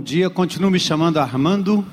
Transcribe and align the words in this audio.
Bom 0.00 0.04
dia, 0.04 0.30
continuo 0.30 0.70
me 0.70 0.80
chamando 0.80 1.18
Armando. 1.18 1.86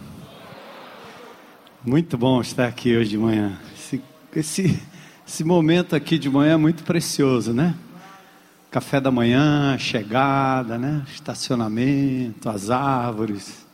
Muito 1.86 2.18
bom 2.18 2.40
estar 2.40 2.66
aqui 2.66 2.96
hoje 2.96 3.10
de 3.10 3.18
manhã. 3.18 3.60
Esse, 3.76 4.02
esse, 4.34 4.82
esse 5.28 5.44
momento 5.44 5.94
aqui 5.94 6.18
de 6.18 6.30
manhã 6.30 6.54
é 6.54 6.58
muito 6.58 6.86
precioso, 6.86 7.52
né? 7.52 7.76
Café 8.72 9.02
da 9.02 9.12
manhã, 9.12 9.78
chegada, 9.78 10.78
né? 10.78 11.06
Estacionamento, 11.14 12.48
as 12.48 12.70
árvores. 12.70 13.68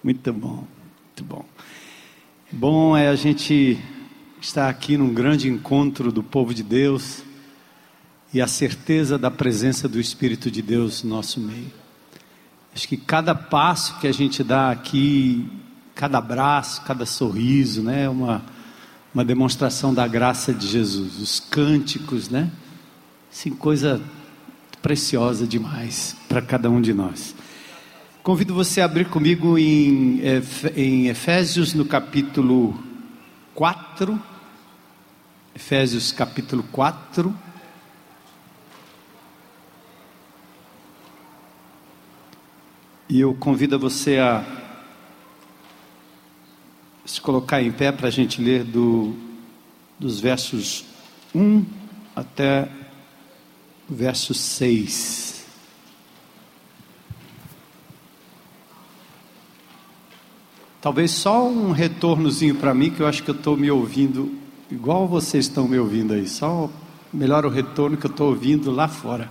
Muito 0.00 0.32
bom, 0.32 0.64
muito 1.04 1.24
bom. 1.24 1.44
Bom 2.52 2.96
é 2.96 3.08
a 3.08 3.16
gente 3.16 3.80
estar 4.40 4.68
aqui 4.68 4.96
num 4.96 5.12
grande 5.12 5.48
encontro 5.48 6.12
do 6.12 6.22
povo 6.22 6.54
de 6.54 6.62
Deus 6.62 7.24
e 8.32 8.40
a 8.40 8.46
certeza 8.46 9.18
da 9.18 9.28
presença 9.28 9.88
do 9.88 9.98
Espírito 9.98 10.52
de 10.52 10.62
Deus 10.62 11.02
no 11.02 11.10
nosso 11.10 11.40
meio. 11.40 11.81
Acho 12.74 12.88
que 12.88 12.96
cada 12.96 13.34
passo 13.34 13.98
que 13.98 14.06
a 14.06 14.12
gente 14.12 14.42
dá 14.42 14.70
aqui, 14.70 15.46
cada 15.94 16.18
abraço, 16.18 16.82
cada 16.82 17.04
sorriso, 17.04 17.82
né, 17.82 18.04
é 18.04 18.08
uma, 18.08 18.42
uma 19.14 19.24
demonstração 19.24 19.92
da 19.92 20.06
graça 20.08 20.54
de 20.54 20.66
Jesus. 20.66 21.18
Os 21.18 21.38
cânticos, 21.38 22.30
né? 22.30 22.50
Sim, 23.30 23.50
coisa 23.50 24.00
preciosa 24.80 25.46
demais 25.46 26.16
para 26.28 26.40
cada 26.40 26.70
um 26.70 26.80
de 26.80 26.92
nós. 26.94 27.34
Convido 28.22 28.54
você 28.54 28.80
a 28.80 28.84
abrir 28.84 29.08
comigo 29.08 29.58
em, 29.58 30.20
em 30.76 31.08
Efésios, 31.08 31.74
no 31.74 31.84
capítulo 31.84 32.78
4. 33.54 34.20
Efésios, 35.54 36.12
capítulo 36.12 36.62
4. 36.72 37.34
E 43.08 43.20
eu 43.20 43.34
convido 43.34 43.78
você 43.78 44.18
a 44.18 44.44
se 47.04 47.20
colocar 47.20 47.62
em 47.62 47.70
pé 47.70 47.92
para 47.92 48.08
a 48.08 48.10
gente 48.10 48.40
ler 48.40 48.64
do, 48.64 49.14
dos 49.98 50.20
versos 50.20 50.84
1 51.34 51.64
até 52.14 52.68
o 53.88 53.94
verso 53.94 54.32
6. 54.32 55.44
Talvez 60.80 61.12
só 61.12 61.46
um 61.46 61.70
retornozinho 61.70 62.56
para 62.56 62.74
mim, 62.74 62.90
que 62.90 63.00
eu 63.00 63.06
acho 63.06 63.22
que 63.22 63.30
eu 63.30 63.36
estou 63.36 63.56
me 63.56 63.70
ouvindo 63.70 64.36
igual 64.70 65.06
vocês 65.06 65.46
estão 65.46 65.68
me 65.68 65.78
ouvindo 65.78 66.14
aí. 66.14 66.26
Só 66.26 66.70
melhor 67.12 67.44
o 67.44 67.48
retorno 67.48 67.96
que 67.96 68.06
eu 68.06 68.10
estou 68.10 68.30
ouvindo 68.30 68.70
lá 68.70 68.88
fora. 68.88 69.30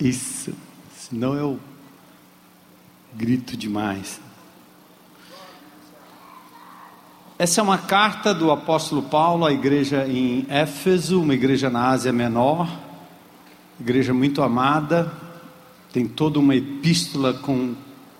Isso. 0.00 0.54
Senão 0.96 1.34
eu 1.34 1.60
grito 3.16 3.56
demais. 3.56 4.20
Essa 7.38 7.60
é 7.60 7.64
uma 7.64 7.78
carta 7.78 8.34
do 8.34 8.50
apóstolo 8.50 9.02
Paulo 9.02 9.44
à 9.44 9.52
igreja 9.52 10.06
em 10.06 10.46
Éfeso, 10.48 11.20
uma 11.20 11.34
igreja 11.34 11.70
na 11.70 11.88
Ásia 11.88 12.12
Menor, 12.12 12.68
igreja 13.78 14.12
muito 14.12 14.42
amada, 14.42 15.12
tem 15.92 16.06
toda 16.06 16.38
uma 16.38 16.56
epístola 16.56 17.34
com, 17.34 17.74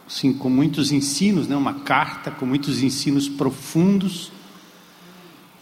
assim, 0.07 0.33
com 0.33 0.49
muitos 0.49 0.93
ensinos, 0.93 1.49
né? 1.49 1.57
uma 1.57 1.75
carta 1.75 2.31
com 2.31 2.47
muitos 2.47 2.83
ensinos 2.83 3.29
profundos. 3.29 4.31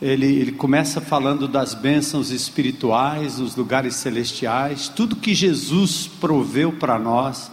Ele, 0.01 0.27
ele 0.27 0.53
começa 0.53 1.01
falando 1.01 1.47
das 1.47 1.75
bênçãos 1.75 2.31
espirituais, 2.31 3.37
dos 3.37 3.55
lugares 3.55 3.97
celestiais, 3.97 4.89
tudo 4.89 5.17
que 5.17 5.35
Jesus 5.35 6.07
proveu 6.21 6.73
para 6.73 6.99
nós 6.99 7.51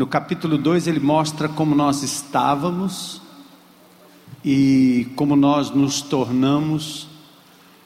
no 0.00 0.06
capítulo 0.06 0.56
2 0.56 0.86
ele 0.86 0.98
mostra 0.98 1.46
como 1.46 1.74
nós 1.74 2.02
estávamos 2.02 3.20
e 4.42 5.08
como 5.14 5.36
nós 5.36 5.68
nos 5.68 6.00
tornamos 6.00 7.06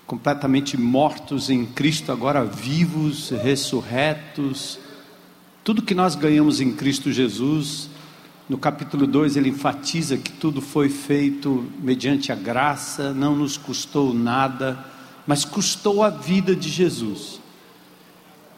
completamente 0.06 0.76
mortos 0.76 1.50
em 1.50 1.66
Cristo, 1.66 2.12
agora 2.12 2.44
vivos, 2.44 3.30
ressurretos. 3.30 4.78
Tudo 5.64 5.82
que 5.82 5.92
nós 5.92 6.14
ganhamos 6.14 6.60
em 6.60 6.70
Cristo 6.70 7.10
Jesus, 7.10 7.90
no 8.48 8.58
capítulo 8.58 9.08
2 9.08 9.36
ele 9.36 9.48
enfatiza 9.48 10.16
que 10.16 10.30
tudo 10.30 10.60
foi 10.60 10.88
feito 10.88 11.68
mediante 11.80 12.30
a 12.30 12.36
graça, 12.36 13.12
não 13.12 13.34
nos 13.34 13.56
custou 13.56 14.14
nada, 14.14 14.78
mas 15.26 15.44
custou 15.44 16.04
a 16.04 16.10
vida 16.10 16.54
de 16.54 16.70
Jesus. 16.70 17.40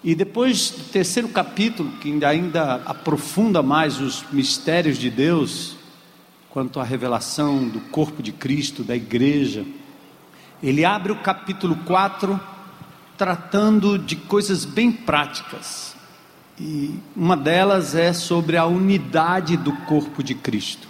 E 0.05 0.15
depois 0.15 0.71
do 0.71 0.85
terceiro 0.85 1.29
capítulo, 1.29 1.91
que 1.99 2.25
ainda 2.25 2.83
aprofunda 2.87 3.63
mais 3.63 4.01
os 4.01 4.25
mistérios 4.31 4.99
de 4.99 5.11
Deus, 5.11 5.77
quanto 6.51 6.79
à 6.81 6.85
revelação 6.85 7.69
do 7.69 7.81
corpo 7.81 8.23
de 8.23 8.33
Cristo, 8.33 8.83
da 8.83 8.95
igreja, 8.95 9.65
ele 10.63 10.85
abre 10.85 11.13
o 11.13 11.17
capítulo 11.17 11.77
4 11.85 12.39
tratando 13.17 13.99
de 13.99 14.17
coisas 14.17 14.65
bem 14.65 14.93
práticas. 14.93 15.97
E 16.59 16.99
uma 17.15 17.37
delas 17.37 17.95
é 17.95 18.13
sobre 18.13 18.57
a 18.57 18.65
unidade 18.65 19.57
do 19.57 19.73
corpo 19.85 20.23
de 20.23 20.35
Cristo. 20.35 20.89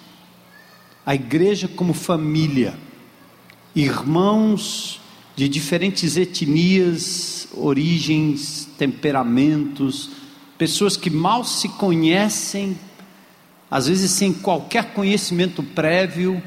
A 1.04 1.14
igreja 1.14 1.68
como 1.68 1.92
família, 1.92 2.74
irmãos 3.74 5.00
de 5.36 5.48
diferentes 5.50 6.16
etnias, 6.16 7.46
origens, 7.52 8.66
temperamentos, 8.78 10.10
pessoas 10.56 10.96
que 10.96 11.10
mal 11.10 11.44
se 11.44 11.68
conhecem, 11.68 12.76
às 13.70 13.86
vezes 13.86 14.10
sem 14.12 14.32
qualquer 14.32 14.94
conhecimento 14.94 15.62
prévio, 15.62 16.42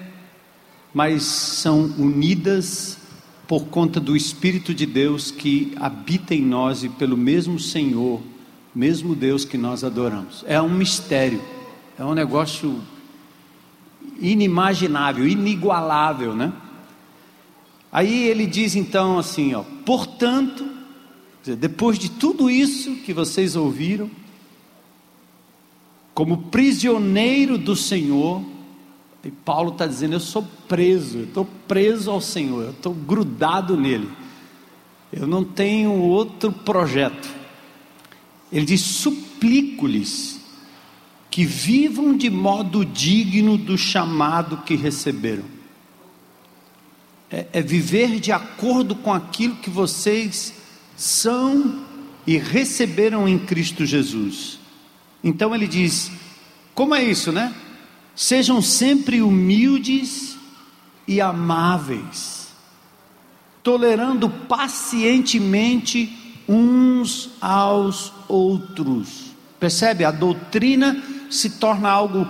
mas 0.91 1.21
são 1.23 1.83
unidas 1.99 2.97
por 3.47 3.65
conta 3.65 3.99
do 3.99 4.17
Espírito 4.17 4.73
de 4.73 4.87
Deus 4.87 5.29
que 5.29 5.71
habita 5.79 6.33
em 6.33 6.41
nós 6.41 6.83
e 6.83 6.89
pelo 6.89 7.15
mesmo 7.15 7.59
Senhor, 7.59 8.21
mesmo 8.73 9.13
Deus 9.13 9.45
que 9.45 9.57
nós 9.57 9.83
adoramos. 9.83 10.43
É 10.47 10.59
um 10.59 10.69
mistério, 10.69 11.41
é 11.97 12.03
um 12.03 12.15
negócio 12.15 12.81
inimaginável, 14.19 15.27
inigualável, 15.27 16.35
né? 16.35 16.51
Aí 17.91 18.27
ele 18.27 18.45
diz 18.45 18.75
então 18.75 19.17
assim, 19.17 19.53
ó, 19.53 19.63
portanto, 19.85 20.67
depois 21.57 21.97
de 21.97 22.09
tudo 22.09 22.49
isso 22.49 22.95
que 22.97 23.13
vocês 23.13 23.55
ouviram, 23.55 24.09
como 26.13 26.37
prisioneiro 26.49 27.57
do 27.57 27.75
Senhor, 27.75 28.43
e 29.23 29.31
Paulo 29.31 29.71
está 29.71 29.87
dizendo: 29.87 30.13
Eu 30.13 30.19
sou 30.19 30.45
preso, 30.67 31.19
eu 31.19 31.23
estou 31.23 31.47
preso 31.67 32.11
ao 32.11 32.21
Senhor, 32.21 32.63
eu 32.63 32.71
estou 32.71 32.93
grudado 32.93 33.75
nele, 33.75 34.09
eu 35.11 35.25
não 35.25 35.43
tenho 35.43 35.91
outro 35.93 36.51
projeto. 36.51 37.29
Ele 38.51 38.65
diz: 38.65 38.81
Suplico-lhes 38.81 40.39
que 41.31 41.45
vivam 41.45 42.15
de 42.15 42.29
modo 42.29 42.85
digno 42.85 43.57
do 43.57 43.77
chamado 43.77 44.57
que 44.57 44.75
receberam 44.75 45.58
é, 47.31 47.45
é 47.53 47.61
viver 47.61 48.19
de 48.19 48.31
acordo 48.31 48.95
com 48.95 49.13
aquilo 49.13 49.55
que 49.57 49.69
vocês 49.69 50.53
são 50.95 51.85
e 52.25 52.37
receberam 52.37 53.27
em 53.27 53.37
Cristo 53.37 53.85
Jesus. 53.85 54.59
Então 55.23 55.53
ele 55.53 55.67
diz: 55.67 56.11
como 56.73 56.95
é 56.95 57.03
isso, 57.03 57.31
né? 57.31 57.53
Sejam 58.15 58.61
sempre 58.61 59.21
humildes 59.21 60.37
e 61.07 61.21
amáveis, 61.21 62.49
tolerando 63.63 64.29
pacientemente 64.29 66.41
uns 66.47 67.29
aos 67.39 68.11
outros. 68.27 69.29
Percebe? 69.59 70.03
A 70.03 70.11
doutrina 70.11 71.01
se 71.29 71.51
torna 71.51 71.89
algo 71.89 72.27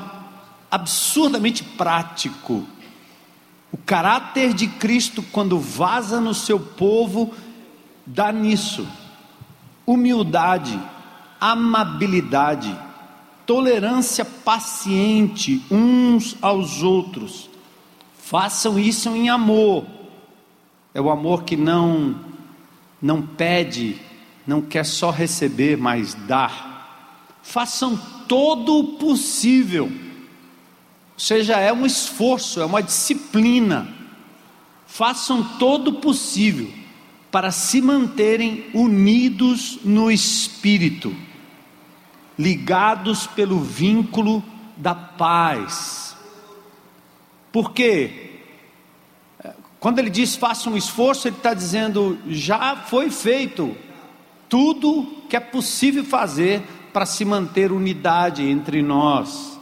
absurdamente 0.70 1.64
prático 1.64 2.68
o 3.72 3.78
caráter 3.78 4.54
de 4.54 4.68
Cristo, 4.68 5.22
quando 5.32 5.60
vaza 5.60 6.20
no 6.20 6.34
seu 6.34 6.60
povo, 6.60 7.34
dá 8.06 8.32
nisso: 8.32 8.88
humildade, 9.86 10.80
amabilidade, 11.40 12.76
tolerância 13.46 14.26
paciente 14.26 15.64
uns 15.70 16.36
aos 16.42 16.82
outros. 16.82 17.50
Façam 18.18 18.78
isso 18.78 19.10
em 19.10 19.30
amor. 19.30 19.86
É 20.94 21.00
o 21.00 21.10
amor 21.10 21.44
que 21.44 21.56
não 21.56 22.28
não 23.02 23.22
pede, 23.22 23.96
não 24.46 24.62
quer 24.62 24.84
só 24.84 25.10
receber, 25.10 25.78
mas 25.78 26.14
dar. 26.14 27.38
Façam 27.42 27.98
todo 28.28 28.78
o 28.78 28.84
possível 28.98 29.90
seja, 31.20 31.58
é 31.58 31.72
um 31.72 31.86
esforço, 31.86 32.62
é 32.62 32.66
uma 32.66 32.82
disciplina. 32.82 33.88
Façam 34.88 35.44
todo 35.58 35.90
o 35.90 35.94
possível 35.96 36.72
para 37.32 37.52
se 37.52 37.82
manterem 37.82 38.66
unidos 38.74 39.80
no 39.84 40.10
espírito 40.10 41.16
ligados 42.40 43.28
pelo 43.28 43.60
vínculo 43.60 44.42
da 44.78 44.96
paz. 44.96 46.16
Por 47.52 47.74
quê? 47.74 48.40
Quando 49.78 50.00
ele 50.00 50.10
diz 50.10 50.38
faça 50.38 50.70
um 50.70 50.78
esforço, 50.78 51.28
ele 51.28 51.36
está 51.36 51.54
dizendo 51.54 52.18
já 52.28 52.78
foi 52.78 53.10
feito 53.10 53.76
tudo 54.48 55.24
que 55.30 55.36
é 55.36 55.40
possível 55.40 56.06
fazer 56.06 56.62
para 56.94 57.06
se 57.06 57.26
manter 57.26 57.74
unidade 57.74 58.44
entre 58.44 58.82
nós. 58.82 59.59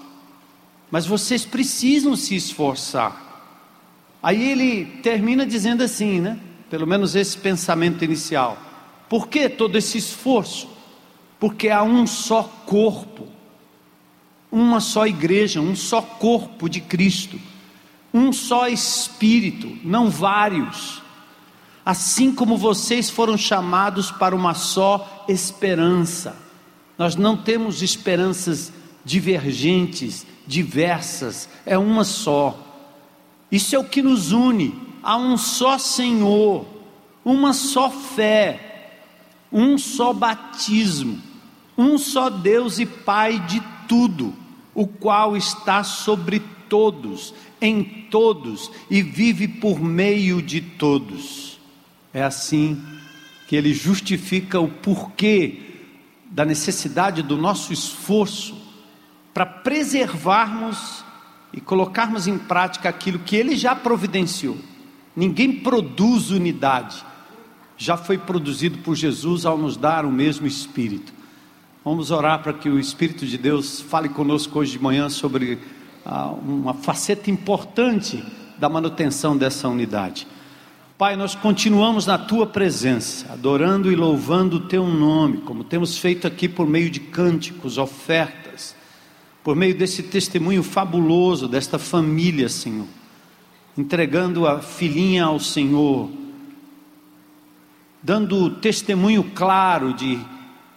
Mas 0.90 1.06
vocês 1.06 1.46
precisam 1.46 2.16
se 2.16 2.36
esforçar. 2.36 3.28
Aí 4.22 4.52
ele 4.52 4.86
termina 5.02 5.46
dizendo 5.46 5.84
assim, 5.84 6.20
né? 6.20 6.40
Pelo 6.70 6.88
menos 6.88 7.16
esse 7.16 7.38
pensamento 7.38 8.04
inicial. 8.04 8.58
Por 9.10 9.28
que 9.28 9.48
todo 9.48 9.78
esse 9.78 9.98
esforço? 9.98 10.70
Porque 11.40 11.70
há 11.70 11.84
um 11.84 12.08
só 12.08 12.44
corpo, 12.66 13.28
uma 14.52 14.80
só 14.80 15.06
igreja, 15.06 15.62
um 15.62 15.76
só 15.76 16.02
corpo 16.02 16.68
de 16.68 16.82
Cristo, 16.82 17.40
um 18.14 18.34
só 18.34 18.68
espírito, 18.68 19.78
não 19.84 20.10
vários. 20.10 21.02
Assim 21.86 22.34
como 22.34 22.58
vocês 22.58 23.10
foram 23.10 23.38
chamados 23.38 24.12
para 24.12 24.36
uma 24.36 24.54
só 24.54 25.26
esperança. 25.30 26.36
Nós 26.98 27.16
não 27.16 27.38
temos 27.38 27.82
esperanças 27.82 28.74
divergentes, 29.06 30.26
diversas, 30.48 31.50
é 31.66 31.78
uma 31.78 32.04
só. 32.04 32.58
Isso 33.52 33.76
é 33.76 33.80
o 33.80 33.84
que 33.84 34.02
nos 34.02 34.32
une 34.32 34.74
a 35.04 35.18
um 35.18 35.38
só 35.38 35.78
Senhor, 35.78 36.66
uma 37.24 37.54
só 37.54 37.90
fé, 37.90 38.92
um 39.52 39.78
só 39.78 40.14
batismo, 40.14 41.22
um 41.78 41.98
só 41.98 42.30
Deus 42.30 42.80
e 42.80 42.86
Pai 42.86 43.40
de 43.40 43.62
tudo, 43.88 44.34
o 44.74 44.88
qual 44.88 45.38
está 45.38 45.84
sobre 45.84 46.42
todos, 46.68 47.34
em 47.62 47.84
todos 48.10 48.72
e 48.90 49.02
vive 49.02 49.48
por 49.48 49.80
meio 49.80 50.42
de 50.42 50.62
todos. 50.62 51.60
É 52.14 52.24
assim 52.24 52.82
que 53.48 53.56
ele 53.56 53.74
justifica 53.74 54.60
o 54.60 54.68
porquê 54.68 55.60
da 56.30 56.44
necessidade 56.44 57.24
do 57.24 57.38
nosso 57.38 57.72
esforço 57.72 58.57
para 59.38 59.46
preservarmos 59.46 61.06
e 61.54 61.62
colocarmos 61.62 62.26
em 62.26 62.40
prática 62.40 62.90
aquilo 62.90 63.20
que 63.20 63.36
ele 63.36 63.56
já 63.56 63.76
providenciou. 63.76 64.58
Ninguém 65.16 65.52
produz 65.52 66.32
unidade, 66.32 67.06
já 67.78 67.96
foi 67.96 68.18
produzido 68.18 68.80
por 68.80 68.96
Jesus 68.96 69.46
ao 69.46 69.56
nos 69.56 69.78
dar 69.78 70.06
o 70.06 70.12
mesmo 70.12 70.48
Espírito. 70.48 71.14
Vamos 71.86 72.10
orar 72.10 72.42
para 72.42 72.52
que 72.52 72.68
o 72.68 72.80
Espírito 72.80 73.28
de 73.28 73.38
Deus 73.38 73.80
fale 73.80 74.10
conosco 74.10 74.58
hoje 74.58 74.72
de 74.72 74.80
manhã 74.82 75.08
sobre 75.08 75.60
ah, 76.04 76.30
uma 76.30 76.74
faceta 76.74 77.30
importante 77.30 78.24
da 78.58 78.68
manutenção 78.68 79.38
dessa 79.38 79.70
unidade. 79.70 80.26
Pai, 80.98 81.16
nós 81.16 81.36
continuamos 81.36 82.08
na 82.08 82.18
tua 82.18 82.48
presença, 82.48 83.32
adorando 83.34 83.92
e 83.92 83.96
louvando 83.96 84.58
o 84.58 84.68
teu 84.68 84.88
nome, 84.88 85.42
como 85.42 85.64
temos 85.64 85.96
feito 86.00 86.26
aqui 86.26 86.50
por 86.50 86.66
meio 86.66 86.90
de 86.90 87.00
cânticos, 87.00 87.78
ofertas 87.78 88.48
por 89.48 89.56
meio 89.56 89.74
desse 89.74 90.04
testemunho 90.04 90.62
fabuloso 90.62 91.48
desta 91.48 91.80
família, 91.80 92.50
Senhor, 92.50 92.86
entregando 93.78 94.46
a 94.46 94.60
filhinha 94.60 95.24
ao 95.24 95.40
Senhor, 95.40 96.12
dando 98.04 98.50
testemunho 98.56 99.24
claro 99.34 99.94
de 99.94 100.20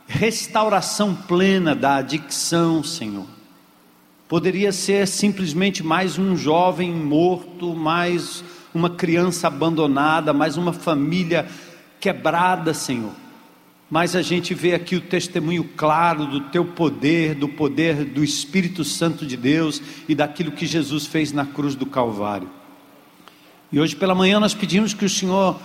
restauração 0.06 1.17
plena 1.17 1.75
da 1.75 1.96
adicção, 1.96 2.84
Senhor. 2.84 3.26
Poderia 4.28 4.70
ser 4.70 5.08
simplesmente 5.08 5.82
mais 5.82 6.16
um 6.16 6.37
jovem 6.37 6.93
morto, 6.93 7.75
mais 7.75 8.44
uma 8.73 8.88
criança 8.88 9.49
abandonada, 9.49 10.32
mais 10.32 10.56
uma 10.56 10.73
família 10.73 11.49
quebrada, 11.99 12.73
Senhor 12.73 13.11
mas 13.90 14.14
a 14.14 14.22
gente 14.22 14.54
vê 14.54 14.72
aqui 14.72 14.94
o 14.94 15.00
testemunho 15.00 15.64
claro 15.76 16.25
do 16.25 16.40
teu 16.42 16.64
poder, 16.64 17.34
do 17.34 17.48
poder 17.48 18.04
do 18.04 18.22
Espírito 18.22 18.84
Santo 18.84 19.26
de 19.26 19.37
Deus 19.37 19.82
e 20.08 20.14
daquilo 20.14 20.52
que 20.52 20.64
Jesus 20.64 21.06
fez 21.06 21.32
na 21.32 21.44
cruz 21.44 21.75
do 21.75 21.84
Calvário. 21.84 22.48
E 23.72 23.81
hoje 23.81 23.96
pela 23.96 24.14
manhã 24.14 24.38
nós 24.38 24.54
pedimos 24.54 24.94
que 24.94 25.04
o 25.04 25.10
Senhor 25.10 25.60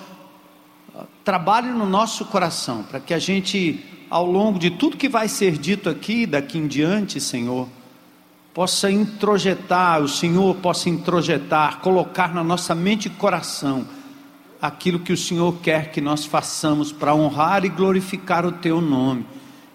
ah, 0.95 1.03
trabalhe 1.23 1.69
no 1.69 1.85
nosso 1.85 2.25
coração, 2.25 2.81
para 2.81 2.99
que 2.99 3.13
a 3.13 3.19
gente, 3.19 3.79
ao 4.09 4.25
longo 4.25 4.57
de 4.57 4.71
tudo 4.71 4.97
que 4.97 5.07
vai 5.07 5.27
ser 5.27 5.55
dito 5.59 5.87
aqui, 5.87 6.25
daqui 6.25 6.57
em 6.57 6.65
diante, 6.65 7.21
Senhor, 7.21 7.69
possa 8.55 8.89
introjetar, 8.89 10.01
o 10.01 10.07
Senhor 10.07 10.55
possa 10.55 10.89
introjetar, 10.89 11.79
colocar 11.79 12.33
na 12.33 12.43
nossa 12.43 12.73
mente 12.73 13.05
e 13.05 13.11
coração 13.11 13.85
aquilo 14.67 14.99
que 14.99 15.13
o 15.13 15.17
Senhor 15.17 15.57
quer 15.61 15.91
que 15.91 16.01
nós 16.01 16.25
façamos 16.25 16.91
para 16.91 17.15
honrar 17.15 17.65
e 17.65 17.69
glorificar 17.69 18.45
o 18.45 18.51
Teu 18.51 18.81
nome 18.81 19.25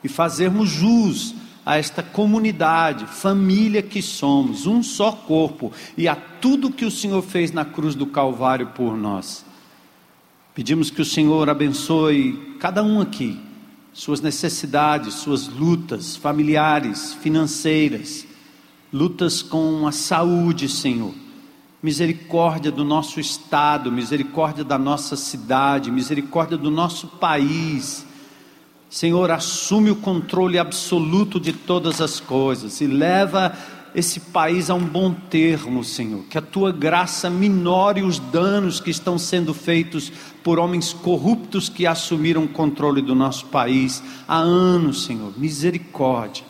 e 0.02 0.08
fazermos 0.08 0.68
jus 0.68 1.34
a 1.64 1.76
esta 1.76 2.02
comunidade, 2.02 3.06
família 3.06 3.82
que 3.82 4.00
somos, 4.00 4.66
um 4.66 4.82
só 4.82 5.12
corpo 5.12 5.72
e 5.96 6.08
a 6.08 6.16
tudo 6.16 6.72
que 6.72 6.84
o 6.84 6.90
Senhor 6.90 7.22
fez 7.22 7.52
na 7.52 7.64
cruz 7.64 7.94
do 7.94 8.06
Calvário 8.06 8.68
por 8.68 8.96
nós. 8.96 9.44
Pedimos 10.54 10.90
que 10.90 11.02
o 11.02 11.04
Senhor 11.04 11.48
abençoe 11.48 12.56
cada 12.58 12.82
um 12.82 13.00
aqui, 13.00 13.38
suas 13.92 14.20
necessidades, 14.20 15.14
suas 15.14 15.48
lutas 15.48 16.16
familiares, 16.16 17.14
financeiras, 17.14 18.26
lutas 18.92 19.42
com 19.42 19.86
a 19.86 19.92
saúde, 19.92 20.68
Senhor 20.68 21.19
misericórdia 21.82 22.70
do 22.70 22.84
nosso 22.84 23.18
estado, 23.18 23.90
misericórdia 23.90 24.62
da 24.62 24.78
nossa 24.78 25.16
cidade, 25.16 25.90
misericórdia 25.90 26.56
do 26.56 26.70
nosso 26.70 27.06
país. 27.06 28.06
Senhor, 28.88 29.30
assume 29.30 29.90
o 29.90 29.96
controle 29.96 30.58
absoluto 30.58 31.38
de 31.38 31.52
todas 31.52 32.00
as 32.00 32.18
coisas 32.18 32.80
e 32.80 32.86
leva 32.86 33.56
esse 33.94 34.20
país 34.20 34.68
a 34.70 34.74
um 34.74 34.84
bom 34.84 35.12
termo, 35.12 35.82
Senhor. 35.82 36.24
Que 36.24 36.38
a 36.38 36.42
tua 36.42 36.70
graça 36.72 37.30
minore 37.30 38.02
os 38.02 38.18
danos 38.18 38.80
que 38.80 38.90
estão 38.90 39.18
sendo 39.18 39.54
feitos 39.54 40.12
por 40.44 40.58
homens 40.58 40.92
corruptos 40.92 41.68
que 41.68 41.86
assumiram 41.86 42.44
o 42.44 42.48
controle 42.48 43.02
do 43.02 43.14
nosso 43.14 43.46
país 43.46 44.02
há 44.28 44.38
anos, 44.38 45.04
Senhor. 45.04 45.32
Misericórdia. 45.36 46.49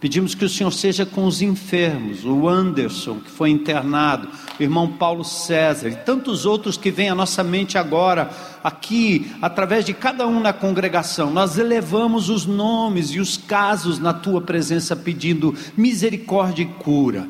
Pedimos 0.00 0.32
que 0.32 0.44
o 0.44 0.48
Senhor 0.48 0.70
seja 0.70 1.04
com 1.04 1.26
os 1.26 1.42
enfermos, 1.42 2.24
o 2.24 2.48
Anderson, 2.48 3.18
que 3.18 3.30
foi 3.30 3.50
internado, 3.50 4.28
o 4.58 4.62
irmão 4.62 4.92
Paulo 4.92 5.24
César 5.24 5.88
e 5.88 5.96
tantos 5.96 6.46
outros 6.46 6.76
que 6.76 6.88
vêm 6.88 7.08
à 7.08 7.16
nossa 7.16 7.42
mente 7.42 7.76
agora, 7.76 8.30
aqui, 8.62 9.32
através 9.42 9.84
de 9.84 9.92
cada 9.92 10.24
um 10.24 10.38
na 10.38 10.52
congregação. 10.52 11.32
Nós 11.32 11.58
elevamos 11.58 12.28
os 12.28 12.46
nomes 12.46 13.10
e 13.10 13.18
os 13.18 13.36
casos 13.36 13.98
na 13.98 14.14
tua 14.14 14.40
presença, 14.40 14.94
pedindo 14.94 15.52
misericórdia 15.76 16.62
e 16.62 16.66
cura. 16.66 17.28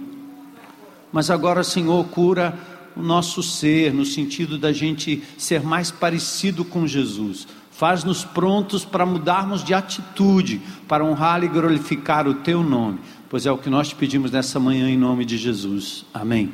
Mas 1.11 1.31
agora, 1.31 1.65
Senhor, 1.65 2.05
cura 2.09 2.55
o 2.95 3.01
nosso 3.01 3.43
ser, 3.43 3.95
no 3.95 4.05
sentido 4.05 4.59
da 4.59 4.75
gente 4.75 5.23
ser 5.39 5.63
mais 5.63 5.91
parecido 5.91 6.67
com 6.67 6.87
Jesus 6.87 7.47
Faz-nos 7.79 8.25
prontos 8.25 8.85
para 8.85 9.07
mudarmos 9.07 9.63
de 9.63 9.73
atitude, 9.73 10.61
para 10.89 11.05
honrar 11.05 11.45
e 11.45 11.47
glorificar 11.47 12.27
o 12.27 12.35
Teu 12.35 12.61
nome, 12.61 12.99
pois 13.31 13.47
é 13.47 13.53
o 13.53 13.57
que 13.57 13.71
nós 13.71 13.91
te 13.91 13.95
pedimos 13.95 14.33
nessa 14.33 14.59
manhã 14.59 14.91
em 14.91 14.99
nome 14.99 15.25
de 15.25 15.39
Jesus. 15.39 16.05
Amém. 16.13 16.53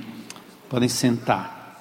Podem 0.68 0.86
sentar. 0.86 1.78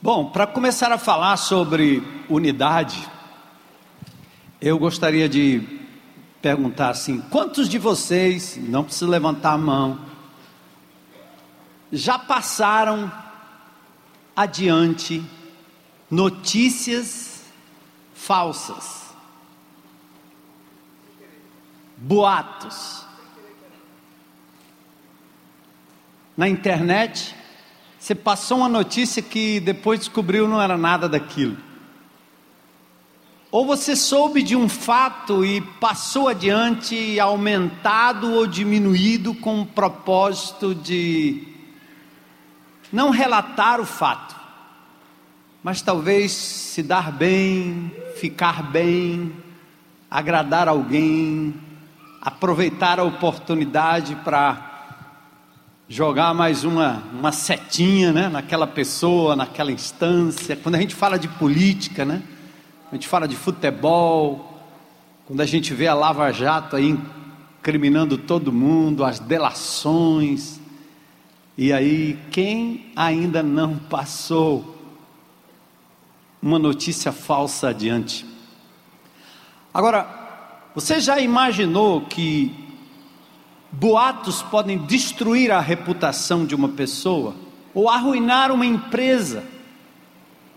Bom, 0.00 0.26
para 0.26 0.46
começar 0.46 0.92
a 0.92 0.98
falar 0.98 1.36
sobre 1.36 2.00
unidade, 2.28 3.08
eu 4.60 4.78
gostaria 4.78 5.28
de 5.28 5.79
perguntar 6.40 6.90
assim: 6.90 7.20
quantos 7.20 7.68
de 7.68 7.78
vocês, 7.78 8.56
não 8.56 8.84
precisa 8.84 9.10
levantar 9.10 9.52
a 9.52 9.58
mão, 9.58 10.00
já 11.92 12.18
passaram 12.18 13.10
adiante 14.34 15.22
notícias 16.10 17.44
falsas, 18.14 19.14
boatos? 21.96 23.04
Na 26.36 26.48
internet, 26.48 27.36
você 27.98 28.14
passou 28.14 28.58
uma 28.58 28.68
notícia 28.68 29.20
que 29.20 29.60
depois 29.60 30.00
descobriu 30.00 30.48
não 30.48 30.60
era 30.60 30.78
nada 30.78 31.06
daquilo. 31.06 31.69
Ou 33.52 33.66
você 33.66 33.96
soube 33.96 34.44
de 34.44 34.54
um 34.54 34.68
fato 34.68 35.44
e 35.44 35.60
passou 35.60 36.28
adiante, 36.28 37.18
aumentado 37.18 38.32
ou 38.32 38.46
diminuído 38.46 39.34
com 39.34 39.62
o 39.62 39.66
propósito 39.66 40.72
de 40.72 41.48
não 42.92 43.10
relatar 43.10 43.80
o 43.80 43.84
fato, 43.84 44.36
mas 45.64 45.82
talvez 45.82 46.30
se 46.30 46.80
dar 46.80 47.10
bem, 47.10 47.90
ficar 48.16 48.62
bem, 48.62 49.32
agradar 50.08 50.68
alguém, 50.68 51.52
aproveitar 52.20 53.00
a 53.00 53.04
oportunidade 53.04 54.14
para 54.16 54.94
jogar 55.88 56.32
mais 56.34 56.62
uma, 56.62 57.02
uma 57.12 57.32
setinha 57.32 58.12
né, 58.12 58.28
naquela 58.28 58.66
pessoa, 58.66 59.34
naquela 59.34 59.72
instância. 59.72 60.54
Quando 60.54 60.76
a 60.76 60.80
gente 60.80 60.94
fala 60.94 61.18
de 61.18 61.26
política, 61.26 62.04
né, 62.04 62.22
a 62.90 62.94
gente 62.94 63.06
fala 63.06 63.28
de 63.28 63.36
futebol, 63.36 64.60
quando 65.26 65.40
a 65.40 65.46
gente 65.46 65.72
vê 65.72 65.86
a 65.86 65.94
Lava 65.94 66.32
Jato 66.32 66.74
aí 66.74 66.98
incriminando 67.60 68.18
todo 68.18 68.52
mundo, 68.52 69.04
as 69.04 69.20
delações, 69.20 70.58
e 71.56 71.72
aí 71.72 72.18
quem 72.32 72.90
ainda 72.96 73.42
não 73.42 73.76
passou 73.76 74.76
uma 76.42 76.58
notícia 76.58 77.12
falsa 77.12 77.68
adiante? 77.68 78.26
Agora, 79.72 80.08
você 80.74 80.98
já 80.98 81.20
imaginou 81.20 82.00
que 82.00 82.52
Boatos 83.70 84.42
podem 84.42 84.78
destruir 84.78 85.52
a 85.52 85.60
reputação 85.60 86.44
de 86.44 86.56
uma 86.56 86.70
pessoa, 86.70 87.36
ou 87.72 87.88
arruinar 87.88 88.50
uma 88.50 88.66
empresa, 88.66 89.44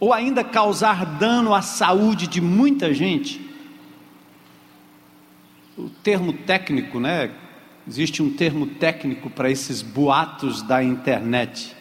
ou 0.03 0.11
ainda 0.11 0.43
causar 0.43 1.05
dano 1.05 1.55
à 1.55 1.61
saúde 1.61 2.27
de 2.27 2.41
muita 2.41 2.93
gente. 2.93 3.39
O 5.77 5.89
termo 5.89 6.33
técnico, 6.33 6.99
né? 6.99 7.31
Existe 7.87 8.21
um 8.21 8.29
termo 8.29 8.67
técnico 8.67 9.29
para 9.29 9.49
esses 9.49 9.81
boatos 9.81 10.61
da 10.61 10.83
internet, 10.83 11.73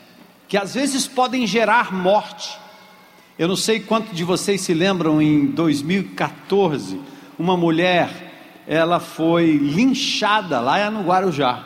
que 0.47 0.57
às 0.57 0.73
vezes 0.73 1.09
podem 1.09 1.49
gerar 1.49 1.93
morte. 1.93 2.57
Eu 3.37 3.49
não 3.49 3.57
sei 3.57 3.81
quanto 3.81 4.15
de 4.15 4.23
vocês 4.23 4.61
se 4.61 4.73
lembram 4.73 5.21
em 5.21 5.47
2014, 5.47 7.01
uma 7.37 7.57
mulher 7.57 8.09
ela 8.69 9.01
foi 9.01 9.57
linchada 9.57 10.61
lá 10.61 10.89
no 10.93 11.03
Guarujá, 11.03 11.61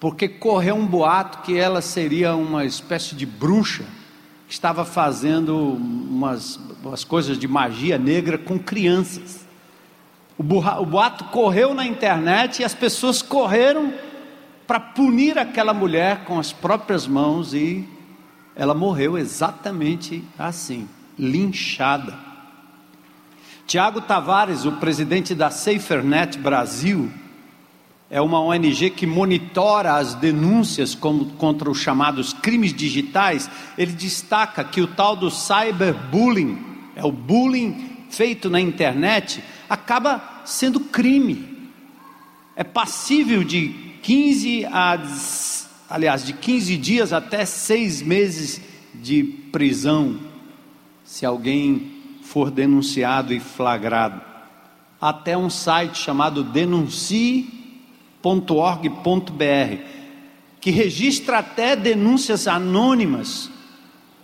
porque 0.00 0.28
correu 0.28 0.74
um 0.74 0.84
boato 0.84 1.38
que 1.42 1.56
ela 1.56 1.80
seria 1.80 2.34
uma 2.34 2.64
espécie 2.64 3.14
de 3.14 3.24
bruxa 3.24 3.84
estava 4.54 4.84
fazendo 4.84 5.56
umas, 5.58 6.58
umas 6.82 7.02
coisas 7.02 7.36
de 7.36 7.48
magia 7.48 7.98
negra 7.98 8.38
com 8.38 8.58
crianças. 8.58 9.44
O, 10.38 10.42
burra, 10.42 10.80
o 10.80 10.86
boato 10.86 11.24
correu 11.24 11.74
na 11.74 11.84
internet 11.84 12.60
e 12.60 12.64
as 12.64 12.72
pessoas 12.72 13.20
correram 13.20 13.92
para 14.66 14.78
punir 14.78 15.38
aquela 15.38 15.74
mulher 15.74 16.24
com 16.24 16.38
as 16.38 16.52
próprias 16.52 17.06
mãos 17.06 17.52
e 17.52 17.86
ela 18.54 18.74
morreu 18.74 19.18
exatamente 19.18 20.24
assim, 20.38 20.88
linchada. 21.18 22.14
Tiago 23.66 24.00
Tavares, 24.02 24.64
o 24.64 24.72
presidente 24.72 25.34
da 25.34 25.50
SaferNet 25.50 26.38
Brasil, 26.38 27.10
é 28.10 28.20
uma 28.20 28.40
ONG 28.40 28.90
que 28.90 29.06
monitora 29.06 29.94
as 29.94 30.14
denúncias 30.14 30.94
contra 30.94 31.70
os 31.70 31.78
chamados 31.78 32.32
crimes 32.32 32.72
digitais. 32.72 33.50
Ele 33.76 33.92
destaca 33.92 34.62
que 34.62 34.80
o 34.80 34.86
tal 34.86 35.16
do 35.16 35.30
cyberbullying, 35.30 36.58
é 36.94 37.04
o 37.04 37.10
bullying 37.10 38.06
feito 38.10 38.48
na 38.48 38.60
internet, 38.60 39.42
acaba 39.68 40.42
sendo 40.44 40.80
crime. 40.80 41.70
É 42.54 42.62
passível 42.62 43.42
de 43.42 43.68
15 44.02 44.66
a 44.66 44.96
aliás, 45.88 46.24
de 46.24 46.32
15 46.32 46.76
dias 46.76 47.12
até 47.12 47.44
seis 47.44 48.02
meses 48.02 48.60
de 48.94 49.22
prisão, 49.22 50.18
se 51.04 51.24
alguém 51.26 52.02
for 52.22 52.50
denunciado 52.50 53.32
e 53.32 53.40
flagrado. 53.40 54.20
Até 55.00 55.36
um 55.36 55.50
site 55.50 55.98
chamado 55.98 56.42
denuncie.org.br, 58.24 59.82
que 60.60 60.70
registra 60.70 61.38
até 61.38 61.76
denúncias 61.76 62.48
anônimas, 62.48 63.50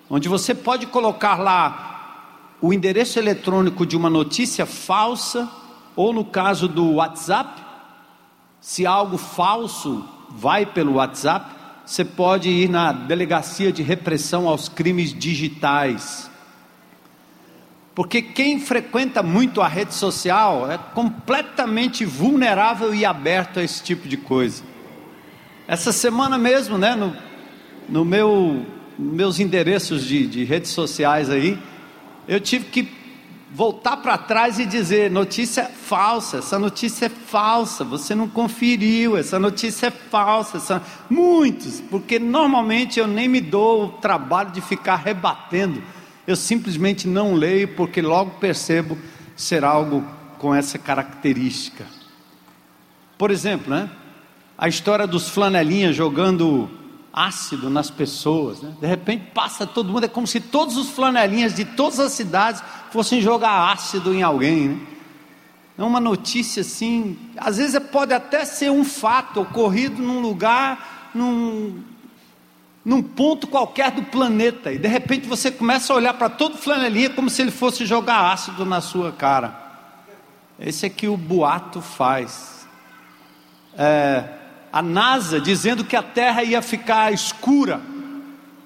onde 0.09 0.29
você 0.29 0.55
pode 0.55 0.87
colocar 0.87 1.39
lá 1.39 2.57
o 2.63 2.73
endereço 2.73 3.19
eletrônico 3.19 3.85
de 3.85 3.97
uma 3.97 4.09
notícia 4.09 4.65
falsa, 4.65 5.49
ou 5.95 6.13
no 6.13 6.25
caso 6.25 6.67
do 6.67 6.95
WhatsApp, 6.95 7.61
se 8.61 8.87
algo 8.87 9.19
falso 9.19 10.05
vai 10.31 10.65
pelo 10.65 10.95
WhatsApp, 10.95 11.59
você 11.85 12.05
pode 12.05 12.49
ir 12.49 12.69
na 12.69 12.93
delegacia 12.93 13.73
de 13.73 13.83
repressão 13.83 14.49
aos 14.49 14.69
crimes 14.69 15.13
digitais 15.13 16.31
porque 18.01 18.23
quem 18.23 18.59
frequenta 18.59 19.23
muito 19.23 19.61
a 19.61 19.69
rede 19.69 19.93
social 19.93 20.71
é 20.71 20.79
completamente 20.79 22.03
vulnerável 22.03 22.95
e 22.95 23.05
aberto 23.05 23.61
a 23.61 23.63
esse 23.63 23.83
tipo 23.83 24.09
de 24.09 24.17
coisa. 24.17 24.63
Essa 25.69 25.93
semana 25.93 26.39
mesmo, 26.39 26.79
né, 26.79 26.95
no, 26.95 27.15
no 27.87 28.03
meu, 28.03 28.65
meus 28.99 29.39
endereços 29.39 30.03
de, 30.07 30.27
de 30.27 30.45
redes 30.45 30.71
sociais 30.71 31.29
aí, 31.29 31.59
eu 32.27 32.41
tive 32.41 32.65
que 32.69 32.89
voltar 33.53 33.99
para 33.99 34.17
trás 34.17 34.59
e 34.59 34.65
dizer: 34.65 35.11
notícia 35.11 35.65
falsa, 35.65 36.39
essa 36.39 36.59
notícia 36.59 37.05
é 37.05 37.11
falsa, 37.11 37.85
você 37.85 38.15
não 38.15 38.27
conferiu, 38.27 39.15
essa 39.15 39.39
notícia 39.39 39.89
é 39.89 39.91
falsa. 39.91 40.57
Essa... 40.57 40.83
Muitos, 41.11 41.83
porque 41.83 42.19
normalmente 42.19 42.99
eu 42.99 43.07
nem 43.07 43.29
me 43.29 43.43
dou 43.43 43.85
o 43.85 43.89
trabalho 43.89 44.53
de 44.53 44.63
ficar 44.63 44.97
rebatendo 44.97 45.83
eu 46.27 46.37
simplesmente 46.37 47.09
não 47.09 47.35
leio 47.35 47.69
porque 47.69 48.01
logo 48.01 48.33
percebo 48.33 48.97
ser 49.37 49.65
algo 49.65 50.05
com 50.39 50.55
essa 50.55 50.79
característica. 50.79 51.85
Por 53.19 53.31
exemplo, 53.31 53.71
né? 53.71 53.91
A 54.57 54.69
história 54.69 55.07
dos 55.07 55.29
flanelinhas 55.29 55.97
jogando 55.97 56.71
ácido 57.13 57.69
nas 57.69 57.91
pessoas, 57.91 58.63
né? 58.63 58.75
De 58.81 58.87
repente 58.87 59.31
passa 59.35 59.67
todo 59.67 59.91
mundo, 59.91 60.05
é 60.05 60.09
como 60.09 60.27
se 60.27 60.41
todos 60.41 60.77
os 60.77 60.91
flanelinhas 60.91 61.55
de 61.55 61.65
todas 61.65 61.99
as 61.99 62.13
cidades 62.13 62.63
fossem 62.91 63.21
jogar 63.21 63.73
ácido 63.73 64.15
em 64.15 64.23
alguém, 64.23 64.69
né? 64.69 64.87
É 65.77 65.83
uma 65.83 66.01
notícia 66.01 66.61
assim, 66.61 67.17
às 67.39 67.57
vezes 67.57 67.79
pode 67.91 68.13
até 68.13 68.45
ser 68.45 68.71
um 68.71 68.85
fato 68.85 69.41
ocorrido 69.41 70.03
num 70.03 70.21
lugar, 70.21 71.11
num, 71.15 71.83
num 72.85 73.03
ponto 73.03 73.47
qualquer 73.47 73.91
do 73.91 74.03
planeta, 74.03 74.73
e 74.73 74.79
de 74.79 74.89
repente 74.89 75.29
você 75.29 75.51
começa 75.51 75.93
a 75.93 75.97
olhar 75.97 76.15
para 76.15 76.31
todo 76.31 76.57
flanelinha 76.57 77.11
como 77.11 77.29
se 77.29 77.43
ele 77.43 77.51
fosse 77.51 77.85
jogar 77.85 78.33
ácido 78.33 78.65
na 78.65 78.81
sua 78.81 79.13
cara. 79.13 79.55
Esse 80.59 80.87
é 80.87 80.89
que 80.89 81.09
o 81.09 81.17
boato 81.17 81.81
faz. 81.81 82.67
É, 83.77 84.25
a 84.73 84.83
NASA 84.83 85.41
dizendo 85.41 85.85
que 85.85 85.97
a 85.97 86.03
Terra 86.03 86.43
ia 86.43 86.63
ficar 86.63 87.13
escura. 87.13 87.81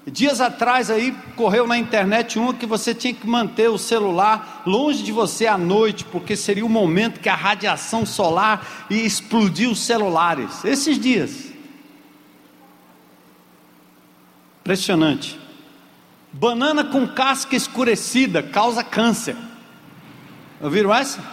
Dias 0.07 0.39
atrás 0.39 0.91
aí 0.91 1.15
correu 1.35 1.65
na 1.65 1.77
internet 1.77 2.37
uma 2.37 2.53
que 2.53 2.65
você 2.65 2.93
tinha 2.93 3.13
que 3.13 3.25
manter 3.25 3.69
o 3.69 3.77
celular 3.77 4.61
longe 4.65 5.01
de 5.01 5.11
você 5.11 5.47
à 5.47 5.57
noite, 5.57 6.05
porque 6.05 6.35
seria 6.35 6.65
o 6.65 6.69
momento 6.69 7.19
que 7.19 7.27
a 7.27 7.35
radiação 7.35 8.05
solar 8.05 8.85
ia 8.89 9.03
explodir 9.03 9.69
os 9.69 9.79
celulares. 9.79 10.63
Esses 10.63 10.99
dias. 10.99 11.54
Impressionante. 14.65 15.39
Banana 16.33 16.83
com 16.83 17.07
casca 17.07 17.55
escurecida 17.55 18.41
causa 18.41 18.83
câncer. 18.83 19.35
Ouviram 20.59 20.91
essa? 20.91 21.23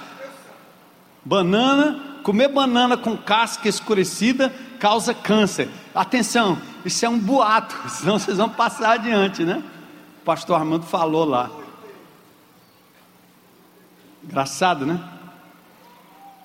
Banana, 1.24 2.18
comer 2.22 2.48
banana 2.48 2.94
com 2.94 3.16
casca 3.16 3.66
escurecida 3.66 4.52
causa 4.78 5.14
câncer. 5.14 5.70
Atenção, 5.94 6.60
isso 6.84 7.06
é 7.06 7.08
um 7.08 7.18
boato, 7.18 7.74
senão 7.88 8.18
vocês 8.18 8.36
vão 8.36 8.50
passar 8.50 8.90
adiante, 8.92 9.44
né? 9.44 9.62
O 10.20 10.24
pastor 10.26 10.56
Armando 10.58 10.84
falou 10.84 11.24
lá. 11.24 11.50
Engraçado, 14.22 14.84
né? 14.84 15.00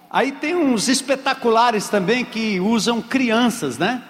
Aí 0.10 0.32
tem 0.32 0.56
uns 0.56 0.88
espetaculares 0.88 1.89
também 1.89 2.24
que 2.24 2.62
usam 2.62 3.01
crianças, 3.01 3.77
né? 3.77 4.01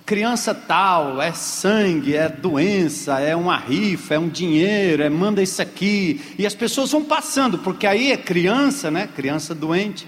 Criança 0.00 0.52
tal, 0.52 1.22
é 1.22 1.32
sangue, 1.32 2.16
é 2.16 2.28
doença, 2.28 3.20
é 3.20 3.34
uma 3.34 3.56
rifa, 3.56 4.14
é 4.14 4.18
um 4.18 4.28
dinheiro, 4.28 5.02
é 5.02 5.08
manda 5.08 5.42
isso 5.42 5.62
aqui. 5.62 6.20
E 6.38 6.44
as 6.44 6.54
pessoas 6.54 6.90
vão 6.90 7.04
passando, 7.04 7.58
porque 7.58 7.86
aí 7.86 8.10
é 8.10 8.16
criança, 8.16 8.90
né? 8.90 9.08
Criança 9.14 9.54
doente. 9.54 10.06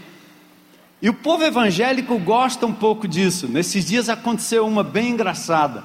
E 1.00 1.08
o 1.08 1.14
povo 1.14 1.44
evangélico 1.44 2.18
gosta 2.18 2.66
um 2.66 2.72
pouco 2.72 3.06
disso. 3.06 3.46
Nesses 3.46 3.84
dias 3.84 4.08
aconteceu 4.08 4.66
uma 4.66 4.82
bem 4.82 5.10
engraçada. 5.10 5.84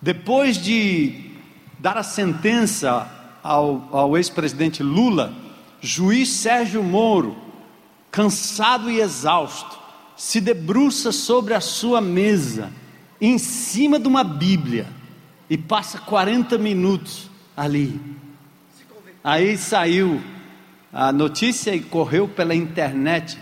Depois 0.00 0.56
de 0.56 1.32
dar 1.78 1.98
a 1.98 2.02
sentença 2.02 3.10
ao, 3.42 3.88
ao 3.90 4.16
ex-presidente 4.16 4.82
Lula, 4.82 5.34
juiz 5.80 6.28
Sérgio 6.28 6.82
Moro, 6.82 7.36
cansado 8.10 8.90
e 8.90 9.00
exausto, 9.00 9.78
se 10.16 10.40
debruça 10.40 11.10
sobre 11.10 11.54
a 11.54 11.60
sua 11.60 12.00
mesa 12.00 12.70
em 13.24 13.38
cima 13.38 13.98
de 13.98 14.06
uma 14.06 14.22
Bíblia 14.22 14.86
e 15.48 15.56
passa 15.56 15.98
40 15.98 16.58
minutos 16.58 17.30
ali. 17.56 17.98
Aí 19.22 19.56
saiu 19.56 20.20
a 20.92 21.10
notícia 21.10 21.74
e 21.74 21.80
correu 21.80 22.28
pela 22.28 22.54
internet. 22.54 23.38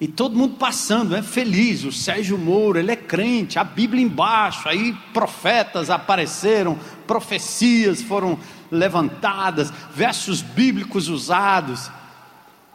E 0.00 0.06
todo 0.06 0.36
mundo 0.36 0.56
passando, 0.56 1.16
é 1.16 1.22
feliz. 1.22 1.82
O 1.82 1.90
Sérgio 1.90 2.38
Moro, 2.38 2.78
ele 2.78 2.92
é 2.92 2.96
crente, 2.96 3.58
a 3.58 3.64
Bíblia 3.64 4.02
embaixo. 4.02 4.68
Aí 4.68 4.92
profetas 5.12 5.90
apareceram, 5.90 6.78
profecias 7.08 8.02
foram 8.02 8.38
levantadas, 8.70 9.72
versos 9.92 10.42
bíblicos 10.42 11.08
usados. 11.08 11.90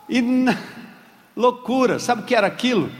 E 0.09 0.21
loucura, 1.35 1.99
sabe 1.99 2.23
o 2.23 2.25
que 2.25 2.35
era 2.35 2.47
aquilo? 2.47 2.91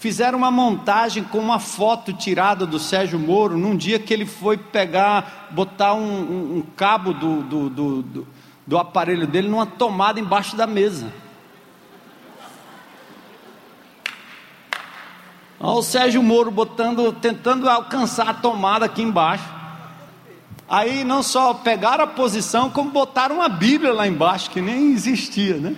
Fizeram 0.00 0.38
uma 0.38 0.50
montagem 0.50 1.22
com 1.22 1.36
uma 1.36 1.58
foto 1.58 2.10
tirada 2.14 2.64
do 2.64 2.78
Sérgio 2.78 3.18
Moro 3.18 3.58
num 3.58 3.76
dia 3.76 3.98
que 3.98 4.14
ele 4.14 4.24
foi 4.24 4.56
pegar, 4.56 5.50
botar 5.50 5.92
um, 5.92 6.00
um, 6.00 6.56
um 6.56 6.62
cabo 6.74 7.12
do, 7.12 7.42
do, 7.42 7.68
do, 7.68 8.26
do, 8.66 8.78
aparelho 8.78 9.26
dele 9.26 9.46
numa 9.46 9.66
tomada 9.66 10.18
embaixo 10.18 10.56
da 10.56 10.66
mesa. 10.66 11.12
Olha 15.60 15.78
o 15.80 15.82
Sérgio 15.82 16.22
Moro 16.22 16.50
botando, 16.50 17.12
tentando 17.12 17.68
alcançar 17.68 18.30
a 18.30 18.32
tomada 18.32 18.86
aqui 18.86 19.02
embaixo. 19.02 19.44
Aí 20.66 21.04
não 21.04 21.22
só 21.22 21.52
pegaram 21.52 22.04
a 22.04 22.06
posição, 22.06 22.70
como 22.70 22.90
botaram 22.90 23.34
uma 23.36 23.50
Bíblia 23.50 23.92
lá 23.92 24.08
embaixo, 24.08 24.48
que 24.48 24.62
nem 24.62 24.92
existia, 24.92 25.58
né? 25.58 25.76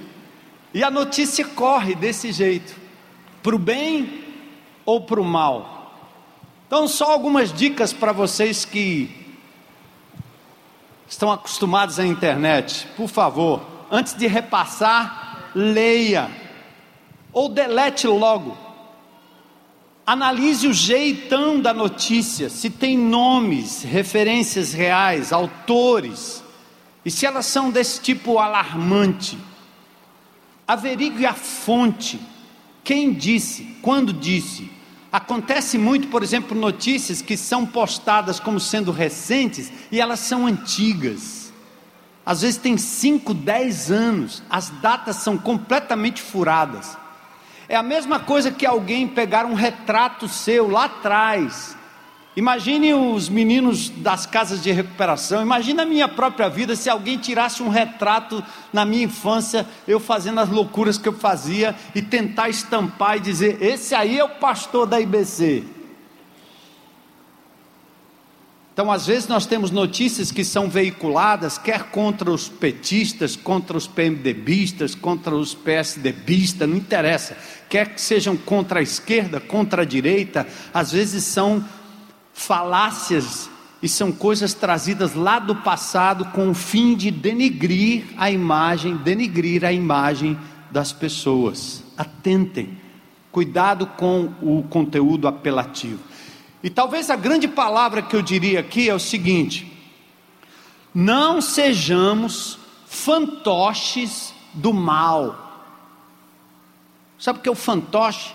E 0.73 0.85
a 0.85 0.93
notícia 0.93 1.45
corre 1.45 1.97
desse 1.97 2.31
jeito, 2.31 2.82
para 3.43 3.57
o 3.57 3.59
bem 3.59 4.25
ou 4.85 5.01
para 5.01 5.21
o 5.21 5.25
mal. 5.25 5.83
Então, 6.67 6.89
só 6.89 7.13
algumas 7.13 7.53
dicas 7.53 7.93
para 7.93 8.13
vocês 8.13 8.65
que 8.65 9.23
estão 11.07 11.31
acostumados 11.31 11.99
à 11.99 12.07
internet. 12.07 12.87
Por 12.97 13.09
favor, 13.09 13.61
antes 13.91 14.15
de 14.15 14.27
repassar, 14.27 15.51
leia 15.55 16.31
ou 17.33 17.49
delete 17.49 18.07
logo. 18.07 18.57
Analise 20.07 20.67
o 20.67 20.73
jeitão 20.73 21.61
da 21.61 21.73
notícia, 21.73 22.49
se 22.49 22.69
tem 22.71 22.99
nomes, 22.99 23.83
referências 23.83 24.73
reais, 24.73 25.33
autores, 25.33 26.43
e 27.05 27.11
se 27.11 27.25
elas 27.25 27.47
são 27.47 27.71
desse 27.71 28.01
tipo 28.01 28.39
alarmante. 28.39 29.39
Averigue 30.67 31.27
a 31.27 31.35
fonte, 31.35 32.19
quem 32.85 33.13
disse, 33.13 33.77
quando 33.83 34.13
disse. 34.13 34.71
Acontece 35.13 35.77
muito, 35.77 36.09
por 36.09 36.23
exemplo, 36.23 36.59
notícias 36.59 37.21
que 37.21 37.37
são 37.37 37.67
postadas 37.67 38.41
como 38.41 38.59
sendo 38.59 38.91
recentes 38.91 39.71
e 39.91 40.01
elas 40.01 40.21
são 40.21 40.47
antigas. 40.47 41.53
Às 42.25 42.43
vezes 42.43 42.57
tem 42.57 42.79
5, 42.79 43.35
10 43.35 43.91
anos, 43.91 44.43
as 44.49 44.71
datas 44.71 45.17
são 45.17 45.37
completamente 45.37 46.23
furadas. 46.23 46.97
É 47.69 47.77
a 47.77 47.83
mesma 47.83 48.21
coisa 48.21 48.51
que 48.51 48.65
alguém 48.65 49.09
pegar 49.09 49.45
um 49.45 49.55
retrato 49.55 50.29
seu 50.29 50.71
lá 50.71 50.85
atrás. 50.85 51.77
Imagine 52.35 52.95
os 52.95 53.29
meninos 53.29 53.91
das 53.91 54.25
casas 54.25 54.63
de 54.63 54.73
recuperação, 54.73 55.43
imagine 55.43 55.83
a 55.83 55.85
minha 55.85 56.09
própria 56.09 56.49
vida 56.49 56.75
se 56.75 56.89
alguém 56.89 57.19
tirasse 57.19 57.63
um 57.63 57.69
retrato 57.69 58.43
na 58.73 58.87
minha 58.87 59.05
infância, 59.05 59.67
eu 59.87 60.01
fazendo 60.01 60.41
as 60.41 60.49
loucuras 60.49 60.97
que 60.97 61.07
eu 61.07 61.13
fazia 61.13 61.77
e 61.95 62.01
tentar 62.01 62.49
estampar 62.49 63.19
e 63.19 63.21
dizer: 63.21 63.63
esse 63.63 63.95
aí 63.95 64.19
é 64.19 64.25
o 64.25 64.31
pastor 64.31 64.87
da 64.87 64.99
IBC. 64.99 65.63
Então, 68.73 68.91
às 68.91 69.07
vezes, 69.07 69.29
nós 69.29 69.45
temos 69.45 69.71
notícias 69.71 70.33
que 70.33 70.43
são 70.43 70.71
veiculadas, 70.71 71.59
quer 71.59 71.91
contra 71.91 72.31
os 72.31 72.49
petistas, 72.49 73.37
contra 73.37 73.77
os 73.77 73.87
PMDBistas, 73.87 74.95
contra 74.95 75.37
os 75.37 75.55
PSDBistas, 75.55 76.67
não 76.67 76.79
interessa, 76.79 77.37
quer 77.69 77.91
que 77.91 78.01
sejam 78.01 78.35
contra 78.35 78.81
a 78.81 78.83
esquerda, 78.83 79.39
contra 79.39 79.83
a 79.83 79.85
direita, 79.85 80.47
às 80.73 80.91
vezes 80.91 81.25
são 81.25 81.63
falácias 82.33 83.51
e 83.83 83.89
são 83.89 84.13
coisas 84.13 84.55
trazidas 84.55 85.15
lá 85.15 85.39
do 85.39 85.57
passado 85.57 86.27
com 86.27 86.51
o 86.51 86.55
fim 86.55 86.95
de 86.95 87.11
denigrir 87.11 88.05
a 88.17 88.31
imagem, 88.31 88.97
denigrir 88.97 89.65
a 89.65 89.73
imagem 89.73 90.39
das 90.71 90.93
pessoas. 90.93 91.83
Atentem, 91.99 92.79
cuidado 93.33 93.87
com 93.87 94.33
o 94.41 94.63
conteúdo 94.71 95.27
apelativo. 95.27 96.01
E 96.63 96.71
talvez 96.71 97.11
a 97.11 97.17
grande 97.17 97.49
palavra 97.49 98.01
que 98.03 98.15
eu 98.15 98.23
diria 98.23 98.61
aqui 98.61 98.89
é 98.89 98.95
o 98.95 99.01
seguinte: 99.01 99.71
não 100.95 101.41
sejamos 101.41 102.59
fantoches 102.87 104.33
do 104.55 104.73
mal. 104.73 105.39
Sabe 107.19 107.39
o 107.39 107.43
que 107.43 107.49
é 107.49 107.53
o 107.53 107.57
fantoche? 107.57 108.35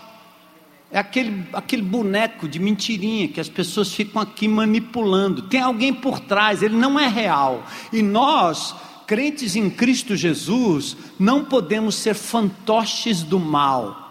É 0.90 0.98
aquele, 0.98 1.46
aquele 1.52 1.82
boneco 1.82 2.48
de 2.48 2.58
mentirinha 2.58 3.28
que 3.28 3.40
as 3.40 3.48
pessoas 3.48 3.92
ficam 3.92 4.22
aqui 4.22 4.48
manipulando. 4.48 5.42
Tem 5.42 5.60
alguém 5.60 5.92
por 5.92 6.18
trás, 6.18 6.62
ele 6.62 6.76
não 6.76 6.98
é 6.98 7.06
real. 7.06 7.62
E 7.92 8.02
nós, 8.02 8.74
crentes 9.06 9.54
em 9.54 9.68
Cristo 9.68 10.16
Jesus, 10.16 10.96
não 11.18 11.44
podemos 11.44 11.94
ser 11.94 12.14
fantoches 12.14 13.22
do 13.22 13.38
mal. 13.38 14.06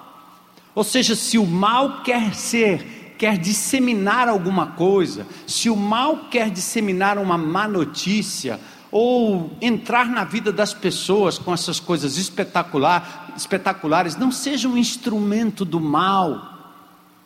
Ou 0.76 0.84
seja, 0.84 1.16
se 1.16 1.38
o 1.40 1.46
mal 1.46 2.04
quer 2.04 2.36
ser 2.36 2.96
quer 3.18 3.36
disseminar 3.36 4.30
alguma 4.30 4.68
coisa, 4.68 5.26
se 5.48 5.72
o 5.72 5.76
mal 5.76 6.26
quer 6.30 6.52
disseminar 6.52 7.18
uma 7.18 7.36
má 7.36 7.68
notícia, 7.68 8.60
ou 8.92 9.52
entrar 9.60 10.08
na 10.08 10.24
vida 10.24 10.52
das 10.52 10.74
pessoas 10.74 11.38
com 11.38 11.54
essas 11.54 11.80
coisas 11.80 12.18
espetacular, 12.18 13.34
espetaculares, 13.36 14.16
não 14.16 14.32
seja 14.32 14.68
um 14.70 14.78
instrumento 14.78 15.66
do 15.66 15.80
mal, 15.80 16.57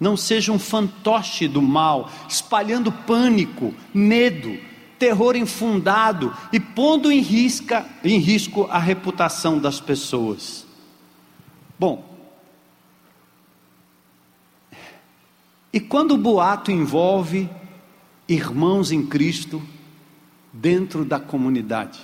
não 0.01 0.17
seja 0.17 0.51
um 0.51 0.59
fantoche 0.59 1.47
do 1.47 1.61
mal, 1.61 2.11
espalhando 2.27 2.91
pânico, 2.91 3.73
medo, 3.93 4.59
terror 4.99 5.37
infundado 5.37 6.35
e 6.51 6.59
pondo 6.59 7.09
em, 7.09 7.21
risca, 7.21 7.85
em 8.03 8.19
risco 8.19 8.67
a 8.69 8.79
reputação 8.79 9.59
das 9.59 9.79
pessoas. 9.79 10.67
Bom, 11.79 12.11
E 15.73 15.79
quando 15.79 16.15
o 16.15 16.17
boato 16.17 16.69
envolve 16.69 17.49
irmãos 18.27 18.91
em 18.91 19.05
Cristo 19.05 19.61
dentro 20.51 21.05
da 21.05 21.17
comunidade? 21.17 21.99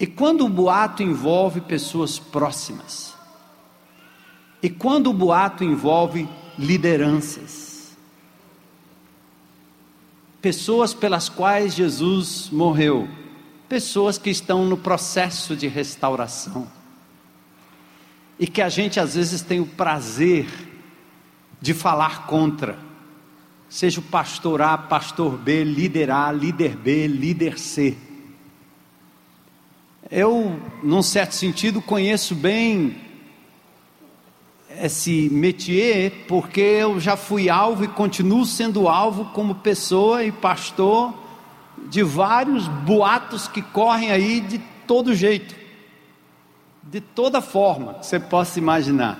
E 0.00 0.06
quando 0.06 0.46
o 0.46 0.48
boato 0.48 1.02
envolve 1.02 1.60
pessoas 1.60 2.18
próximas? 2.18 3.14
E 4.62 4.68
quando 4.68 5.08
o 5.10 5.12
boato 5.12 5.62
envolve 5.62 6.28
lideranças? 6.58 7.96
Pessoas 10.42 10.94
pelas 10.94 11.28
quais 11.28 11.74
Jesus 11.74 12.48
morreu, 12.50 13.08
pessoas 13.68 14.18
que 14.18 14.30
estão 14.30 14.64
no 14.64 14.76
processo 14.76 15.54
de 15.54 15.68
restauração, 15.68 16.66
e 18.38 18.46
que 18.46 18.62
a 18.62 18.68
gente 18.68 19.00
às 19.00 19.14
vezes 19.14 19.42
tem 19.42 19.60
o 19.60 19.66
prazer 19.66 20.46
de 21.60 21.74
falar 21.74 22.26
contra. 22.26 22.78
Seja 23.68 24.00
o 24.00 24.02
pastor 24.02 24.62
A, 24.62 24.78
pastor 24.78 25.36
B, 25.36 25.64
líder 25.64 26.10
A, 26.10 26.30
líder 26.30 26.76
B, 26.76 27.06
líder 27.06 27.58
C. 27.58 27.96
Eu, 30.10 30.58
num 30.82 31.02
certo 31.02 31.32
sentido, 31.32 31.82
conheço 31.82 32.34
bem 32.34 33.07
esse 34.80 35.28
métier, 35.30 36.24
porque 36.26 36.60
eu 36.60 37.00
já 37.00 37.16
fui 37.16 37.48
alvo 37.48 37.84
e 37.84 37.88
continuo 37.88 38.44
sendo 38.44 38.88
alvo 38.88 39.26
como 39.26 39.56
pessoa 39.56 40.24
e 40.24 40.32
pastor 40.32 41.12
de 41.88 42.02
vários 42.02 42.66
boatos 42.68 43.48
que 43.48 43.62
correm 43.62 44.10
aí 44.10 44.40
de 44.40 44.58
todo 44.86 45.14
jeito, 45.14 45.54
de 46.82 47.00
toda 47.00 47.40
forma 47.40 47.94
que 47.94 48.06
você 48.06 48.18
possa 48.18 48.58
imaginar. 48.58 49.18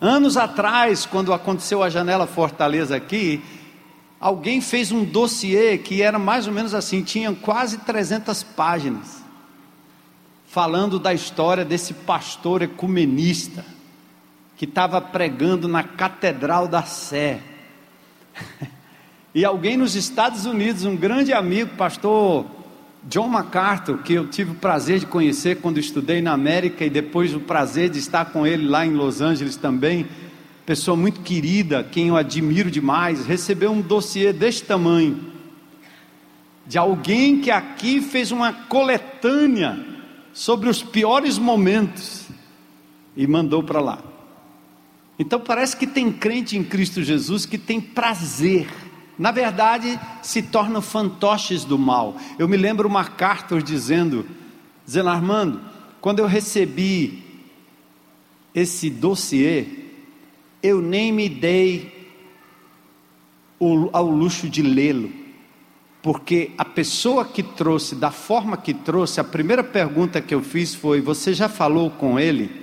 Anos 0.00 0.36
atrás, 0.36 1.06
quando 1.06 1.32
aconteceu 1.32 1.82
a 1.82 1.88
janela 1.88 2.26
Fortaleza 2.26 2.96
aqui, 2.96 3.42
alguém 4.20 4.60
fez 4.60 4.90
um 4.90 5.04
dossiê 5.04 5.78
que 5.78 6.02
era 6.02 6.18
mais 6.18 6.46
ou 6.46 6.52
menos 6.52 6.74
assim, 6.74 7.02
tinha 7.02 7.32
quase 7.32 7.78
300 7.78 8.42
páginas, 8.42 9.22
falando 10.46 10.98
da 10.98 11.14
história 11.14 11.64
desse 11.64 11.94
pastor 11.94 12.62
ecumenista 12.62 13.64
que 14.62 14.66
estava 14.66 15.00
pregando 15.00 15.66
na 15.66 15.82
Catedral 15.82 16.68
da 16.68 16.84
Sé. 16.84 17.40
e 19.34 19.44
alguém 19.44 19.76
nos 19.76 19.96
Estados 19.96 20.46
Unidos, 20.46 20.84
um 20.84 20.94
grande 20.94 21.32
amigo, 21.32 21.74
pastor 21.76 22.46
John 23.08 23.26
MacArthur, 23.26 23.98
que 24.04 24.12
eu 24.12 24.28
tive 24.28 24.52
o 24.52 24.54
prazer 24.54 25.00
de 25.00 25.06
conhecer 25.06 25.56
quando 25.56 25.80
estudei 25.80 26.22
na 26.22 26.30
América 26.30 26.84
e 26.84 26.90
depois 26.90 27.34
o 27.34 27.40
prazer 27.40 27.90
de 27.90 27.98
estar 27.98 28.26
com 28.26 28.46
ele 28.46 28.68
lá 28.68 28.86
em 28.86 28.92
Los 28.92 29.20
Angeles 29.20 29.56
também, 29.56 30.06
pessoa 30.64 30.96
muito 30.96 31.22
querida, 31.22 31.82
quem 31.82 32.06
eu 32.06 32.16
admiro 32.16 32.70
demais, 32.70 33.26
recebeu 33.26 33.72
um 33.72 33.80
dossiê 33.80 34.32
deste 34.32 34.62
tamanho, 34.62 35.18
de 36.68 36.78
alguém 36.78 37.40
que 37.40 37.50
aqui 37.50 38.00
fez 38.00 38.30
uma 38.30 38.52
coletânea 38.52 39.76
sobre 40.32 40.68
os 40.68 40.84
piores 40.84 41.36
momentos 41.36 42.28
e 43.16 43.26
mandou 43.26 43.64
para 43.64 43.80
lá. 43.80 44.11
Então 45.18 45.40
parece 45.40 45.76
que 45.76 45.86
tem 45.86 46.10
crente 46.12 46.56
em 46.56 46.64
Cristo 46.64 47.02
Jesus 47.02 47.46
que 47.46 47.58
tem 47.58 47.80
prazer. 47.80 48.68
Na 49.18 49.30
verdade, 49.30 49.98
se 50.22 50.42
tornam 50.42 50.80
fantoches 50.80 51.64
do 51.64 51.78
mal. 51.78 52.16
Eu 52.38 52.48
me 52.48 52.56
lembro 52.56 52.88
uma 52.88 53.04
carta 53.04 53.60
dizendo, 53.62 54.26
dizendo 54.84 55.10
Armando, 55.10 55.60
quando 56.00 56.18
eu 56.18 56.26
recebi 56.26 57.22
esse 58.54 58.90
dossiê, 58.90 59.66
eu 60.62 60.80
nem 60.80 61.12
me 61.12 61.28
dei 61.28 62.10
ao 63.92 64.10
luxo 64.10 64.48
de 64.48 64.60
lê-lo, 64.60 65.12
porque 66.02 66.50
a 66.58 66.64
pessoa 66.64 67.24
que 67.24 67.42
trouxe, 67.42 67.94
da 67.94 68.10
forma 68.10 68.56
que 68.56 68.74
trouxe, 68.74 69.20
a 69.20 69.24
primeira 69.24 69.62
pergunta 69.62 70.20
que 70.20 70.34
eu 70.34 70.42
fiz 70.42 70.74
foi: 70.74 71.00
Você 71.00 71.32
já 71.32 71.48
falou 71.48 71.90
com 71.90 72.18
ele? 72.18 72.61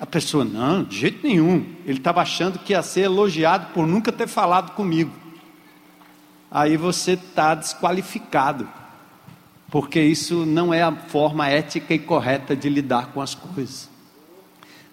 A 0.00 0.06
pessoa, 0.06 0.44
não, 0.44 0.84
de 0.84 0.96
jeito 0.96 1.26
nenhum. 1.26 1.66
Ele 1.84 1.98
estava 1.98 2.20
achando 2.20 2.58
que 2.58 2.72
ia 2.72 2.82
ser 2.82 3.02
elogiado 3.02 3.72
por 3.74 3.86
nunca 3.86 4.12
ter 4.12 4.28
falado 4.28 4.72
comigo. 4.72 5.10
Aí 6.50 6.76
você 6.76 7.12
está 7.12 7.54
desqualificado, 7.54 8.68
porque 9.70 10.00
isso 10.00 10.46
não 10.46 10.72
é 10.72 10.82
a 10.82 10.92
forma 10.92 11.48
ética 11.48 11.92
e 11.92 11.98
correta 11.98 12.54
de 12.54 12.68
lidar 12.68 13.08
com 13.08 13.20
as 13.20 13.34
coisas. 13.34 13.90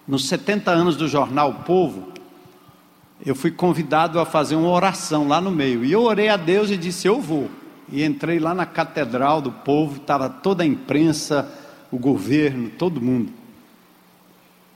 Nos 0.06 0.28
70 0.28 0.70
anos 0.70 0.96
do 0.96 1.08
jornal 1.08 1.50
o 1.50 1.64
Povo, 1.64 2.12
eu 3.24 3.34
fui 3.34 3.50
convidado 3.50 4.20
a 4.20 4.26
fazer 4.26 4.56
uma 4.56 4.68
oração 4.68 5.26
lá 5.26 5.40
no 5.40 5.50
meio. 5.50 5.84
E 5.84 5.92
eu 5.92 6.02
orei 6.02 6.28
a 6.28 6.36
Deus 6.36 6.70
e 6.70 6.76
disse: 6.76 7.08
Eu 7.08 7.20
vou. 7.20 7.48
E 7.90 8.04
entrei 8.04 8.38
lá 8.38 8.52
na 8.52 8.66
catedral 8.66 9.40
do 9.40 9.52
povo, 9.52 9.96
estava 9.96 10.28
toda 10.28 10.64
a 10.64 10.66
imprensa, 10.66 11.48
o 11.90 11.98
governo, 11.98 12.68
todo 12.68 13.00
mundo. 13.00 13.32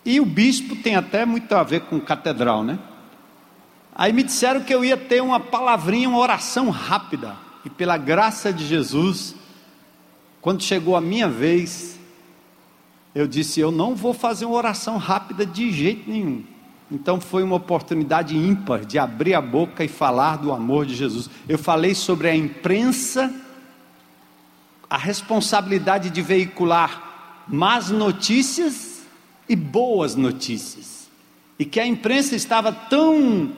E 0.05 0.21
o 0.21 0.25
bispo 0.25 0.77
tem 0.77 0.97
até 0.97 1.27
muito 1.27 1.55
a 1.55 1.63
ver 1.63 1.83
com 1.83 2.01
catedral, 2.01 2.65
né? 2.65 2.79
Aí 3.95 4.13
me 4.13 4.23
disseram 4.23 4.63
que 4.63 4.75
eu 4.75 4.85
ia 4.85 4.97
ter 4.97 5.23
uma 5.23 5.39
palavrinha, 5.39 6.09
uma 6.09 6.19
oração 6.19 6.71
rápida. 6.71 7.37
E 7.65 7.71
pela 7.71 7.99
graça 7.99 8.53
de 8.53 8.67
Jesus, 8.67 9.35
quando 10.41 10.63
chegou 10.63 10.97
a 10.97 11.01
minha 11.01 11.29
vez, 11.29 11.99
eu 13.15 13.27
disse: 13.27 13.61
Eu 13.61 13.71
não 13.71 13.95
vou 13.95 14.15
fazer 14.15 14.47
uma 14.47 14.57
oração 14.57 14.97
rápida 14.97 15.45
de 15.45 15.71
jeito 15.71 16.09
nenhum. 16.09 16.45
Então 16.91 17.21
foi 17.21 17.43
uma 17.43 17.57
oportunidade 17.57 18.37
ímpar 18.37 18.85
de 18.85 18.99
abrir 18.99 19.35
a 19.35 19.41
boca 19.41 19.85
e 19.85 19.89
falar 19.89 20.37
do 20.37 20.51
amor 20.51 20.87
de 20.87 20.97
Jesus. 20.97 21.29
Eu 21.49 21.59
falei 21.59 21.95
sobre 21.95 22.29
a 22.29 22.35
imprensa, 22.35 23.33
a 24.89 24.97
responsabilidade 24.97 26.11
de 26.11 26.23
veicular 26.23 27.45
más 27.47 27.91
notícias 27.91 28.90
e 29.51 29.57
boas 29.57 30.15
notícias. 30.15 31.11
E 31.59 31.65
que 31.65 31.81
a 31.81 31.87
imprensa 31.87 32.37
estava 32.37 32.73
tão, 32.73 33.51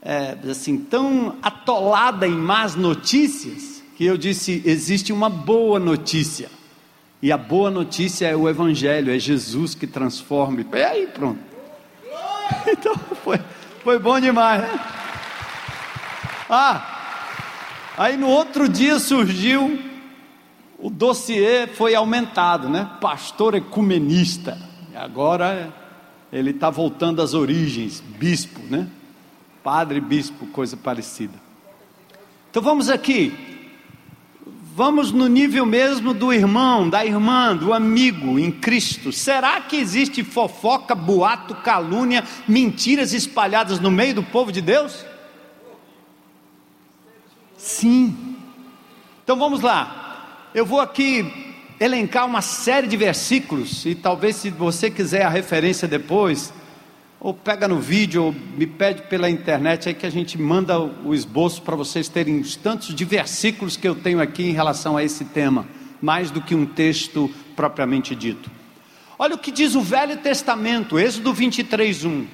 é, 0.00 0.34
assim, 0.50 0.78
tão 0.78 1.36
atolada 1.42 2.26
em 2.26 2.34
más 2.34 2.74
notícias, 2.74 3.82
que 3.96 4.04
eu 4.06 4.16
disse: 4.16 4.62
existe 4.64 5.12
uma 5.12 5.28
boa 5.28 5.78
notícia. 5.78 6.48
E 7.20 7.30
a 7.30 7.36
boa 7.36 7.70
notícia 7.70 8.26
é 8.26 8.34
o 8.34 8.48
Evangelho, 8.48 9.12
é 9.12 9.18
Jesus 9.18 9.74
que 9.74 9.86
transforma. 9.86 10.64
E 10.72 10.82
aí, 10.82 11.06
pronto. 11.06 11.38
Então 12.68 12.94
foi, 13.24 13.40
foi 13.82 13.98
bom 13.98 14.20
demais, 14.20 14.62
né? 14.62 14.80
Ah, 16.48 17.92
aí 17.98 18.16
no 18.16 18.28
outro 18.28 18.68
dia 18.68 19.00
surgiu 19.00 19.78
o 20.78 20.90
dossiê 20.90 21.66
foi 21.66 21.94
aumentado, 21.94 22.68
né? 22.68 22.88
Pastor 23.00 23.54
ecumenista. 23.54 24.58
Agora 24.96 25.72
ele 26.32 26.50
está 26.50 26.70
voltando 26.70 27.20
às 27.20 27.34
origens, 27.34 28.00
bispo, 28.00 28.60
né? 28.70 28.88
Padre, 29.62 30.00
bispo, 30.00 30.46
coisa 30.46 30.76
parecida. 30.76 31.34
Então 32.50 32.62
vamos 32.62 32.88
aqui. 32.88 33.32
Vamos 34.74 35.10
no 35.10 35.26
nível 35.26 35.64
mesmo 35.64 36.12
do 36.12 36.32
irmão, 36.32 36.88
da 36.88 37.04
irmã, 37.04 37.56
do 37.56 37.72
amigo 37.72 38.38
em 38.38 38.50
Cristo. 38.50 39.12
Será 39.12 39.60
que 39.60 39.76
existe 39.76 40.22
fofoca, 40.22 40.94
boato, 40.94 41.54
calúnia, 41.54 42.24
mentiras 42.46 43.12
espalhadas 43.12 43.80
no 43.80 43.90
meio 43.90 44.14
do 44.14 44.22
povo 44.22 44.52
de 44.52 44.60
Deus? 44.60 45.04
Sim. 47.56 48.36
Então 49.24 49.38
vamos 49.38 49.62
lá. 49.62 50.50
Eu 50.54 50.64
vou 50.66 50.80
aqui 50.80 51.55
elencar 51.78 52.26
uma 52.26 52.40
série 52.40 52.86
de 52.86 52.96
versículos, 52.96 53.84
e 53.84 53.94
talvez 53.94 54.36
se 54.36 54.50
você 54.50 54.90
quiser 54.90 55.22
a 55.22 55.28
referência 55.28 55.86
depois, 55.86 56.52
ou 57.20 57.34
pega 57.34 57.68
no 57.68 57.78
vídeo, 57.78 58.24
ou 58.24 58.32
me 58.32 58.66
pede 58.66 59.02
pela 59.02 59.28
internet 59.28 59.88
aí 59.88 59.94
que 59.94 60.06
a 60.06 60.10
gente 60.10 60.38
manda 60.38 60.78
o 60.78 61.14
esboço 61.14 61.62
para 61.62 61.76
vocês 61.76 62.08
terem 62.08 62.40
os 62.40 62.56
tantos 62.56 62.94
de 62.94 63.04
versículos 63.04 63.76
que 63.76 63.86
eu 63.86 63.94
tenho 63.94 64.20
aqui 64.20 64.44
em 64.44 64.52
relação 64.52 64.96
a 64.96 65.04
esse 65.04 65.24
tema, 65.26 65.66
mais 66.00 66.30
do 66.30 66.40
que 66.40 66.54
um 66.54 66.66
texto 66.66 67.30
propriamente 67.54 68.14
dito. 68.14 68.50
Olha 69.18 69.34
o 69.34 69.38
que 69.38 69.50
diz 69.50 69.74
o 69.74 69.80
Velho 69.80 70.18
Testamento, 70.18 70.98
Êxodo 70.98 71.32
23, 71.32 72.04
1. 72.04 72.26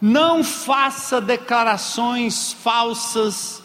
Não 0.00 0.44
faça 0.44 1.20
declarações 1.20 2.52
falsas 2.52 3.62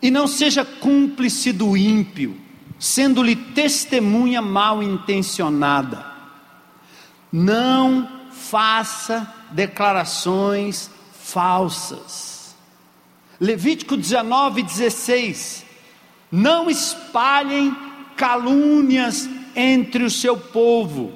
e 0.00 0.10
não 0.10 0.26
seja 0.26 0.64
cúmplice 0.64 1.52
do 1.52 1.76
ímpio 1.76 2.43
sendo-lhe 2.84 3.34
testemunha 3.34 4.42
mal 4.42 4.82
intencionada. 4.82 6.04
Não 7.32 8.06
faça 8.30 9.26
declarações 9.50 10.90
falsas. 11.18 12.54
Levítico 13.40 13.96
19, 13.96 14.64
16. 14.64 15.64
Não 16.30 16.68
espalhem 16.68 17.74
calúnias 18.18 19.30
entre 19.56 20.04
o 20.04 20.10
seu 20.10 20.36
povo. 20.36 21.10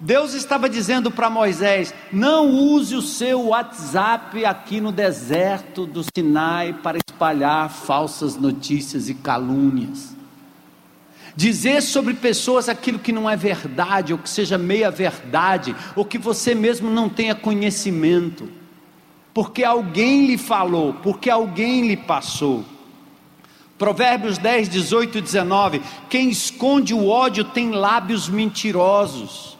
Deus 0.00 0.34
estava 0.34 0.68
dizendo 0.68 1.12
para 1.12 1.30
Moisés: 1.30 1.94
não 2.12 2.50
use 2.50 2.96
o 2.96 3.02
seu 3.02 3.46
WhatsApp 3.50 4.44
aqui 4.44 4.80
no 4.80 4.90
deserto 4.90 5.86
do 5.86 6.02
Sinai 6.02 6.72
para 6.72 6.98
espalhar 6.98 7.70
falsas 7.70 8.36
notícias 8.36 9.08
e 9.08 9.14
calúnias. 9.14 10.20
Dizer 11.34 11.80
sobre 11.82 12.14
pessoas 12.14 12.68
aquilo 12.68 12.98
que 12.98 13.12
não 13.12 13.28
é 13.28 13.36
verdade, 13.36 14.12
ou 14.12 14.18
que 14.18 14.28
seja 14.28 14.58
meia 14.58 14.90
verdade, 14.90 15.74
ou 15.96 16.04
que 16.04 16.18
você 16.18 16.54
mesmo 16.54 16.90
não 16.90 17.08
tenha 17.08 17.34
conhecimento, 17.34 18.48
porque 19.32 19.64
alguém 19.64 20.26
lhe 20.26 20.36
falou, 20.36 20.94
porque 20.94 21.30
alguém 21.30 21.86
lhe 21.86 21.96
passou. 21.96 22.64
Provérbios 23.78 24.36
10, 24.36 24.68
18 24.68 25.18
e 25.18 25.20
19: 25.22 25.82
Quem 26.10 26.28
esconde 26.28 26.92
o 26.92 27.08
ódio 27.08 27.44
tem 27.44 27.70
lábios 27.70 28.28
mentirosos, 28.28 29.56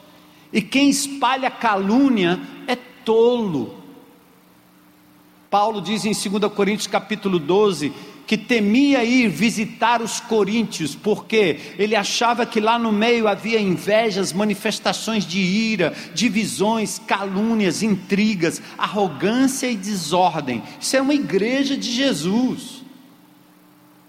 e 0.52 0.60
quem 0.60 0.90
espalha 0.90 1.50
calúnia 1.50 2.38
é 2.66 2.76
tolo. 2.76 3.82
Paulo 5.50 5.80
diz 5.80 6.04
em 6.04 6.12
2 6.12 6.52
Coríntios 6.52 6.86
capítulo 6.86 7.38
12: 7.38 7.92
que 8.26 8.38
temia 8.38 9.04
ir 9.04 9.28
visitar 9.28 10.00
os 10.00 10.20
coríntios, 10.20 10.94
porque 10.94 11.74
ele 11.78 11.96
achava 11.96 12.46
que 12.46 12.60
lá 12.60 12.78
no 12.78 12.92
meio 12.92 13.28
havia 13.28 13.60
invejas, 13.60 14.32
manifestações 14.32 15.26
de 15.26 15.40
ira, 15.40 15.92
divisões, 16.14 16.98
calúnias, 16.98 17.82
intrigas, 17.82 18.62
arrogância 18.78 19.66
e 19.66 19.76
desordem. 19.76 20.62
Isso 20.80 20.96
é 20.96 21.02
uma 21.02 21.14
igreja 21.14 21.76
de 21.76 21.90
Jesus, 21.90 22.82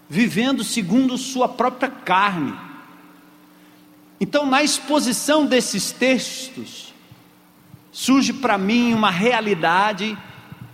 vivendo 0.10 0.64
segundo 0.64 1.18
sua 1.18 1.50
própria 1.50 1.90
carne. 1.90 2.54
Então, 4.20 4.46
na 4.46 4.64
exposição 4.64 5.46
desses 5.46 5.92
textos, 5.92 6.94
surge 7.92 8.32
para 8.32 8.58
mim 8.58 8.94
uma 8.94 9.12
realidade 9.12 10.18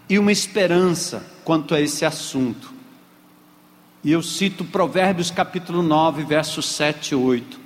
e 0.07 0.19
uma 0.19 0.31
esperança 0.31 1.25
quanto 1.43 1.73
a 1.73 1.81
esse 1.81 2.05
assunto. 2.05 2.78
E 4.01 4.13
eu 4.13 4.23
cito 4.23 4.63
Provérbios 4.63 5.29
capítulo 5.29 5.83
9, 5.83 6.23
versos 6.23 6.67
7 6.67 7.11
e 7.11 7.15
8. 7.15 7.59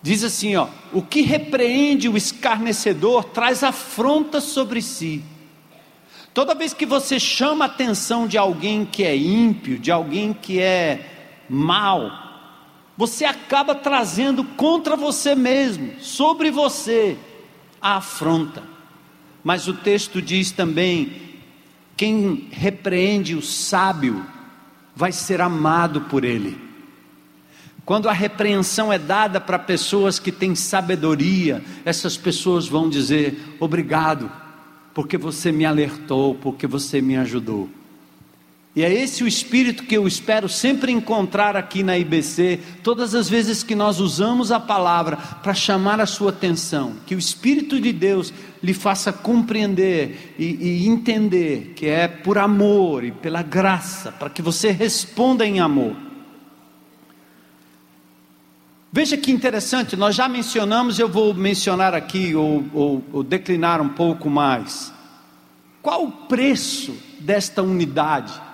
Diz 0.00 0.24
assim, 0.24 0.56
ó: 0.56 0.68
O 0.94 1.02
que 1.02 1.20
repreende 1.20 2.08
o 2.08 2.16
escarnecedor 2.16 3.24
traz 3.24 3.62
afronta 3.62 4.40
sobre 4.40 4.80
si. 4.80 5.22
Toda 6.32 6.54
vez 6.54 6.72
que 6.72 6.86
você 6.86 7.20
chama 7.20 7.66
a 7.66 7.68
atenção 7.68 8.26
de 8.26 8.38
alguém 8.38 8.86
que 8.86 9.04
é 9.04 9.14
ímpio, 9.14 9.78
de 9.78 9.90
alguém 9.90 10.32
que 10.32 10.58
é 10.58 11.44
mau, 11.50 12.10
você 12.96 13.26
acaba 13.26 13.74
trazendo 13.74 14.42
contra 14.42 14.96
você 14.96 15.34
mesmo, 15.34 16.00
sobre 16.00 16.50
você, 16.50 17.18
a 17.80 17.96
afronta. 17.96 18.62
Mas 19.44 19.68
o 19.68 19.74
texto 19.74 20.22
diz 20.22 20.50
também: 20.50 21.12
quem 21.94 22.48
repreende 22.50 23.34
o 23.34 23.42
sábio 23.42 24.24
vai 25.00 25.12
ser 25.12 25.40
amado 25.40 26.02
por 26.02 26.26
ele. 26.26 26.60
Quando 27.86 28.06
a 28.06 28.12
repreensão 28.12 28.92
é 28.92 28.98
dada 28.98 29.40
para 29.40 29.58
pessoas 29.58 30.18
que 30.18 30.30
têm 30.30 30.54
sabedoria, 30.54 31.64
essas 31.86 32.18
pessoas 32.18 32.68
vão 32.68 32.86
dizer: 32.90 33.56
obrigado, 33.58 34.30
porque 34.92 35.16
você 35.16 35.50
me 35.50 35.64
alertou, 35.64 36.34
porque 36.34 36.66
você 36.66 37.00
me 37.00 37.16
ajudou. 37.16 37.66
E 38.74 38.84
é 38.84 38.92
esse 38.92 39.24
o 39.24 39.26
espírito 39.26 39.82
que 39.82 39.96
eu 39.96 40.06
espero 40.06 40.48
sempre 40.48 40.92
encontrar 40.92 41.56
aqui 41.56 41.82
na 41.82 41.98
IBC, 41.98 42.60
todas 42.84 43.16
as 43.16 43.28
vezes 43.28 43.64
que 43.64 43.74
nós 43.74 43.98
usamos 43.98 44.52
a 44.52 44.60
palavra 44.60 45.16
para 45.16 45.52
chamar 45.52 46.00
a 46.00 46.06
sua 46.06 46.30
atenção, 46.30 46.94
que 47.04 47.16
o 47.16 47.18
Espírito 47.18 47.80
de 47.80 47.92
Deus 47.92 48.32
lhe 48.62 48.72
faça 48.72 49.12
compreender 49.12 50.36
e, 50.38 50.44
e 50.44 50.88
entender 50.88 51.72
que 51.74 51.86
é 51.86 52.06
por 52.06 52.38
amor 52.38 53.02
e 53.02 53.10
pela 53.10 53.42
graça, 53.42 54.12
para 54.12 54.30
que 54.30 54.40
você 54.40 54.70
responda 54.70 55.44
em 55.44 55.58
amor. 55.58 55.96
Veja 58.92 59.16
que 59.16 59.32
interessante, 59.32 59.96
nós 59.96 60.14
já 60.14 60.28
mencionamos, 60.28 60.98
eu 60.98 61.08
vou 61.08 61.34
mencionar 61.34 61.92
aqui 61.92 62.36
ou, 62.36 62.64
ou, 62.72 63.04
ou 63.12 63.22
declinar 63.24 63.80
um 63.80 63.88
pouco 63.88 64.30
mais. 64.30 64.92
Qual 65.82 66.04
o 66.04 66.12
preço 66.12 66.96
desta 67.18 67.62
unidade? 67.62 68.49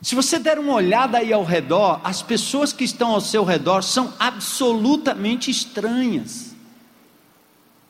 Se 0.00 0.14
você 0.14 0.38
der 0.38 0.58
uma 0.58 0.74
olhada 0.74 1.18
aí 1.18 1.32
ao 1.32 1.42
redor, 1.42 2.00
as 2.04 2.22
pessoas 2.22 2.72
que 2.72 2.84
estão 2.84 3.10
ao 3.10 3.20
seu 3.20 3.42
redor 3.42 3.82
são 3.82 4.12
absolutamente 4.18 5.50
estranhas. 5.50 6.54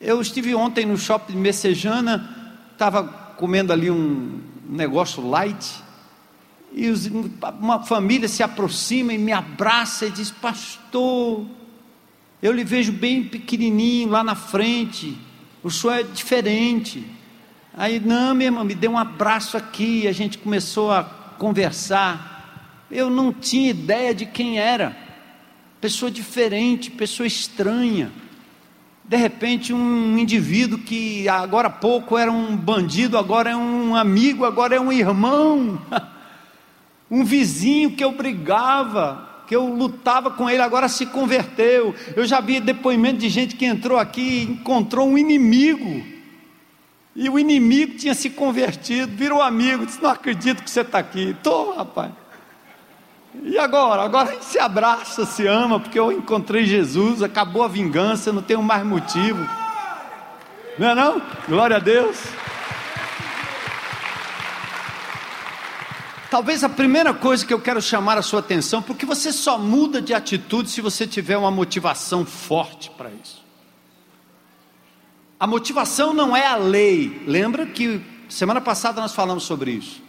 Eu 0.01 0.21
estive 0.21 0.55
ontem 0.55 0.87
no 0.87 0.97
shopping 0.97 1.35
de 1.35 1.39
Messejana, 1.39 2.57
estava 2.73 3.05
comendo 3.37 3.73
ali 3.73 3.91
um 3.91 4.41
negócio 4.67 5.27
light, 5.29 5.83
e 6.73 6.91
uma 7.59 7.83
família 7.85 8.29
se 8.29 8.43
aproxima 8.43 9.13
e 9.13 9.19
me 9.19 9.33
abraça 9.33 10.07
e 10.07 10.11
diz: 10.11 10.31
Pastor, 10.31 11.45
eu 12.43 12.53
lhe 12.53 12.65
vejo 12.65 12.93
bem 12.93 13.25
pequenininho 13.25 14.11
lá 14.11 14.23
na 14.25 14.35
frente, 14.35 15.19
o 15.63 15.71
senhor 15.71 15.95
é 15.95 16.03
diferente. 16.05 17.05
Aí, 17.77 18.01
não, 18.01 18.35
minha 18.35 18.49
irmã, 18.49 18.65
me 18.65 18.75
deu 18.75 18.93
um 18.93 18.99
abraço 18.99 19.57
aqui, 19.57 20.09
a 20.09 20.13
gente 20.13 20.39
começou 20.39 20.91
a 20.91 21.18
conversar. 21.39 22.87
Eu 22.91 23.09
não 23.09 23.33
tinha 23.33 23.71
ideia 23.71 24.15
de 24.15 24.27
quem 24.27 24.59
era, 24.59 24.97
pessoa 25.81 26.11
diferente, 26.11 26.91
pessoa 26.91 27.27
estranha. 27.27 28.11
De 29.05 29.17
repente, 29.17 29.73
um 29.73 30.19
indivíduo 30.19 30.79
que 30.79 31.27
agora 31.29 31.69
há 31.69 31.71
pouco 31.71 32.19
era 32.19 32.31
um 32.31 32.55
bandido, 32.55 33.17
agora 33.17 33.51
é 33.51 33.57
um 33.57 33.97
amigo, 33.97 34.45
agora 34.45 34.77
é 34.77 34.81
um 34.81 34.93
irmão. 34.93 35.81
Um 37.11 37.25
vizinho 37.25 37.93
que 37.93 38.05
eu 38.05 38.13
brigava, 38.13 39.45
que 39.47 39.57
eu 39.57 39.67
lutava 39.67 40.31
com 40.31 40.51
ele, 40.51 40.61
agora 40.61 40.91
se 40.91 41.07
converteu. 41.07 41.95
Eu 42.15 42.27
já 42.27 42.39
vi 42.39 42.61
depoimento 42.61 43.17
de 43.17 43.31
gente 43.31 43.57
que 43.57 43.65
entrou 43.65 43.99
aqui 43.99 44.21
e 44.21 44.43
encontrou 44.43 45.09
um 45.09 45.17
inimigo. 45.17 46.18
E 47.21 47.29
o 47.29 47.37
inimigo 47.37 47.99
tinha 47.99 48.15
se 48.15 48.31
convertido, 48.31 49.11
virou 49.17 49.43
amigo, 49.43 49.85
disse: 49.85 50.01
Não 50.01 50.09
acredito 50.09 50.63
que 50.63 50.71
você 50.71 50.83
está 50.83 51.01
aqui. 51.01 51.31
Estou, 51.31 51.75
rapaz. 51.75 52.13
E 53.43 53.59
agora? 53.59 54.03
Agora 54.03 54.29
a 54.31 54.33
gente 54.35 54.45
se 54.45 54.57
abraça, 54.57 55.27
se 55.27 55.45
ama, 55.45 55.81
porque 55.81 55.99
eu 55.99 56.13
encontrei 56.13 56.65
Jesus, 56.65 57.21
acabou 57.21 57.65
a 57.65 57.69
vingança, 57.69 58.33
não 58.33 58.41
tenho 58.41 58.63
mais 58.63 58.87
motivo. 58.87 59.45
Não 60.79 60.91
é 60.91 60.95
não? 60.95 61.21
Glória 61.49 61.79
a 61.79 61.81
Deus. 61.81 62.17
Talvez 66.31 66.63
a 66.63 66.69
primeira 66.69 67.13
coisa 67.13 67.45
que 67.45 67.53
eu 67.53 67.61
quero 67.61 67.83
chamar 67.83 68.17
a 68.17 68.23
sua 68.23 68.39
atenção, 68.39 68.81
porque 68.81 69.05
você 69.05 69.33
só 69.33 69.59
muda 69.59 70.01
de 70.01 70.15
atitude 70.15 70.71
se 70.71 70.81
você 70.81 71.05
tiver 71.05 71.37
uma 71.37 71.51
motivação 71.51 72.25
forte 72.25 72.91
para 72.91 73.11
isso. 73.11 73.48
A 75.39 75.47
motivação 75.47 76.13
não 76.13 76.37
é 76.37 76.47
a 76.47 76.57
lei. 76.57 77.23
Lembra 77.27 77.67
que 77.67 78.01
semana 78.29 78.61
passada 78.61 79.01
nós 79.01 79.15
falamos 79.15 79.45
sobre 79.45 79.73
isso. 79.73 80.03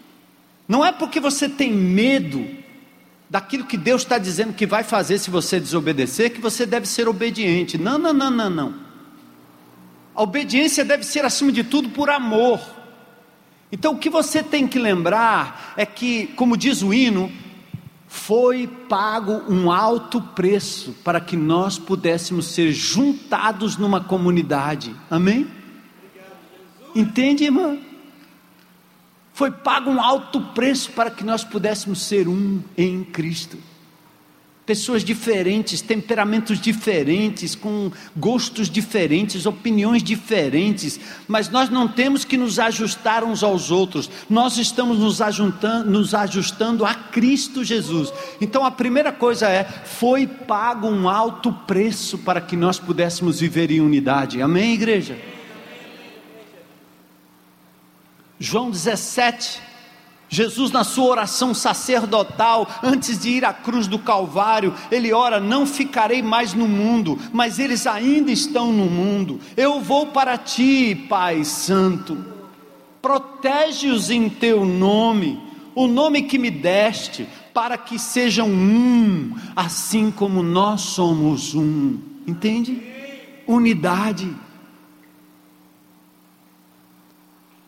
Não 0.67 0.85
é 0.85 0.91
porque 0.91 1.19
você 1.19 1.47
tem 1.47 1.71
medo 1.71 2.47
daquilo 3.29 3.65
que 3.65 3.77
Deus 3.77 4.01
está 4.01 4.17
dizendo 4.17 4.53
que 4.53 4.65
vai 4.65 4.83
fazer 4.83 5.19
se 5.19 5.29
você 5.29 5.59
desobedecer 5.59 6.31
que 6.31 6.41
você 6.41 6.65
deve 6.65 6.87
ser 6.87 7.07
obediente. 7.07 7.77
Não, 7.77 7.97
não, 7.97 8.13
não, 8.13 8.31
não, 8.31 8.49
não. 8.49 8.75
A 10.15 10.23
obediência 10.23 10.83
deve 10.83 11.03
ser 11.03 11.23
acima 11.23 11.51
de 11.51 11.63
tudo 11.63 11.89
por 11.89 12.09
amor. 12.09 12.59
Então 13.71 13.93
o 13.93 13.97
que 13.97 14.09
você 14.09 14.41
tem 14.41 14.67
que 14.67 14.79
lembrar 14.79 15.73
é 15.77 15.85
que, 15.85 16.27
como 16.35 16.57
diz 16.57 16.81
o 16.81 16.91
hino, 16.93 17.31
foi 18.09 18.65
pago 18.65 19.43
um 19.47 19.71
alto 19.71 20.19
preço 20.19 20.93
para 21.03 21.21
que 21.21 21.37
nós 21.37 21.77
pudéssemos 21.77 22.47
ser 22.47 22.73
juntados 22.73 23.77
numa 23.77 24.03
comunidade. 24.03 24.95
Amém? 25.11 25.47
Entende, 26.95 27.43
irmã? 27.43 27.77
Foi 29.31 29.51
pago 29.51 29.91
um 29.91 30.01
alto 30.01 30.41
preço 30.41 30.91
para 30.91 31.11
que 31.11 31.23
nós 31.23 31.43
pudéssemos 31.43 32.01
ser 32.01 32.27
um 32.27 32.63
em 32.75 33.03
Cristo 33.03 33.59
pessoas 34.69 35.03
diferentes, 35.03 35.81
temperamentos 35.81 36.61
diferentes, 36.61 37.55
com 37.55 37.91
gostos 38.15 38.69
diferentes, 38.69 39.47
opiniões 39.47 40.03
diferentes, 40.03 40.99
mas 41.27 41.49
nós 41.49 41.71
não 41.71 41.87
temos 41.87 42.23
que 42.23 42.37
nos 42.37 42.59
ajustar 42.59 43.23
uns 43.23 43.41
aos 43.41 43.71
outros, 43.71 44.11
nós 44.29 44.59
estamos 44.59 44.99
nos 44.99 45.23
ajustando, 45.23 45.89
nos 45.89 46.13
ajustando 46.13 46.85
a 46.85 46.93
Cristo 46.93 47.63
Jesus. 47.63 48.13
Então 48.39 48.63
a 48.63 48.69
primeira 48.69 49.11
coisa 49.11 49.49
é: 49.49 49.63
foi 49.63 50.27
pago 50.27 50.87
um 50.87 51.09
alto 51.09 51.51
preço 51.51 52.19
para 52.19 52.39
que 52.39 52.55
nós 52.55 52.77
pudéssemos 52.77 53.39
viver 53.39 53.71
em 53.71 53.81
unidade. 53.81 54.39
Amém, 54.39 54.75
igreja? 54.75 55.17
João 58.37 58.69
17, 58.69 59.68
Jesus, 60.29 60.71
na 60.71 60.83
sua 60.83 61.05
oração 61.05 61.55
sacerdotal, 61.55 62.69
antes 62.83 63.19
de 63.19 63.29
ir 63.29 63.43
à 63.43 63.51
cruz 63.51 63.87
do 63.87 63.97
Calvário, 63.97 64.75
ele 64.91 65.11
ora: 65.11 65.39
Não 65.39 65.65
ficarei 65.65 66.21
mais 66.21 66.53
no 66.53 66.67
mundo, 66.67 67.17
mas 67.33 67.57
eles 67.57 67.87
ainda 67.87 68.31
estão 68.31 68.71
no 68.71 68.85
mundo. 68.85 69.39
Eu 69.57 69.81
vou 69.81 70.07
para 70.07 70.37
ti, 70.37 71.07
Pai 71.09 71.43
Santo. 71.43 72.23
Protege-os 73.01 74.11
em 74.11 74.29
teu 74.29 74.63
nome, 74.63 75.41
o 75.73 75.87
nome 75.87 76.21
que 76.23 76.37
me 76.37 76.51
deste, 76.51 77.27
para 77.51 77.77
que 77.77 77.97
sejam 77.97 78.47
um, 78.47 79.35
assim 79.55 80.11
como 80.11 80.43
nós 80.43 80.81
somos 80.81 81.55
um. 81.55 81.97
Entende? 82.27 82.83
Unidade. 83.47 84.31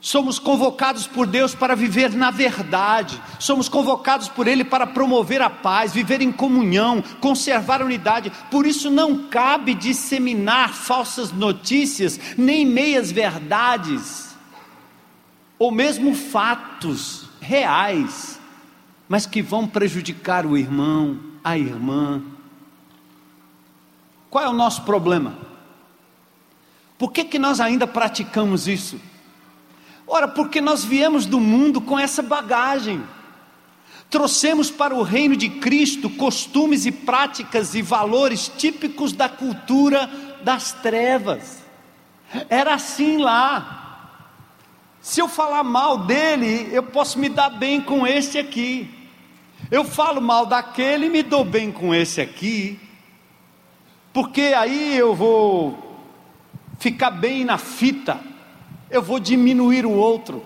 Somos 0.03 0.39
convocados 0.39 1.05
por 1.05 1.27
Deus 1.27 1.53
para 1.53 1.75
viver 1.75 2.11
na 2.11 2.31
verdade, 2.31 3.21
somos 3.37 3.69
convocados 3.69 4.27
por 4.27 4.47
Ele 4.47 4.63
para 4.63 4.87
promover 4.87 5.43
a 5.43 5.49
paz, 5.49 5.93
viver 5.93 6.21
em 6.21 6.31
comunhão, 6.31 7.03
conservar 7.19 7.83
a 7.83 7.85
unidade. 7.85 8.31
Por 8.49 8.65
isso 8.65 8.89
não 8.89 9.27
cabe 9.27 9.75
disseminar 9.75 10.73
falsas 10.73 11.31
notícias, 11.31 12.19
nem 12.35 12.65
meias 12.65 13.11
verdades, 13.11 14.35
ou 15.59 15.69
mesmo 15.69 16.15
fatos 16.15 17.29
reais, 17.39 18.39
mas 19.07 19.27
que 19.27 19.39
vão 19.39 19.67
prejudicar 19.67 20.47
o 20.47 20.57
irmão, 20.57 21.19
a 21.43 21.55
irmã. 21.59 22.23
Qual 24.31 24.43
é 24.43 24.49
o 24.49 24.53
nosso 24.53 24.81
problema? 24.81 25.37
Por 26.97 27.11
que, 27.11 27.23
que 27.23 27.37
nós 27.37 27.59
ainda 27.59 27.85
praticamos 27.85 28.67
isso? 28.67 29.10
Ora, 30.13 30.27
porque 30.27 30.59
nós 30.59 30.83
viemos 30.83 31.25
do 31.25 31.39
mundo 31.39 31.79
com 31.79 31.97
essa 31.97 32.21
bagagem. 32.21 33.01
Trouxemos 34.09 34.69
para 34.69 34.93
o 34.93 35.03
reino 35.03 35.37
de 35.37 35.47
Cristo 35.47 36.09
costumes 36.09 36.85
e 36.85 36.91
práticas 36.91 37.75
e 37.75 37.81
valores 37.81 38.51
típicos 38.57 39.13
da 39.13 39.29
cultura 39.29 40.11
das 40.43 40.73
trevas. 40.73 41.59
Era 42.49 42.73
assim 42.73 43.19
lá. 43.19 44.25
Se 44.99 45.21
eu 45.21 45.29
falar 45.29 45.63
mal 45.63 45.99
dele, 45.99 46.67
eu 46.73 46.83
posso 46.83 47.17
me 47.17 47.29
dar 47.29 47.49
bem 47.49 47.79
com 47.79 48.05
esse 48.05 48.37
aqui. 48.37 48.93
Eu 49.71 49.85
falo 49.85 50.19
mal 50.19 50.45
daquele 50.45 51.05
e 51.05 51.09
me 51.09 51.23
dou 51.23 51.45
bem 51.45 51.71
com 51.71 51.95
esse 51.95 52.19
aqui. 52.19 52.77
Porque 54.11 54.41
aí 54.57 54.93
eu 54.93 55.15
vou 55.15 55.97
ficar 56.79 57.11
bem 57.11 57.45
na 57.45 57.57
fita 57.57 58.29
eu 58.91 59.01
vou 59.01 59.19
diminuir 59.19 59.85
o 59.85 59.91
outro. 59.91 60.45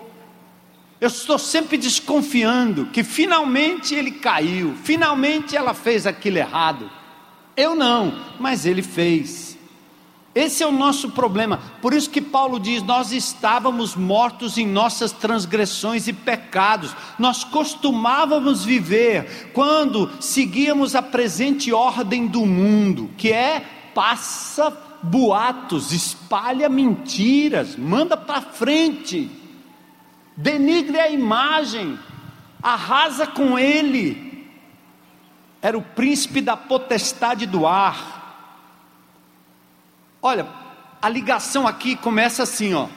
Eu 0.98 1.08
estou 1.08 1.38
sempre 1.38 1.76
desconfiando 1.76 2.86
que 2.86 3.02
finalmente 3.02 3.94
ele 3.94 4.12
caiu, 4.12 4.74
finalmente 4.82 5.54
ela 5.54 5.74
fez 5.74 6.06
aquilo 6.06 6.38
errado. 6.38 6.90
Eu 7.54 7.74
não, 7.74 8.18
mas 8.40 8.64
ele 8.64 8.82
fez. 8.82 9.56
Esse 10.34 10.62
é 10.62 10.66
o 10.66 10.72
nosso 10.72 11.10
problema. 11.10 11.60
Por 11.80 11.94
isso 11.94 12.10
que 12.10 12.20
Paulo 12.20 12.60
diz: 12.60 12.82
nós 12.82 13.10
estávamos 13.10 13.96
mortos 13.96 14.58
em 14.58 14.66
nossas 14.66 15.10
transgressões 15.10 16.06
e 16.08 16.12
pecados. 16.12 16.94
Nós 17.18 17.42
costumávamos 17.42 18.62
viver 18.62 19.50
quando 19.54 20.10
seguíamos 20.20 20.94
a 20.94 21.00
presente 21.02 21.72
ordem 21.72 22.26
do 22.26 22.44
mundo, 22.44 23.10
que 23.16 23.32
é 23.32 23.64
passa 23.94 24.70
boatos, 25.06 25.92
espalha 25.92 26.68
mentiras, 26.68 27.76
manda 27.76 28.16
para 28.16 28.40
frente, 28.40 29.30
denigre 30.36 30.98
a 30.98 31.08
imagem, 31.08 31.98
arrasa 32.62 33.26
com 33.26 33.58
ele. 33.58 34.46
Era 35.62 35.76
o 35.76 35.82
príncipe 35.82 36.40
da 36.40 36.56
potestade 36.56 37.46
do 37.46 37.66
ar 37.66 38.16
Olha, 40.26 40.44
a 41.00 41.08
ligação 41.08 41.68
aqui 41.68 41.94
começa 41.94 42.42
assim, 42.42 42.74
ó. 42.74 42.88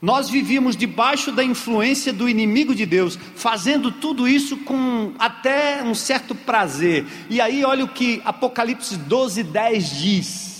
Nós 0.00 0.28
vivíamos 0.28 0.76
debaixo 0.76 1.30
da 1.30 1.44
influência 1.44 2.12
do 2.12 2.28
inimigo 2.28 2.74
de 2.74 2.84
Deus, 2.84 3.16
fazendo 3.36 3.92
tudo 3.92 4.26
isso 4.26 4.56
com 4.56 5.12
até 5.20 5.84
um 5.84 5.94
certo 5.94 6.34
prazer. 6.34 7.06
E 7.30 7.40
aí, 7.40 7.64
olha 7.64 7.84
o 7.84 7.88
que 7.88 8.20
Apocalipse 8.24 8.96
12, 8.96 9.44
10 9.44 10.00
diz: 10.00 10.51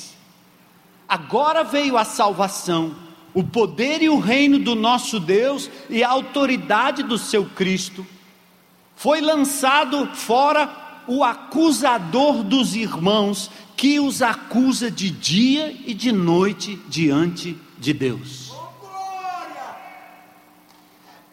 Agora 1.13 1.63
veio 1.63 1.99
a 1.99 2.07
salvação, 2.07 2.97
o 3.35 3.45
poder 3.45 4.03
e 4.03 4.09
o 4.09 4.19
reino 4.19 4.59
do 4.59 4.75
nosso 4.75 5.21
Deus 5.21 5.69
e 5.91 6.03
a 6.03 6.09
autoridade 6.09 7.03
do 7.03 7.19
seu 7.19 7.45
Cristo. 7.45 8.07
Foi 8.97 9.21
lançado 9.21 10.07
fora 10.15 11.03
o 11.07 11.23
acusador 11.23 12.43
dos 12.43 12.75
irmãos, 12.75 13.51
que 13.77 14.01
os 14.01 14.23
acusa 14.23 14.91
de 14.91 15.11
dia 15.11 15.77
e 15.85 15.93
de 15.93 16.11
noite 16.11 16.77
diante 16.89 17.59
de 17.79 17.93
Deus. 17.93 18.51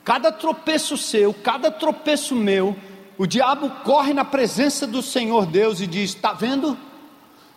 Cada 0.03 0.29
tropeço 0.29 0.97
seu, 0.97 1.33
cada 1.33 1.71
tropeço 1.71 2.35
meu, 2.35 2.75
o 3.17 3.25
diabo 3.25 3.69
corre 3.85 4.13
na 4.13 4.25
presença 4.25 4.85
do 4.85 5.01
Senhor 5.01 5.45
Deus 5.45 5.79
e 5.79 5.87
diz: 5.87 6.09
Está 6.09 6.33
vendo? 6.33 6.77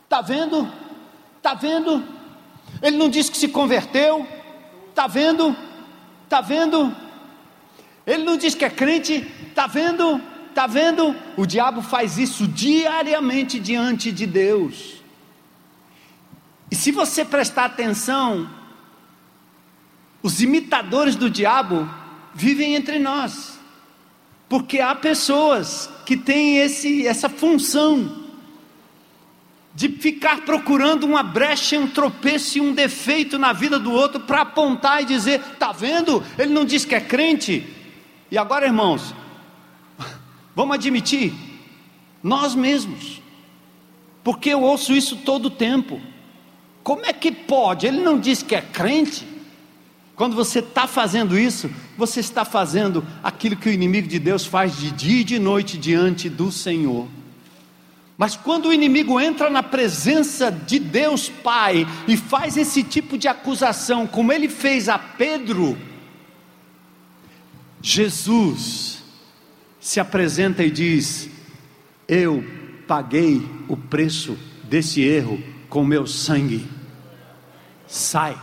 Está 0.04 0.20
vendo? 0.20 0.70
Está 1.42 1.55
vendo? 1.55 2.05
Ele 2.81 2.96
não 2.96 3.09
disse 3.09 3.28
que 3.28 3.37
se 3.37 3.48
converteu? 3.48 4.24
Está 4.90 5.09
vendo? 5.09 5.57
Está 6.22 6.40
vendo? 6.40 6.96
Ele 8.07 8.22
não 8.22 8.37
diz 8.37 8.55
que 8.55 8.64
é 8.64 8.70
crente? 8.70 9.28
Está 9.48 9.66
vendo? 9.66 10.22
Está 10.50 10.68
vendo? 10.68 11.16
O 11.37 11.44
diabo 11.44 11.83
faz 11.83 12.16
isso 12.16 12.46
diariamente 12.46 13.59
diante 13.59 14.12
de 14.12 14.24
Deus. 14.24 15.02
E 16.70 16.76
se 16.76 16.92
você 16.92 17.24
prestar 17.24 17.64
atenção, 17.64 18.48
os 20.22 20.40
imitadores 20.40 21.16
do 21.16 21.28
diabo 21.28 21.92
vivem 22.33 22.76
entre 22.76 23.00
nós, 23.00 23.59
porque 24.48 24.78
há 24.78 24.94
pessoas 24.94 25.90
que 26.07 26.16
têm 26.16 26.59
esse, 26.59 27.05
essa 27.05 27.28
função 27.28 28.21
de 29.74 29.88
ficar 29.88 30.42
procurando 30.42 31.04
uma 31.04 31.22
brecha, 31.22 31.78
um 31.78 31.87
tropeço 31.87 32.58
e 32.58 32.61
um 32.61 32.72
defeito 32.72 33.38
na 33.38 33.52
vida 33.52 33.78
do 33.78 33.90
outro 33.90 34.20
para 34.20 34.42
apontar 34.42 35.02
e 35.02 35.06
dizer: 35.06 35.40
está 35.40 35.72
vendo? 35.72 36.22
Ele 36.38 36.52
não 36.52 36.64
diz 36.64 36.85
que 36.85 36.94
é 36.94 37.00
crente. 37.00 37.66
E 38.30 38.38
agora, 38.38 38.66
irmãos, 38.66 39.14
Vamos 40.54 40.74
admitir, 40.74 41.32
nós 42.22 42.54
mesmos, 42.54 43.20
porque 44.22 44.50
eu 44.50 44.62
ouço 44.62 44.92
isso 44.92 45.16
todo 45.16 45.46
o 45.46 45.50
tempo. 45.50 46.00
Como 46.82 47.06
é 47.06 47.12
que 47.12 47.30
pode? 47.32 47.87
Ele 47.87 48.00
não 48.00 48.18
diz 48.18 48.42
que 48.42 48.54
é 48.54 48.61
crente. 48.61 49.26
Quando 50.14 50.37
você 50.37 50.58
está 50.58 50.87
fazendo 50.87 51.38
isso, 51.38 51.70
você 51.96 52.20
está 52.20 52.44
fazendo 52.44 53.04
aquilo 53.22 53.56
que 53.56 53.68
o 53.68 53.72
inimigo 53.72 54.06
de 54.06 54.18
Deus 54.18 54.44
faz 54.44 54.76
de 54.76 54.90
dia 54.90 55.20
e 55.20 55.24
de 55.24 55.38
noite 55.38 55.78
diante 55.78 56.28
do 56.28 56.52
Senhor. 56.52 57.08
Mas 58.16 58.37
quando 58.37 58.66
o 58.66 58.72
inimigo 58.72 59.20
entra 59.20 59.48
na 59.48 59.62
presença 59.62 60.51
de 60.51 60.79
Deus 60.79 61.29
Pai 61.29 61.87
e 62.07 62.16
faz 62.16 62.57
esse 62.57 62.83
tipo 62.83 63.16
de 63.16 63.27
acusação, 63.27 64.07
como 64.07 64.33
ele 64.33 64.48
fez 64.48 64.88
a 64.88 64.98
Pedro, 64.98 65.79
Jesus 67.81 69.03
se 69.81 69.98
apresenta 69.98 70.62
e 70.62 70.70
diz: 70.70 71.29
Eu 72.07 72.44
paguei 72.87 73.42
o 73.68 73.77
preço 73.77 74.38
desse 74.64 75.01
erro 75.03 75.42
com 75.68 75.85
meu 75.85 76.07
sangue. 76.07 76.68
Sai. 77.87 78.38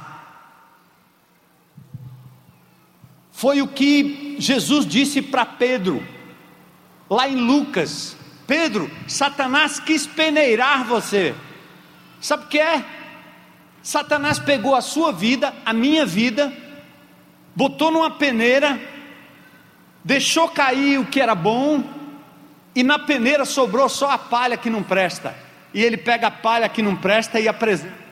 Foi 3.31 3.61
o 3.61 3.67
que 3.67 4.35
Jesus 4.37 4.85
disse 4.85 5.21
para 5.21 5.45
Pedro, 5.45 6.05
lá 7.09 7.29
em 7.29 7.37
Lucas: 7.37 8.17
Pedro, 8.49 8.91
Satanás 9.07 9.79
quis 9.79 10.05
peneirar 10.05 10.83
você. 10.83 11.33
Sabe 12.19 12.43
o 12.43 12.47
que 12.47 12.59
é? 12.59 12.83
Satanás 13.81 14.39
pegou 14.39 14.75
a 14.75 14.81
sua 14.81 15.13
vida, 15.13 15.53
a 15.65 15.71
minha 15.71 16.05
vida, 16.05 16.51
botou 17.55 17.89
numa 17.89 18.11
peneira 18.11 18.77
deixou 20.03 20.47
cair 20.49 20.99
o 20.99 21.05
que 21.05 21.19
era 21.19 21.35
bom, 21.35 21.83
e 22.73 22.83
na 22.83 22.99
peneira 22.99 23.45
sobrou 23.45 23.89
só 23.89 24.11
a 24.11 24.17
palha 24.17 24.57
que 24.57 24.69
não 24.69 24.83
presta. 24.83 25.35
E 25.73 25.83
ele 25.83 25.97
pega 25.97 26.27
a 26.27 26.31
palha 26.31 26.69
que 26.69 26.81
não 26.81 26.95
presta 26.95 27.39
e 27.39 27.47
apresenta. 27.47 28.09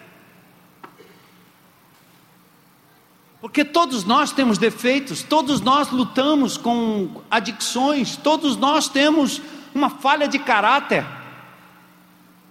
Porque 3.40 3.64
todos 3.64 4.04
nós 4.04 4.32
temos 4.32 4.58
defeitos, 4.58 5.24
todos 5.24 5.62
nós 5.62 5.90
lutamos 5.90 6.58
com 6.58 7.22
adicções, 7.30 8.18
todos 8.18 8.58
nós 8.58 8.90
temos 8.90 9.42
uma 9.78 9.90
falha 9.90 10.28
de 10.28 10.40
caráter. 10.40 11.06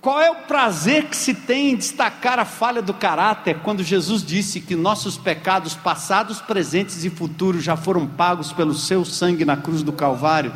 Qual 0.01 0.21
é 0.21 0.31
o 0.31 0.37
prazer 0.47 1.07
que 1.07 1.17
se 1.17 1.35
tem 1.35 1.73
em 1.73 1.77
destacar 1.77 2.39
a 2.39 2.45
falha 2.45 2.81
do 2.81 2.95
caráter 2.95 3.59
quando 3.65 3.83
Jesus 3.83 4.23
disse 4.23 4.61
que 4.61 4.77
nossos 4.77 5.19
pecados 5.19 5.75
passados, 5.75 6.41
presentes 6.41 7.05
e 7.05 7.11
futuros 7.11 7.65
já 7.65 7.77
foram 7.77 8.07
pagos 8.07 8.53
pelo 8.53 8.73
seu 8.73 9.05
sangue 9.05 9.45
na 9.45 9.57
cruz 9.57 9.83
do 9.83 9.93
Calvário? 9.93 10.53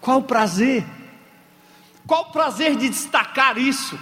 Qual 0.00 0.18
o 0.18 0.22
prazer? 0.22 0.86
Qual 2.06 2.22
o 2.22 2.32
prazer 2.32 2.76
de 2.76 2.88
destacar 2.88 3.58
isso? 3.58 3.98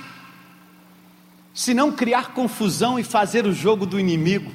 Se 1.54 1.72
não 1.72 1.90
criar 1.90 2.34
confusão 2.34 2.98
e 2.98 3.04
fazer 3.04 3.46
o 3.46 3.52
jogo 3.54 3.86
do 3.86 3.98
inimigo. 3.98 4.52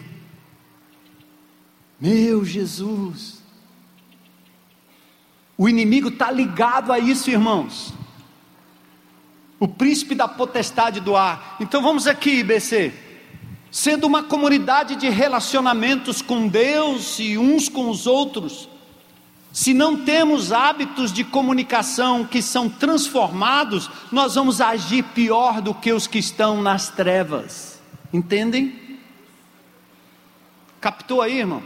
Meu 1.99 2.45
Jesus. 2.45 3.39
O 5.60 5.70
inimigo 5.70 6.07
está 6.07 6.32
ligado 6.32 6.91
a 6.91 6.97
isso, 6.97 7.30
irmãos 7.30 7.93
o 9.60 9.68
príncipe 9.68 10.16
da 10.16 10.28
potestade 10.28 10.99
do 10.99 11.16
ar. 11.16 11.57
Então 11.60 11.82
vamos 11.82 12.07
aqui, 12.07 12.39
IBC. 12.39 12.93
Sendo 13.70 14.07
uma 14.07 14.24
comunidade 14.24 14.95
de 14.95 15.10
relacionamentos 15.10 16.22
com 16.22 16.47
Deus 16.47 17.20
e 17.20 17.38
uns 17.38 17.68
com 17.68 17.89
os 17.89 18.07
outros, 18.07 18.70
se 19.51 19.74
não 19.74 19.97
temos 19.97 20.51
hábitos 20.51 21.12
de 21.12 21.24
comunicação 21.24 22.26
que 22.26 22.41
são 22.41 22.70
transformados, 22.70 23.89
nós 24.12 24.36
vamos 24.36 24.62
agir 24.62 25.03
pior 25.03 25.62
do 25.62 25.74
que 25.74 25.91
os 25.91 26.07
que 26.07 26.18
estão 26.18 26.62
nas 26.62 26.89
trevas. 26.89 27.80
Entendem? 28.14 28.97
Captou 30.80 31.22
aí, 31.22 31.39
irmão? 31.39 31.62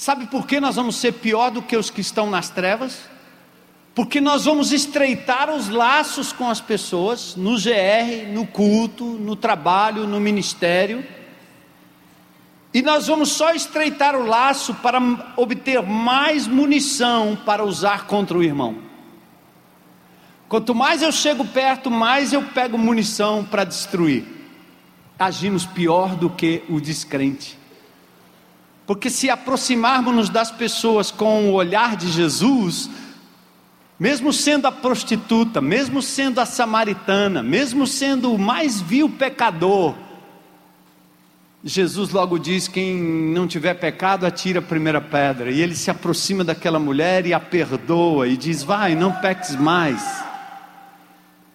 Sabe 0.00 0.26
por 0.28 0.46
que 0.46 0.58
nós 0.58 0.76
vamos 0.76 0.96
ser 0.96 1.12
pior 1.12 1.50
do 1.50 1.60
que 1.60 1.76
os 1.76 1.90
que 1.90 2.00
estão 2.00 2.30
nas 2.30 2.48
trevas? 2.48 3.10
porque 3.94 4.18
nós 4.18 4.46
vamos 4.46 4.72
estreitar 4.72 5.50
os 5.50 5.68
laços 5.68 6.32
com 6.32 6.48
as 6.48 6.58
pessoas, 6.58 7.36
no 7.36 7.56
GR, 7.56 8.32
no 8.32 8.46
culto, 8.46 9.04
no 9.04 9.36
trabalho, 9.36 10.06
no 10.06 10.18
ministério, 10.18 11.04
e 12.72 12.80
nós 12.80 13.08
vamos 13.08 13.32
só 13.32 13.52
estreitar 13.52 14.16
o 14.16 14.24
laço 14.24 14.72
para 14.76 14.98
obter 15.36 15.82
mais 15.82 16.46
munição 16.46 17.36
para 17.44 17.62
usar 17.62 18.06
contra 18.06 18.38
o 18.38 18.42
irmão. 18.42 18.78
Quanto 20.48 20.74
mais 20.74 21.02
eu 21.02 21.12
chego 21.12 21.44
perto, 21.44 21.90
mais 21.90 22.32
eu 22.32 22.42
pego 22.42 22.78
munição 22.78 23.44
para 23.44 23.64
destruir. 23.64 24.24
Agimos 25.18 25.66
pior 25.66 26.14
do 26.14 26.30
que 26.30 26.62
o 26.70 26.80
descrente. 26.80 27.59
Porque 28.90 29.08
se 29.08 29.30
aproximarmos 29.30 30.28
das 30.28 30.50
pessoas 30.50 31.12
com 31.12 31.48
o 31.48 31.52
olhar 31.52 31.94
de 31.94 32.10
Jesus, 32.10 32.90
mesmo 33.96 34.32
sendo 34.32 34.66
a 34.66 34.72
prostituta, 34.72 35.60
mesmo 35.60 36.02
sendo 36.02 36.40
a 36.40 36.44
samaritana, 36.44 37.40
mesmo 37.40 37.86
sendo 37.86 38.34
o 38.34 38.36
mais 38.36 38.80
vil 38.80 39.08
pecador, 39.08 39.94
Jesus 41.62 42.10
logo 42.10 42.36
diz: 42.36 42.66
quem 42.66 43.00
não 43.00 43.46
tiver 43.46 43.74
pecado, 43.74 44.26
atira 44.26 44.58
a 44.58 44.62
primeira 44.62 45.00
pedra. 45.00 45.52
E 45.52 45.60
ele 45.60 45.76
se 45.76 45.88
aproxima 45.88 46.42
daquela 46.42 46.80
mulher 46.80 47.24
e 47.26 47.32
a 47.32 47.38
perdoa 47.38 48.26
e 48.26 48.36
diz: 48.36 48.64
vai, 48.64 48.96
não 48.96 49.12
peques 49.12 49.54
mais. 49.54 50.02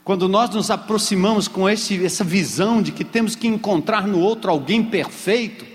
quando 0.06 0.30
nós 0.30 0.52
nos 0.52 0.72
aproximamos 0.72 1.50
com 1.50 1.70
esse, 1.70 2.06
essa 2.06 2.24
visão 2.24 2.82
de 2.82 2.94
que 2.94 3.04
temos 3.04 3.36
que 3.36 3.46
encontrar 3.46 4.08
no 4.08 4.22
outro 4.22 4.50
alguém 4.50 4.82
perfeito, 4.82 5.75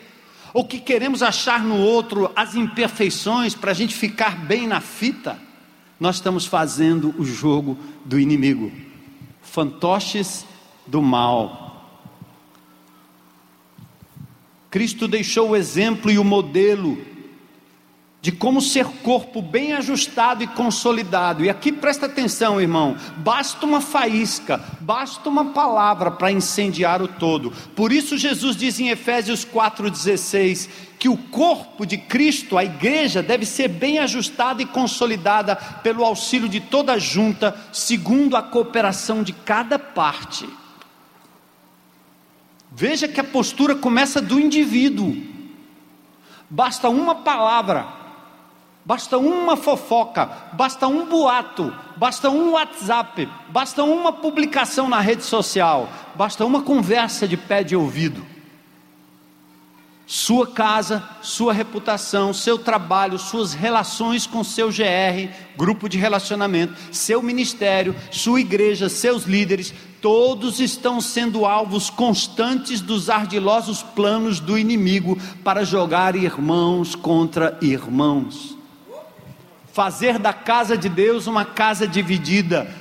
ou 0.52 0.64
que 0.64 0.80
queremos 0.80 1.22
achar 1.22 1.62
no 1.62 1.76
outro 1.76 2.30
as 2.34 2.54
imperfeições 2.54 3.54
para 3.54 3.70
a 3.70 3.74
gente 3.74 3.94
ficar 3.94 4.36
bem 4.36 4.66
na 4.66 4.80
fita, 4.80 5.38
nós 5.98 6.16
estamos 6.16 6.46
fazendo 6.46 7.14
o 7.18 7.24
jogo 7.24 7.78
do 8.04 8.18
inimigo, 8.18 8.72
fantoches 9.42 10.46
do 10.86 11.02
mal. 11.02 11.68
Cristo 14.70 15.08
deixou 15.08 15.50
o 15.50 15.56
exemplo 15.56 16.10
e 16.10 16.18
o 16.18 16.24
modelo 16.24 16.96
de 18.22 18.30
como 18.30 18.60
ser 18.60 18.84
corpo 19.02 19.40
bem 19.40 19.72
ajustado 19.72 20.44
e 20.44 20.46
consolidado. 20.46 21.44
E 21.44 21.48
aqui 21.48 21.72
presta 21.72 22.06
atenção, 22.06 22.60
irmão: 22.60 22.96
basta 23.16 23.64
uma 23.64 23.80
faísca, 23.80 24.62
basta 24.80 25.28
uma 25.28 25.46
palavra 25.46 26.10
para 26.10 26.30
incendiar 26.30 27.00
o 27.00 27.08
todo. 27.08 27.50
Por 27.74 27.92
isso, 27.92 28.18
Jesus 28.18 28.56
diz 28.56 28.78
em 28.78 28.88
Efésios 28.88 29.44
4,16 29.44 30.68
que 30.98 31.08
o 31.08 31.16
corpo 31.16 31.86
de 31.86 31.96
Cristo, 31.96 32.58
a 32.58 32.64
igreja, 32.64 33.22
deve 33.22 33.46
ser 33.46 33.68
bem 33.68 33.98
ajustada 33.98 34.60
e 34.60 34.66
consolidada 34.66 35.56
pelo 35.56 36.04
auxílio 36.04 36.48
de 36.48 36.60
toda 36.60 36.98
junta, 36.98 37.56
segundo 37.72 38.36
a 38.36 38.42
cooperação 38.42 39.22
de 39.22 39.32
cada 39.32 39.78
parte. 39.78 40.46
Veja 42.70 43.08
que 43.08 43.18
a 43.18 43.24
postura 43.24 43.74
começa 43.74 44.20
do 44.20 44.38
indivíduo. 44.38 45.16
Basta 46.50 46.88
uma 46.90 47.14
palavra 47.14 47.99
Basta 48.84 49.18
uma 49.18 49.56
fofoca, 49.56 50.30
basta 50.54 50.88
um 50.88 51.04
boato, 51.04 51.72
basta 51.96 52.30
um 52.30 52.52
WhatsApp, 52.52 53.28
basta 53.50 53.84
uma 53.84 54.10
publicação 54.10 54.88
na 54.88 55.00
rede 55.00 55.22
social, 55.22 55.88
basta 56.14 56.44
uma 56.46 56.62
conversa 56.62 57.28
de 57.28 57.36
pé 57.36 57.62
de 57.62 57.76
ouvido. 57.76 58.24
Sua 60.06 60.46
casa, 60.46 61.08
sua 61.20 61.52
reputação, 61.52 62.32
seu 62.32 62.58
trabalho, 62.58 63.16
suas 63.16 63.52
relações 63.52 64.26
com 64.26 64.42
seu 64.42 64.68
GR, 64.70 65.30
grupo 65.56 65.88
de 65.88 65.98
relacionamento, 65.98 66.74
seu 66.90 67.22
ministério, 67.22 67.94
sua 68.10 68.40
igreja, 68.40 68.88
seus 68.88 69.24
líderes, 69.24 69.72
todos 70.00 70.58
estão 70.58 71.00
sendo 71.00 71.44
alvos 71.44 71.90
constantes 71.90 72.80
dos 72.80 73.08
ardilosos 73.10 73.82
planos 73.82 74.40
do 74.40 74.58
inimigo 74.58 75.16
para 75.44 75.64
jogar 75.64 76.16
irmãos 76.16 76.96
contra 76.96 77.56
irmãos 77.60 78.49
fazer 79.72 80.18
da 80.18 80.32
casa 80.32 80.76
de 80.76 80.88
Deus 80.88 81.26
uma 81.26 81.44
casa 81.44 81.86
dividida, 81.86 82.72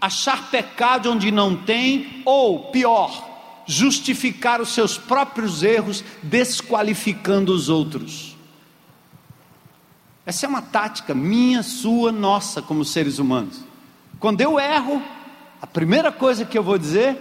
achar 0.00 0.50
pecado 0.50 1.10
onde 1.10 1.30
não 1.30 1.56
tem, 1.56 2.22
ou 2.24 2.70
pior, 2.70 3.28
justificar 3.66 4.60
os 4.60 4.70
seus 4.70 4.98
próprios 4.98 5.62
erros, 5.62 6.04
desqualificando 6.22 7.52
os 7.52 7.68
outros. 7.68 8.36
Essa 10.26 10.46
é 10.46 10.48
uma 10.48 10.62
tática 10.62 11.14
minha, 11.14 11.62
sua, 11.62 12.12
nossa, 12.12 12.60
como 12.60 12.84
seres 12.84 13.18
humanos. 13.18 13.64
Quando 14.18 14.40
eu 14.40 14.60
erro, 14.60 15.02
a 15.60 15.66
primeira 15.66 16.12
coisa 16.12 16.44
que 16.44 16.56
eu 16.56 16.62
vou 16.62 16.78
dizer, 16.78 17.18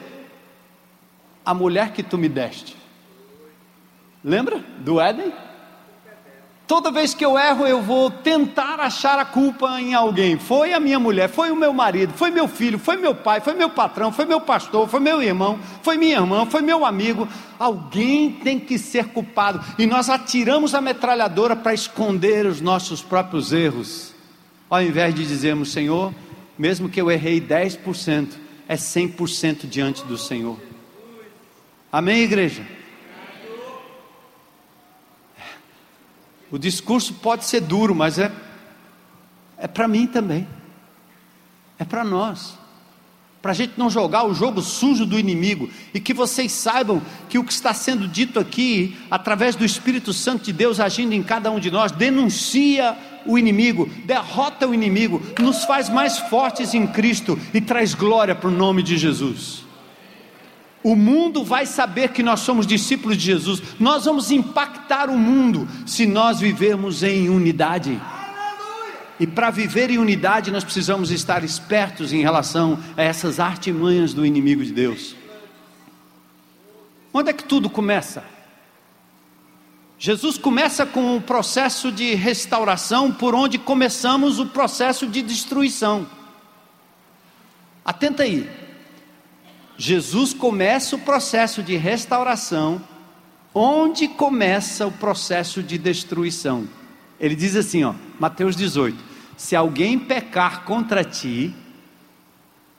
a 1.46 1.54
mulher 1.54 1.94
que 1.94 2.04
tu 2.04 2.18
me 2.18 2.30
deste. 2.30 2.76
Lembra 4.24 4.60
do 4.80 5.00
Éden? 5.00 5.34
Toda 6.70 6.92
vez 6.92 7.16
que 7.16 7.26
eu 7.26 7.36
erro, 7.36 7.66
eu 7.66 7.82
vou 7.82 8.12
tentar 8.12 8.80
achar 8.80 9.18
a 9.18 9.26
culpa 9.26 9.82
em 9.82 9.96
alguém. 9.96 10.38
Foi 10.38 10.72
a 10.72 10.80
minha 10.80 11.00
mulher, 11.00 11.28
foi 11.28 11.50
o 11.50 11.56
meu 11.56 11.74
marido, 11.74 12.14
foi 12.14 12.30
meu 12.30 12.48
filho, 12.48 12.78
foi 12.78 12.96
meu 12.96 13.16
pai, 13.16 13.42
foi 13.42 13.56
meu 13.56 13.72
patrão, 13.72 14.12
foi 14.12 14.26
meu 14.26 14.40
pastor, 14.40 14.88
foi 14.88 15.00
meu 15.00 15.20
irmão, 15.20 15.58
foi 15.82 15.98
minha 15.98 16.18
irmã, 16.18 16.46
foi 16.46 16.62
meu 16.62 16.86
amigo. 16.86 17.28
Alguém 17.58 18.30
tem 18.30 18.60
que 18.60 18.78
ser 18.78 19.06
culpado. 19.08 19.60
E 19.80 19.88
nós 19.88 20.12
atiramos 20.12 20.76
a 20.76 20.80
metralhadora 20.80 21.56
para 21.56 21.74
esconder 21.74 22.46
os 22.46 22.62
nossos 22.62 23.02
próprios 23.02 23.52
erros. 23.52 24.14
Ao 24.70 24.80
invés 24.80 25.16
de 25.16 25.26
dizermos, 25.26 25.72
Senhor, 25.72 26.14
mesmo 26.56 26.88
que 26.88 27.02
eu 27.02 27.10
errei 27.10 27.42
10%, 27.42 28.28
é 28.68 28.76
100% 28.76 29.68
diante 29.68 30.04
do 30.04 30.20
Senhor. 30.20 30.60
Amém, 31.92 32.22
igreja? 32.22 32.62
O 36.52 36.58
discurso 36.58 37.14
pode 37.16 37.46
ser 37.46 37.62
duro, 37.62 37.94
mas 37.94 38.18
é, 38.18 38.32
é 39.58 39.68
para 39.68 39.88
mim 39.88 40.08
também. 40.08 40.48
É 41.78 41.86
para 41.86 42.04
nós. 42.04 42.58
Para 43.42 43.52
a 43.52 43.56
gente 43.56 43.74
não 43.78 43.90
jogar 43.90 44.26
o 44.26 44.34
jogo 44.34 44.62
sujo 44.62 45.06
do 45.06 45.18
inimigo. 45.18 45.70
E 45.94 46.00
que 46.00 46.14
vocês 46.14 46.52
saibam 46.52 47.02
que 47.30 47.38
o 47.38 47.44
que 47.44 47.54
está 47.54 47.74
sendo 47.74 48.08
dito 48.08 48.40
aqui, 48.40 48.98
através 49.10 49.56
do 49.56 49.64
Espírito 49.64 50.12
Santo 50.12 50.46
de 50.46 50.54
Deus 50.54 50.80
agindo 50.80 51.14
em 51.14 51.24
cada 51.24 51.50
um 51.50 51.60
de 51.60 51.72
nós, 51.72 51.92
denuncia 51.92 52.98
o 53.26 53.38
inimigo, 53.38 53.90
derrota 54.06 54.68
o 54.68 54.74
inimigo, 54.74 55.22
nos 55.40 55.64
faz 55.64 55.88
mais 55.88 56.18
fortes 56.18 56.74
em 56.74 56.88
Cristo 56.88 57.40
e 57.54 57.62
traz 57.62 57.94
glória 57.94 58.36
para 58.36 58.50
o 58.50 58.52
nome 58.52 58.82
de 58.84 58.98
Jesus. 58.98 59.69
O 60.84 60.96
mundo 60.96 61.44
vai 61.44 61.66
saber 61.66 62.10
que 62.10 62.24
nós 62.24 62.40
somos 62.40 62.66
discípulos 62.66 63.18
de 63.18 63.26
Jesus. 63.26 63.62
Nós 63.80 64.06
vamos 64.06 64.32
impactar 64.32 65.10
o 65.10 65.18
mundo 65.18 65.68
se 65.86 66.06
nós 66.06 66.40
vivermos 66.40 67.04
em 67.04 67.28
unidade. 67.30 68.00
E 69.20 69.28
para 69.28 69.50
viver 69.50 69.90
em 69.90 69.98
unidade, 69.98 70.50
nós 70.50 70.64
precisamos 70.64 71.12
estar 71.12 71.44
espertos 71.44 72.14
em 72.14 72.22
relação 72.22 72.80
a 72.96 73.04
essas 73.04 73.40
artimanhas 73.40 74.14
do 74.14 74.26
inimigo 74.26 74.64
de 74.64 74.72
Deus. 74.72 75.16
Onde 77.14 77.30
é 77.30 77.34
que 77.34 77.44
tudo 77.44 77.70
começa? 77.70 78.24
Jesus 79.98 80.38
começa 80.38 80.86
com 80.86 81.18
o 81.18 81.22
processo 81.22 81.92
de 81.92 82.16
restauração, 82.16 83.12
por 83.12 83.36
onde 83.36 83.58
começamos 83.58 84.40
o 84.40 84.46
processo 84.46 85.06
de 85.06 85.22
destruição. 85.22 86.08
Atenta 87.84 88.24
aí. 88.24 88.50
Jesus 89.80 90.34
começa 90.34 90.98
o 90.98 91.00
processo 91.00 91.64
de 91.64 91.78
restauração, 91.78 92.82
onde 93.56 94.10
começa 94.10 94.86
o 94.86 94.92
processo 94.92 95.64
de 95.64 95.78
destruição. 95.78 96.68
Ele 97.18 97.34
diz 97.34 97.56
assim, 97.56 97.86
ó, 97.86 97.94
Mateus 98.20 98.58
18: 98.58 99.02
Se 99.38 99.56
alguém 99.56 99.98
pecar 99.98 100.66
contra 100.66 101.02
ti, 101.06 101.56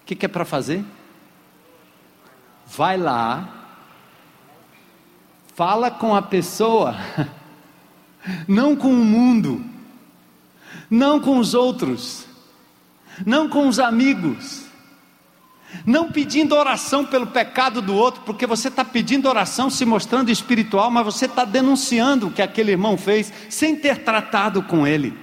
o 0.02 0.04
que, 0.04 0.14
que 0.14 0.26
é 0.26 0.28
para 0.28 0.44
fazer? 0.44 0.84
Vai 2.66 2.98
lá, 2.98 3.48
fala 5.56 5.90
com 5.90 6.14
a 6.14 6.20
pessoa, 6.20 6.96
não 8.46 8.76
com 8.76 8.92
o 8.92 9.04
mundo, 9.06 9.64
não 10.90 11.18
com 11.18 11.38
os 11.38 11.54
outros, 11.54 12.26
não 13.24 13.48
com 13.48 13.66
os 13.66 13.78
amigos 13.78 14.69
não 15.86 16.10
pedindo 16.10 16.54
oração 16.54 17.04
pelo 17.04 17.26
pecado 17.26 17.80
do 17.80 17.94
outro, 17.94 18.22
porque 18.22 18.46
você 18.46 18.68
está 18.68 18.84
pedindo 18.84 19.28
oração 19.28 19.70
se 19.70 19.84
mostrando 19.84 20.30
espiritual, 20.30 20.90
mas 20.90 21.04
você 21.04 21.26
está 21.26 21.44
denunciando 21.44 22.28
o 22.28 22.32
que 22.32 22.42
aquele 22.42 22.72
irmão 22.72 22.96
fez 22.96 23.32
sem 23.48 23.76
ter 23.76 23.98
tratado 24.04 24.62
com 24.62 24.86
ele. 24.86 25.16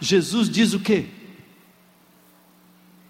Jesus 0.00 0.48
diz 0.48 0.72
o 0.72 0.80
que? 0.80 1.06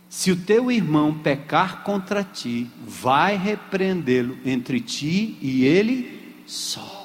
Se 0.09 0.33
o 0.33 0.37
teu 0.37 0.73
irmão 0.73 1.15
pecar 1.15 1.85
contra 1.85 2.25
ti, 2.25 2.69
vai 2.85 3.37
repreendê-lo 3.37 4.37
entre 4.45 4.81
ti 4.81 5.39
e 5.41 5.65
ele 5.65 6.43
só. 6.47 7.01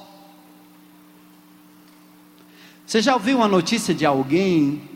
Você 2.85 3.01
já 3.01 3.13
ouviu 3.13 3.37
uma 3.37 3.47
notícia 3.47 3.93
de 3.93 4.05
alguém 4.05 4.94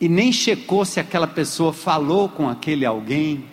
e 0.00 0.08
nem 0.08 0.32
checou 0.32 0.84
se 0.84 0.98
aquela 0.98 1.26
pessoa 1.26 1.72
falou 1.72 2.28
com 2.28 2.48
aquele 2.48 2.86
alguém. 2.86 3.44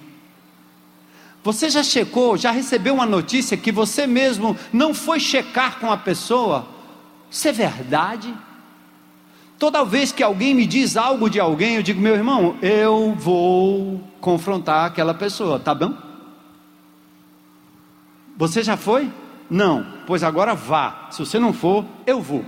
Você 1.43 1.69
já 1.69 1.83
checou, 1.83 2.37
já 2.37 2.51
recebeu 2.51 2.93
uma 2.93 3.05
notícia 3.05 3.57
que 3.57 3.71
você 3.71 4.07
mesmo 4.07 4.57
não 4.71 4.93
foi 4.93 5.19
checar 5.19 5.79
com 5.79 5.91
a 5.91 5.97
pessoa? 5.97 6.67
Isso 7.29 7.47
é 7.47 7.51
verdade? 7.51 8.33
Toda 9.59 9.83
vez 9.83 10.11
que 10.11 10.23
alguém 10.23 10.53
me 10.53 10.65
diz 10.65 10.95
algo 10.95 11.29
de 11.29 11.39
alguém, 11.39 11.75
eu 11.75 11.83
digo, 11.83 11.99
meu 11.99 12.15
irmão, 12.15 12.57
eu 12.61 13.13
vou 13.15 14.01
confrontar 14.21 14.85
aquela 14.85 15.13
pessoa, 15.13 15.59
tá 15.59 15.73
bom? 15.73 15.95
Você 18.37 18.61
já 18.61 18.77
foi? 18.77 19.11
Não, 19.49 19.85
pois 20.05 20.23
agora 20.23 20.53
vá. 20.53 21.07
Se 21.09 21.19
você 21.19 21.39
não 21.39 21.53
for, 21.53 21.83
eu 22.05 22.21
vou. 22.21 22.45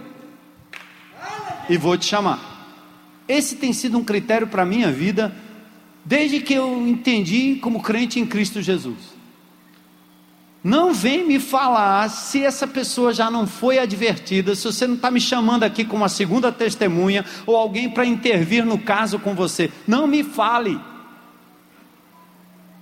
E 1.68 1.78
vou 1.78 1.98
te 1.98 2.06
chamar. 2.06 2.49
Esse 3.30 3.56
tem 3.56 3.72
sido 3.72 3.96
um 3.98 4.04
critério 4.04 4.48
para 4.48 4.64
a 4.64 4.66
minha 4.66 4.92
vida, 4.92 5.32
desde 6.04 6.40
que 6.40 6.56
eu 6.56 6.88
entendi 6.88 7.60
como 7.62 7.80
crente 7.80 8.20
em 8.20 8.26
Cristo 8.26 8.60
Jesus. 8.60 8.98
Não 10.64 10.94
vem 10.94 11.26
me 11.26 11.40
falar 11.40 12.10
se 12.10 12.44
essa 12.44 12.68
pessoa 12.68 13.14
já 13.14 13.30
não 13.32 13.48
foi 13.48 13.78
advertida, 13.80 14.56
se 14.56 14.66
você 14.66 14.88
não 14.88 14.96
está 14.96 15.10
me 15.12 15.22
chamando 15.22 15.64
aqui 15.64 15.86
como 15.86 16.02
uma 16.02 16.10
segunda 16.10 16.52
testemunha 16.52 17.24
ou 17.46 17.56
alguém 17.56 17.90
para 17.90 18.04
intervir 18.04 18.66
no 18.66 18.80
caso 18.80 19.20
com 19.20 19.36
você. 19.36 19.72
Não 19.88 20.08
me 20.08 20.24
fale. 20.24 20.82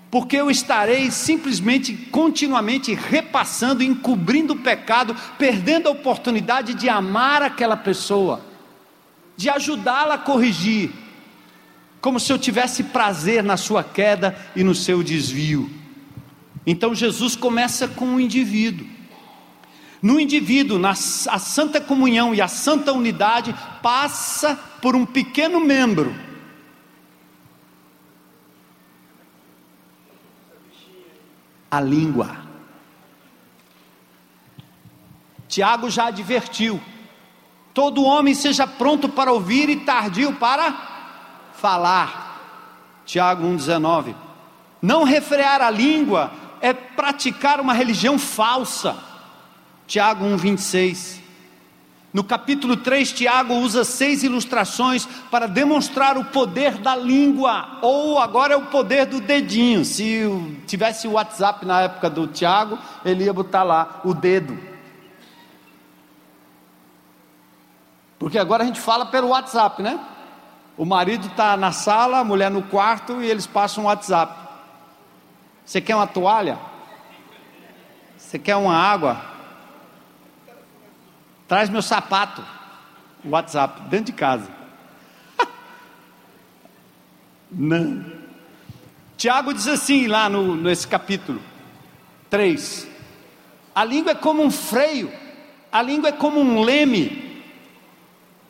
porque 0.10 0.38
eu 0.38 0.50
estarei 0.50 1.12
simplesmente, 1.12 1.94
continuamente 1.94 2.94
repassando, 2.94 3.84
encobrindo 3.84 4.54
o 4.54 4.60
pecado, 4.60 5.16
perdendo 5.38 5.88
a 5.88 5.92
oportunidade 5.92 6.74
de 6.74 6.88
amar 6.88 7.44
aquela 7.44 7.76
pessoa, 7.76 8.42
de 9.38 9.50
ajudá-la 9.50 10.16
a 10.16 10.18
corrigir, 10.18 10.92
como 12.02 12.20
se 12.20 12.34
eu 12.34 12.38
tivesse 12.38 12.84
prazer 12.84 13.44
na 13.44 13.56
sua 13.56 13.84
queda 13.84 14.36
e 14.56 14.64
no 14.64 14.76
seu 14.76 15.02
desvio. 15.04 15.70
Então 16.66 16.94
Jesus 16.94 17.36
começa 17.36 17.88
com 17.88 18.16
o 18.16 18.20
indivíduo. 18.20 18.88
No 20.02 20.20
indivíduo, 20.20 20.78
na, 20.78 20.92
a 20.92 21.40
santa 21.40 21.80
comunhão 21.80 22.36
e 22.36 22.42
a 22.42 22.48
santa 22.48 22.92
unidade 22.92 23.56
passa 23.82 24.56
por 24.82 24.96
um 24.96 25.06
pequeno 25.06 25.60
membro 25.60 26.14
a 31.70 31.82
língua. 31.82 32.38
Tiago 35.48 35.90
já 35.90 36.08
advertiu: 36.08 36.82
todo 37.78 38.04
homem 38.04 38.34
seja 38.34 38.66
pronto 38.66 39.08
para 39.08 39.32
ouvir 39.32 39.70
e 39.70 39.76
tardio 39.76 40.34
para 40.34 40.74
falar. 41.54 43.04
Tiago 43.06 43.46
1,19. 43.46 44.16
Não 44.82 45.04
refrear 45.04 45.62
a 45.62 45.70
língua 45.70 46.32
é 46.60 46.74
praticar 46.74 47.62
uma 47.62 47.74
religião 47.74 48.18
falsa. 48.18 48.98
Tiago 49.86 50.26
1,26. 50.26 51.20
No 52.12 52.24
capítulo 52.24 52.78
3, 52.78 53.12
Tiago 53.12 53.54
usa 53.54 53.84
seis 53.84 54.24
ilustrações 54.24 55.08
para 55.30 55.46
demonstrar 55.46 56.18
o 56.18 56.26
poder 56.26 56.80
da 56.80 56.96
língua, 56.96 57.78
ou 57.84 58.18
agora 58.18 58.56
é 58.56 58.58
o 58.58 58.66
poder 58.66 59.06
do 59.06 59.22
dedinho. 59.22 59.86
Se 59.86 60.24
tivesse 60.66 61.08
o 61.08 61.12
WhatsApp 61.12 61.64
na 61.64 61.82
época 61.82 62.10
do 62.10 62.26
Tiago, 62.26 62.80
ele 63.06 63.26
ia 63.26 63.34
botar 63.34 63.62
lá 63.62 64.02
o 64.04 64.16
dedo. 64.16 64.77
Porque 68.20 68.38
agora 68.38 68.64
a 68.64 68.66
gente 68.66 68.80
fala 68.80 69.06
pelo 69.06 69.30
WhatsApp, 69.30 69.82
né? 69.82 70.00
O 70.78 70.86
marido 70.86 71.28
está 71.28 71.58
na 71.58 71.72
sala, 71.72 72.20
a 72.20 72.24
mulher 72.24 72.52
no 72.52 72.64
quarto 72.64 73.22
e 73.22 73.30
eles 73.30 73.48
passam 73.48 73.84
o 73.84 73.88
WhatsApp. 73.88 74.34
Você 75.66 75.82
quer 75.82 75.96
uma 75.96 76.08
toalha? 76.08 76.58
Você 78.18 78.38
quer 78.38 78.56
uma 78.56 78.76
água? 78.76 79.22
Traz 81.48 81.70
meu 81.70 81.82
sapato. 81.82 82.44
WhatsApp, 83.26 83.82
dentro 83.90 84.06
de 84.06 84.14
casa. 84.14 84.50
Não. 87.52 88.06
Tiago 89.18 89.54
diz 89.54 89.68
assim 89.68 90.08
lá 90.08 90.30
no, 90.30 90.56
nesse 90.56 90.88
capítulo 90.88 91.42
3: 92.30 92.88
A 93.74 93.84
língua 93.84 94.12
é 94.12 94.16
como 94.16 94.44
um 94.44 94.52
freio, 94.52 95.12
a 95.72 95.82
língua 95.82 96.10
é 96.10 96.12
como 96.12 96.40
um 96.40 96.62
leme, 96.62 97.27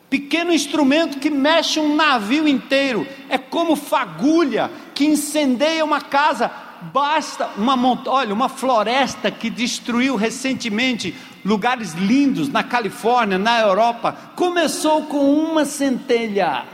pequeno 0.08 0.52
instrumento 0.52 1.18
que 1.18 1.30
mexe 1.30 1.78
um 1.78 1.94
navio 1.94 2.48
inteiro, 2.48 3.06
é 3.28 3.36
como 3.38 3.76
fagulha 3.76 4.70
que 4.94 5.04
incendeia 5.04 5.84
uma 5.84 6.00
casa 6.00 6.50
basta 6.80 7.50
uma 7.56 7.76
montanha, 7.76 8.16
olha, 8.16 8.34
uma 8.34 8.48
floresta 8.48 9.30
que 9.30 9.50
destruiu 9.50 10.16
recentemente 10.16 11.14
lugares 11.44 11.92
lindos 11.94 12.48
na 12.48 12.62
Califórnia, 12.62 13.38
na 13.38 13.60
Europa, 13.60 14.12
começou 14.36 15.02
com 15.06 15.32
uma 15.34 15.64
centelha. 15.64 16.64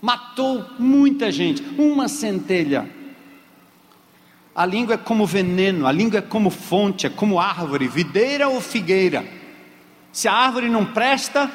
Matou 0.00 0.64
muita 0.78 1.32
gente, 1.32 1.62
uma 1.78 2.08
centelha. 2.08 2.88
A 4.54 4.64
língua 4.64 4.94
é 4.94 4.98
como 4.98 5.26
veneno, 5.26 5.86
a 5.86 5.92
língua 5.92 6.18
é 6.18 6.22
como 6.22 6.50
fonte, 6.50 7.06
é 7.06 7.10
como 7.10 7.40
árvore, 7.40 7.88
videira 7.88 8.48
ou 8.48 8.60
figueira. 8.60 9.24
Se 10.12 10.28
a 10.28 10.32
árvore 10.32 10.68
não 10.68 10.84
presta, 10.84 11.50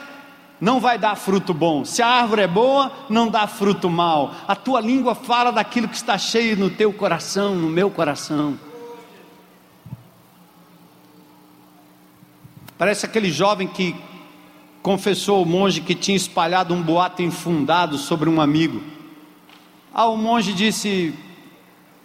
não 0.59 0.79
vai 0.79 0.97
dar 0.97 1.15
fruto 1.15 1.53
bom. 1.53 1.85
Se 1.85 2.01
a 2.01 2.07
árvore 2.07 2.41
é 2.41 2.47
boa, 2.47 2.91
não 3.09 3.29
dá 3.29 3.47
fruto 3.47 3.89
mal. 3.89 4.33
A 4.47 4.55
tua 4.55 4.81
língua 4.81 5.15
fala 5.15 5.51
daquilo 5.51 5.87
que 5.87 5.95
está 5.95 6.17
cheio 6.17 6.57
no 6.57 6.69
teu 6.69 6.91
coração, 6.91 7.55
no 7.55 7.69
meu 7.69 7.89
coração. 7.89 8.59
Parece 12.77 13.05
aquele 13.05 13.31
jovem 13.31 13.67
que 13.67 13.95
confessou 14.81 15.37
ao 15.37 15.45
monge 15.45 15.81
que 15.81 15.95
tinha 15.95 16.17
espalhado 16.17 16.73
um 16.73 16.81
boato 16.81 17.21
infundado 17.21 17.97
sobre 17.97 18.29
um 18.29 18.41
amigo. 18.41 18.81
Ah, 19.93 20.07
o 20.07 20.17
monge 20.17 20.53
disse: 20.53 21.13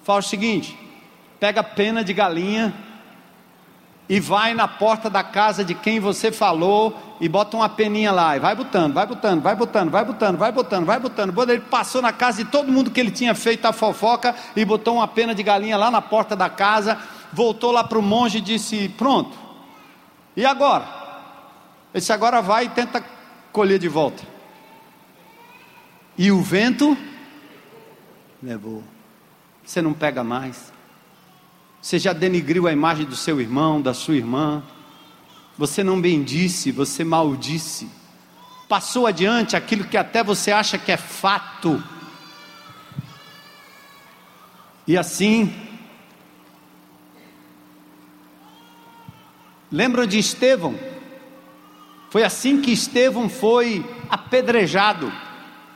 faz 0.02 0.26
o 0.26 0.28
seguinte, 0.28 0.78
pega 1.40 1.62
pena 1.62 2.04
de 2.04 2.12
galinha 2.12 2.74
e 4.08 4.20
vai 4.20 4.52
na 4.52 4.68
porta 4.68 5.08
da 5.08 5.22
casa 5.22 5.64
de 5.64 5.74
quem 5.74 5.98
você 5.98 6.30
falou 6.30 6.94
e 7.20 7.28
bota 7.28 7.56
uma 7.56 7.68
peninha 7.68 8.12
lá 8.12 8.36
e 8.36 8.40
vai 8.40 8.54
botando, 8.54 8.92
vai 8.92 9.06
botando, 9.06 9.40
vai 9.40 9.56
botando, 9.56 9.90
vai 9.90 10.04
botando, 10.04 10.36
vai 10.36 10.52
botando, 10.52 10.84
vai 10.86 11.00
botando. 11.00 11.50
Ele 11.50 11.60
passou 11.60 12.02
na 12.02 12.12
casa 12.12 12.44
de 12.44 12.50
todo 12.50 12.70
mundo 12.70 12.90
que 12.90 13.00
ele 13.00 13.10
tinha 13.10 13.34
feito 13.34 13.64
a 13.64 13.72
fofoca 13.72 14.34
e 14.54 14.64
botou 14.64 14.96
uma 14.96 15.08
pena 15.08 15.34
de 15.34 15.42
galinha 15.42 15.76
lá 15.78 15.90
na 15.90 16.02
porta 16.02 16.36
da 16.36 16.50
casa, 16.50 16.98
voltou 17.32 17.72
lá 17.72 17.82
para 17.82 17.98
o 17.98 18.02
monge 18.02 18.38
e 18.38 18.42
disse: 18.42 18.90
Pronto. 18.90 19.38
E 20.36 20.44
agora? 20.44 20.84
Ele 21.94 22.00
disse: 22.00 22.12
Agora 22.12 22.42
vai 22.42 22.66
e 22.66 22.68
tenta 22.68 23.02
colher 23.50 23.78
de 23.78 23.88
volta. 23.88 24.22
E 26.18 26.30
o 26.30 26.42
vento 26.42 26.96
levou. 28.42 28.84
Você 29.64 29.80
não 29.80 29.94
pega 29.94 30.22
mais. 30.22 30.73
Você 31.84 31.98
já 31.98 32.14
denigriu 32.14 32.66
a 32.66 32.72
imagem 32.72 33.04
do 33.04 33.14
seu 33.14 33.38
irmão, 33.38 33.78
da 33.78 33.92
sua 33.92 34.16
irmã. 34.16 34.62
Você 35.58 35.84
não 35.84 36.00
bendisse, 36.00 36.72
você 36.72 37.04
maldisse. 37.04 37.90
Passou 38.66 39.06
adiante 39.06 39.54
aquilo 39.54 39.84
que 39.84 39.98
até 39.98 40.24
você 40.24 40.50
acha 40.50 40.78
que 40.78 40.90
é 40.90 40.96
fato. 40.96 41.84
E 44.86 44.96
assim, 44.96 45.54
lembram 49.70 50.06
de 50.06 50.18
Estevão? 50.18 50.80
Foi 52.08 52.24
assim 52.24 52.62
que 52.62 52.72
Estevão 52.72 53.28
foi 53.28 53.84
apedrejado. 54.08 55.12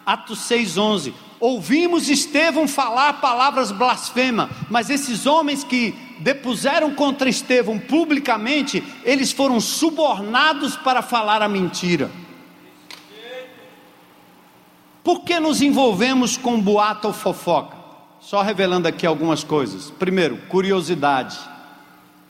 Atos 0.07 0.39
6:11. 0.39 1.13
Ouvimos 1.41 2.09
Estevão 2.09 2.67
falar 2.67 3.15
palavras 3.15 3.71
blasfemas, 3.71 4.51
mas 4.69 4.91
esses 4.91 5.25
homens 5.27 5.63
que 5.63 5.95
depuseram 6.19 6.95
contra 6.95 7.29
Estevão 7.29 7.79
publicamente, 7.79 8.83
eles 9.05 9.31
foram 9.31 9.61
subornados 9.61 10.77
para 10.77 11.01
falar 11.01 11.43
a 11.43 11.49
mentira. 11.49 12.11
Por 15.05 15.21
que 15.21 15.39
nos 15.39 15.63
envolvemos 15.63 16.37
com 16.37 16.61
boato 16.61 17.09
ou 17.09 17.15
fofoca? 17.15 17.77
Só 18.21 18.43
revelando 18.43 18.89
aqui 18.89 19.07
algumas 19.07 19.45
coisas. 19.45 19.91
Primeiro, 19.91 20.37
curiosidade. 20.49 21.39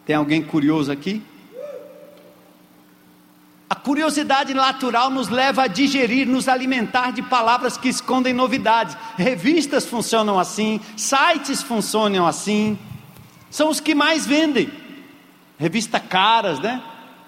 Tem 0.05 0.15
alguém 0.15 0.43
curioso 0.43 0.93
aqui? 0.93 1.23
Curiosidade 3.89 4.53
natural 4.53 5.09
nos 5.09 5.31
leva 5.31 5.63
a 5.63 5.67
digerir, 5.67 6.29
nos 6.29 6.47
alimentar 6.47 7.11
de 7.11 7.23
palavras 7.23 7.79
que 7.79 7.89
escondem 7.89 8.35
novidades. 8.35 8.95
Revistas 9.17 9.87
funcionam 9.87 10.39
assim, 10.39 10.79
sites 10.95 11.63
funcionam 11.63 12.27
assim, 12.27 12.79
são 13.51 13.71
os 13.71 13.81
que 13.81 13.95
mais 13.95 14.27
vendem. 14.27 14.71
Revista 15.57 15.99
caras, 15.99 16.61
né? 16.61 16.83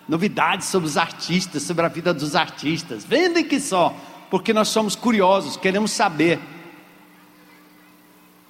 Novidades 0.07 0.67
sobre 0.67 0.87
os 0.87 0.99
artistas, 0.99 1.63
sobre 1.63 1.87
a 1.87 1.89
vida 1.89 2.13
dos 2.13 2.37
artistas. 2.37 3.07
Vendem 3.07 3.43
que 3.43 3.59
só, 3.59 3.97
porque 4.31 4.53
nós 4.53 4.69
somos 4.69 4.95
curiosos, 4.95 5.57
queremos 5.57 5.93
saber. 5.93 6.39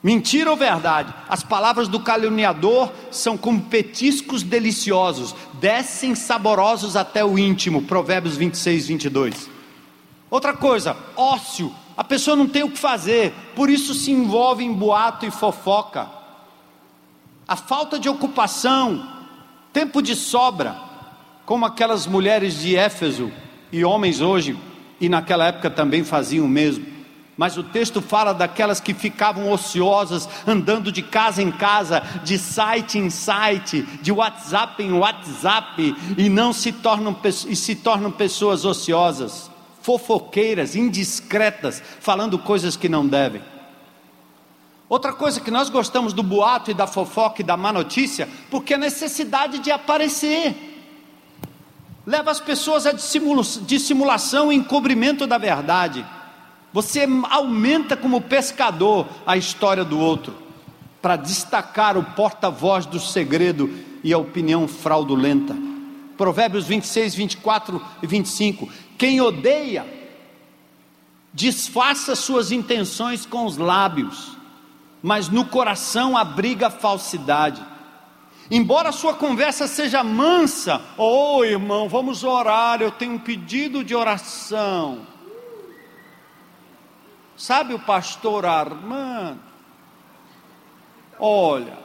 Mentira 0.03 0.51
ou 0.51 0.57
verdade? 0.57 1.13
As 1.29 1.43
palavras 1.43 1.87
do 1.87 2.01
caluniador 2.01 2.91
são 3.11 3.37
como 3.37 3.63
petiscos 3.63 4.43
deliciosos, 4.43 5.35
descem 5.55 6.15
saborosos 6.15 6.97
até 6.97 7.23
o 7.23 7.39
íntimo. 7.39 7.83
Provérbios 7.83 8.37
26, 8.37 8.89
22. 8.89 9.51
Outra 10.31 10.55
coisa, 10.55 10.97
ócio. 11.15 11.75
A 11.97 12.03
pessoa 12.03 12.35
não 12.35 12.47
tem 12.47 12.63
o 12.63 12.71
que 12.71 12.79
fazer, 12.79 13.35
por 13.55 13.69
isso 13.69 13.93
se 13.93 14.11
envolve 14.11 14.65
em 14.65 14.73
boato 14.73 15.27
e 15.27 15.31
fofoca. 15.31 16.09
A 17.47 17.57
falta 17.57 17.99
de 17.99 18.09
ocupação, 18.09 19.07
tempo 19.71 20.01
de 20.01 20.17
sobra, 20.17 20.77
como 21.45 21.67
aquelas 21.67 22.07
mulheres 22.07 22.59
de 22.61 22.75
Éfeso 22.75 23.31
e 23.71 23.85
homens 23.85 24.23
hoje, 24.23 24.57
e 24.99 25.11
naquela 25.11 25.49
época 25.49 25.69
também 25.69 26.05
faziam 26.05 26.47
o 26.47 26.49
mesmo 26.49 27.00
mas 27.41 27.57
o 27.57 27.63
texto 27.63 28.03
fala 28.03 28.35
daquelas 28.35 28.81
que 28.81 28.93
ficavam 28.93 29.51
ociosas, 29.51 30.29
andando 30.47 30.93
de 30.93 31.01
casa 31.01 31.43
em 31.43 31.51
casa, 31.51 32.03
de 32.23 32.37
site 32.37 32.99
em 32.99 33.09
site, 33.09 33.81
de 34.03 34.13
WhatsApp 34.13 34.83
em 34.83 34.93
WhatsApp, 34.93 35.97
e 36.19 36.29
não 36.29 36.53
se 36.53 36.71
tornam, 36.71 37.17
e 37.25 37.57
se 37.57 37.77
tornam 37.77 38.13
pessoas 38.13 38.67
ociosas, 38.67 39.51
fofoqueiras, 39.81 40.77
indiscretas, 40.77 41.83
falando 42.01 42.39
coisas 42.39 42.77
que 42.77 42.91
não 42.91 43.07
devem. 43.07 43.41
Outra 44.87 45.15
coisa 45.15 45.41
que 45.41 45.51
nós 45.51 45.71
gostamos 45.71 46.13
do 46.13 46.23
boato 46.23 46.71
e 46.71 46.75
da 46.75 46.87
fofoca 46.87 47.41
e 47.41 47.45
da 47.45 47.57
má 47.57 47.73
notícia, 47.73 48.29
porque 48.51 48.75
a 48.75 48.79
necessidade 48.79 49.61
de 49.61 49.71
aparecer 49.71 50.55
leva 52.07 52.31
as 52.31 52.39
pessoas 52.39 52.85
a 52.85 52.93
dissimulação 52.93 54.53
e 54.53 54.57
encobrimento 54.57 55.27
da 55.27 55.39
verdade. 55.39 56.05
Você 56.73 57.07
aumenta 57.29 57.97
como 57.97 58.21
pescador 58.21 59.07
a 59.27 59.37
história 59.37 59.85
do 59.85 59.99
outro, 59.99 60.35
para 61.03 61.17
destacar 61.17 61.97
o 61.97 62.05
porta-voz 62.05 62.87
do 62.87 63.01
segredo 63.01 63.71
e 64.05 64.13
a 64.13 64.19
opinião 64.19 64.69
fraudulenta. 64.69 65.57
Provérbios 66.17 66.67
26, 66.67 67.15
24 67.15 67.83
e 68.03 68.07
25. 68.07 68.69
Quem 68.99 69.21
odeia, 69.21 69.87
disfarça 71.33 72.15
suas 72.15 72.53
intenções 72.53 73.25
com 73.25 73.47
os 73.47 73.57
lábios, 73.57 74.37
mas 75.03 75.29
no 75.29 75.47
coração 75.47 76.17
abriga 76.17 76.69
falsidade. 76.69 77.63
Embora 78.51 78.91
a 78.91 78.93
sua 78.93 79.15
conversa 79.15 79.67
seja 79.67 80.05
mansa, 80.05 80.83
oh 80.99 81.43
irmão, 81.45 81.89
vamos 81.89 82.25
orar, 82.25 82.83
eu 82.83 82.91
tenho 82.91 83.15
um 83.15 83.19
pedido 83.19 83.83
de 83.83 83.95
oração. 83.95 85.07
Sabe 87.41 87.73
o 87.73 87.79
pastor 87.79 88.45
Armando? 88.45 89.41
Olha, 91.19 91.79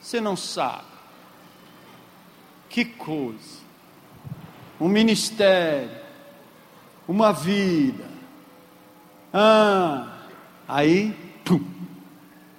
você 0.00 0.20
não 0.20 0.34
sabe. 0.34 0.88
Que 2.68 2.84
coisa. 2.84 3.60
Um 4.80 4.88
ministério, 4.88 5.96
uma 7.06 7.32
vida. 7.32 8.10
Ah, 9.32 10.18
aí, 10.66 11.12
pum, 11.44 11.64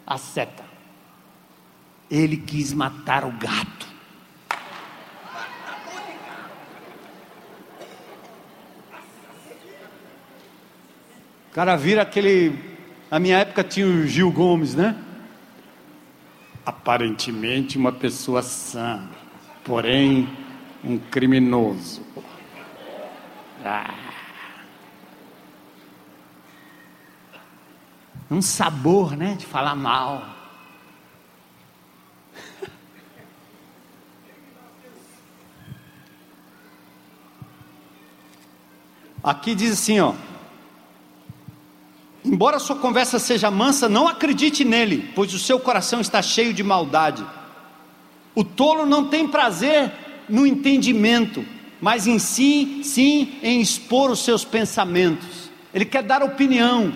a 0.07 0.17
seta. 0.17 0.63
Ele 2.09 2.37
quis 2.37 2.71
matar 2.71 3.25
o 3.25 3.33
gato. 3.33 3.88
O 11.49 11.51
cara 11.51 11.75
vira 11.75 12.03
aquele. 12.03 12.57
Na 13.09 13.19
minha 13.19 13.39
época 13.39 13.63
tinha 13.63 13.87
o 13.87 14.05
Gil 14.05 14.31
Gomes, 14.31 14.75
né? 14.75 14.95
Aparentemente 16.63 17.77
uma 17.77 17.91
pessoa 17.91 18.43
sã, 18.43 19.09
porém 19.63 20.29
um 20.83 20.99
criminoso. 20.99 22.05
Ah. 23.65 23.95
Um 28.29 28.41
sabor, 28.43 29.17
né? 29.17 29.33
De 29.33 29.45
falar 29.47 29.75
mal. 29.75 30.23
Aqui 39.23 39.55
diz 39.55 39.73
assim, 39.73 39.99
ó. 39.99 40.13
Embora 42.23 42.59
sua 42.59 42.75
conversa 42.75 43.17
seja 43.17 43.49
mansa, 43.49 43.87
não 43.87 44.07
acredite 44.07 44.65
nele, 44.65 45.11
pois 45.15 45.33
o 45.33 45.39
seu 45.39 45.59
coração 45.59 46.01
está 46.01 46.21
cheio 46.21 46.53
de 46.53 46.63
maldade. 46.63 47.25
O 48.35 48.43
tolo 48.43 48.85
não 48.85 49.05
tem 49.05 49.27
prazer 49.27 49.91
no 50.27 50.45
entendimento, 50.45 51.45
mas 51.81 52.07
em 52.07 52.19
si, 52.19 52.81
sim, 52.83 53.39
em 53.41 53.61
expor 53.61 54.11
os 54.11 54.19
seus 54.19 54.43
pensamentos. 54.43 55.49
Ele 55.73 55.85
quer 55.85 56.03
dar 56.03 56.21
opinião. 56.21 56.95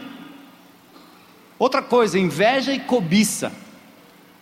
Outra 1.57 1.81
coisa, 1.81 2.19
inveja 2.19 2.73
e 2.73 2.79
cobiça, 2.79 3.51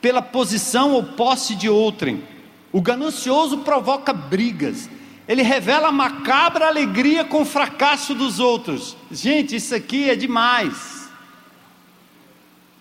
pela 0.01 0.21
posição 0.21 0.93
ou 0.93 1.03
posse 1.03 1.53
de 1.55 1.69
outrem. 1.69 2.23
O 2.71 2.81
ganancioso 2.81 3.59
provoca 3.59 4.11
brigas, 4.11 4.89
ele 5.31 5.43
revela 5.43 5.87
a 5.87 5.93
macabra 5.93 6.67
alegria 6.67 7.23
com 7.23 7.43
o 7.43 7.45
fracasso 7.45 8.13
dos 8.13 8.37
outros. 8.37 8.97
Gente, 9.09 9.55
isso 9.55 9.73
aqui 9.73 10.09
é 10.09 10.13
demais. 10.13 11.09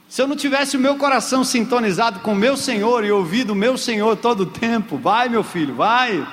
Se 0.09 0.20
eu 0.20 0.26
não 0.26 0.34
tivesse 0.34 0.76
o 0.76 0.80
meu 0.80 0.96
coração 0.96 1.44
sintonizado 1.44 2.18
com 2.18 2.32
o 2.32 2.36
meu 2.36 2.57
Senhor 2.57 3.05
e 3.05 3.12
ouvido 3.12 3.53
o 3.53 3.55
meu 3.55 3.78
Senhor 3.78 4.16
todo 4.16 4.40
o 4.40 4.46
tempo, 4.46 4.98
vai 4.98 5.28
meu 5.28 5.44
filho, 5.44 5.76
vai. 5.76 6.26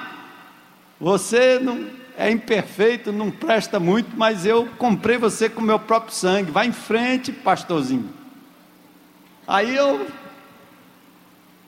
Você 0.99 1.59
não 1.59 1.87
é 2.17 2.31
imperfeito, 2.31 3.11
não 3.11 3.29
presta 3.29 3.79
muito, 3.79 4.17
mas 4.17 4.43
eu 4.43 4.67
comprei 4.79 5.19
você 5.19 5.47
com 5.47 5.61
meu 5.61 5.77
próprio 5.77 6.15
sangue. 6.15 6.49
Vai 6.49 6.65
em 6.65 6.73
frente, 6.73 7.31
pastorzinho. 7.31 8.09
Aí 9.47 9.75
eu 9.75 10.07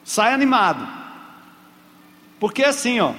saio 0.03 0.33
animado. 0.33 0.87
Porque 2.39 2.63
assim, 2.63 2.99
ó, 2.99 3.13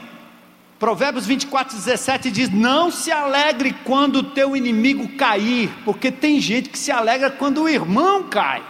Provérbios 0.81 1.27
24, 1.27 1.77
17 1.77 2.31
diz: 2.31 2.49
Não 2.49 2.91
se 2.91 3.13
alegre 3.13 3.77
quando 3.85 4.17
o 4.17 4.23
teu 4.23 4.57
inimigo 4.57 5.15
cair, 5.19 5.71
porque 5.85 6.11
tem 6.11 6.41
gente 6.41 6.71
que 6.71 6.79
se 6.79 6.91
alegra 6.91 7.31
quando 7.31 7.63
o 7.63 7.69
irmão 7.69 8.25
cai. 8.25 8.65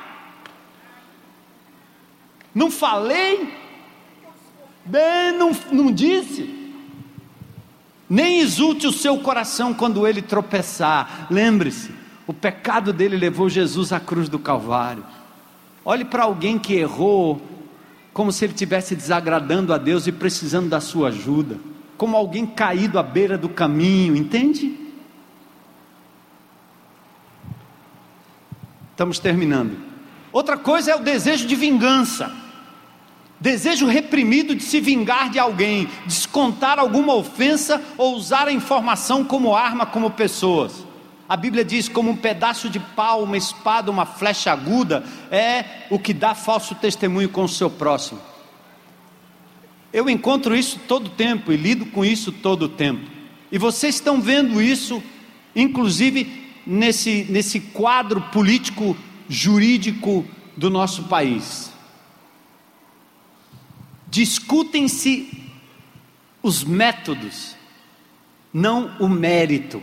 Não 2.53 2.69
falei? 2.69 3.55
Bem, 4.85 5.39
não, 5.39 5.53
não 5.71 5.93
disse? 5.93 6.59
Nem 8.09 8.41
exulte 8.41 8.89
o 8.89 8.93
seu 8.93 9.19
coração 9.19 9.73
quando 9.73 10.05
ele 10.05 10.21
tropeçar. 10.21 11.29
Lembre-se, 11.31 11.95
o 12.27 12.35
pecado 12.35 12.93
dele 12.93 13.17
levou 13.17 13.49
Jesus 13.49 13.93
à 13.93 14.01
cruz 14.01 14.29
do 14.29 14.41
Calvário. 14.41 15.07
Olhe 15.85 16.05
para 16.05 16.25
alguém 16.25 16.59
que 16.59 16.75
errou, 16.75 17.41
como 18.13 18.33
se 18.33 18.45
ele 18.45 18.53
estivesse 18.53 18.97
desagradando 18.97 19.73
a 19.73 19.79
Deus 19.79 20.09
e 20.09 20.13
precisando 20.13 20.69
da 20.69 20.81
sua 20.81 21.11
ajuda 21.11 21.70
como 22.01 22.17
alguém 22.17 22.47
caído 22.47 22.99
à 22.99 23.03
beira 23.03 23.37
do 23.37 23.47
caminho, 23.47 24.17
entende? 24.17 24.75
Estamos 28.93 29.19
terminando. 29.19 29.77
Outra 30.33 30.57
coisa 30.57 30.93
é 30.93 30.97
o 30.97 31.01
desejo 31.01 31.47
de 31.47 31.55
vingança. 31.55 32.35
Desejo 33.39 33.87
reprimido 33.87 34.55
de 34.55 34.63
se 34.63 34.81
vingar 34.81 35.29
de 35.29 35.39
alguém, 35.39 35.91
descontar 36.07 36.79
alguma 36.79 37.15
ofensa 37.15 37.83
ou 37.99 38.17
usar 38.17 38.49
a 38.49 38.53
informação 38.53 39.23
como 39.23 39.55
arma 39.55 39.85
como 39.85 40.11
pessoas. 40.11 40.87
A 41.29 41.37
Bíblia 41.37 41.67
diz: 41.67 41.87
como 41.87 42.13
um 42.13 42.17
pedaço 42.17 42.71
de 42.71 42.81
pau, 42.81 43.25
uma 43.25 43.37
espada, 43.37 43.91
uma 43.91 44.07
flecha 44.07 44.51
aguda, 44.51 45.05
é 45.31 45.87
o 45.91 45.99
que 45.99 46.15
dá 46.15 46.35
falso 46.35 46.75
testemunho 46.75 47.29
com 47.29 47.45
o 47.45 47.49
seu 47.49 47.69
próximo. 47.69 48.30
Eu 49.93 50.09
encontro 50.09 50.57
isso 50.57 50.79
todo 50.87 51.11
tempo 51.11 51.53
e 51.53 51.57
lido 51.57 51.87
com 51.87 52.05
isso 52.05 52.31
todo 52.31 52.69
tempo. 52.69 53.11
E 53.51 53.59
vocês 53.59 53.97
estão 53.97 54.21
vendo 54.21 54.63
isso, 54.63 55.03
inclusive 55.55 56.61
nesse, 56.65 57.25
nesse 57.25 57.61
quadro 57.61 58.21
político 58.31 58.97
jurídico 59.29 60.25
do 60.57 60.71
nosso 60.71 61.05
país. 61.05 61.73
Discutem-se 64.07 65.51
os 66.43 66.63
métodos, 66.63 67.57
não 68.53 68.97
o 69.01 69.09
mérito. 69.09 69.83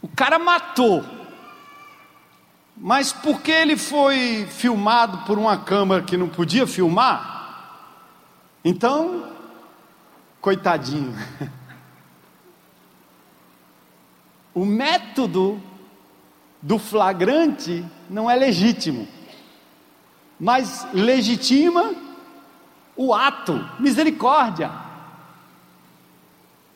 O 0.00 0.08
cara 0.08 0.38
matou 0.38 1.19
mas 2.82 3.12
porque 3.12 3.50
ele 3.52 3.76
foi 3.76 4.46
filmado 4.46 5.18
por 5.26 5.38
uma 5.38 5.58
câmera 5.58 6.02
que 6.02 6.16
não 6.16 6.30
podia 6.30 6.66
filmar, 6.66 7.76
então, 8.64 9.30
coitadinho. 10.40 11.14
O 14.52 14.64
método 14.64 15.62
do 16.60 16.76
flagrante 16.76 17.84
não 18.10 18.28
é 18.28 18.34
legítimo, 18.34 19.06
mas 20.40 20.84
legitima 20.92 21.94
o 22.96 23.14
ato, 23.14 23.64
misericórdia. 23.78 24.72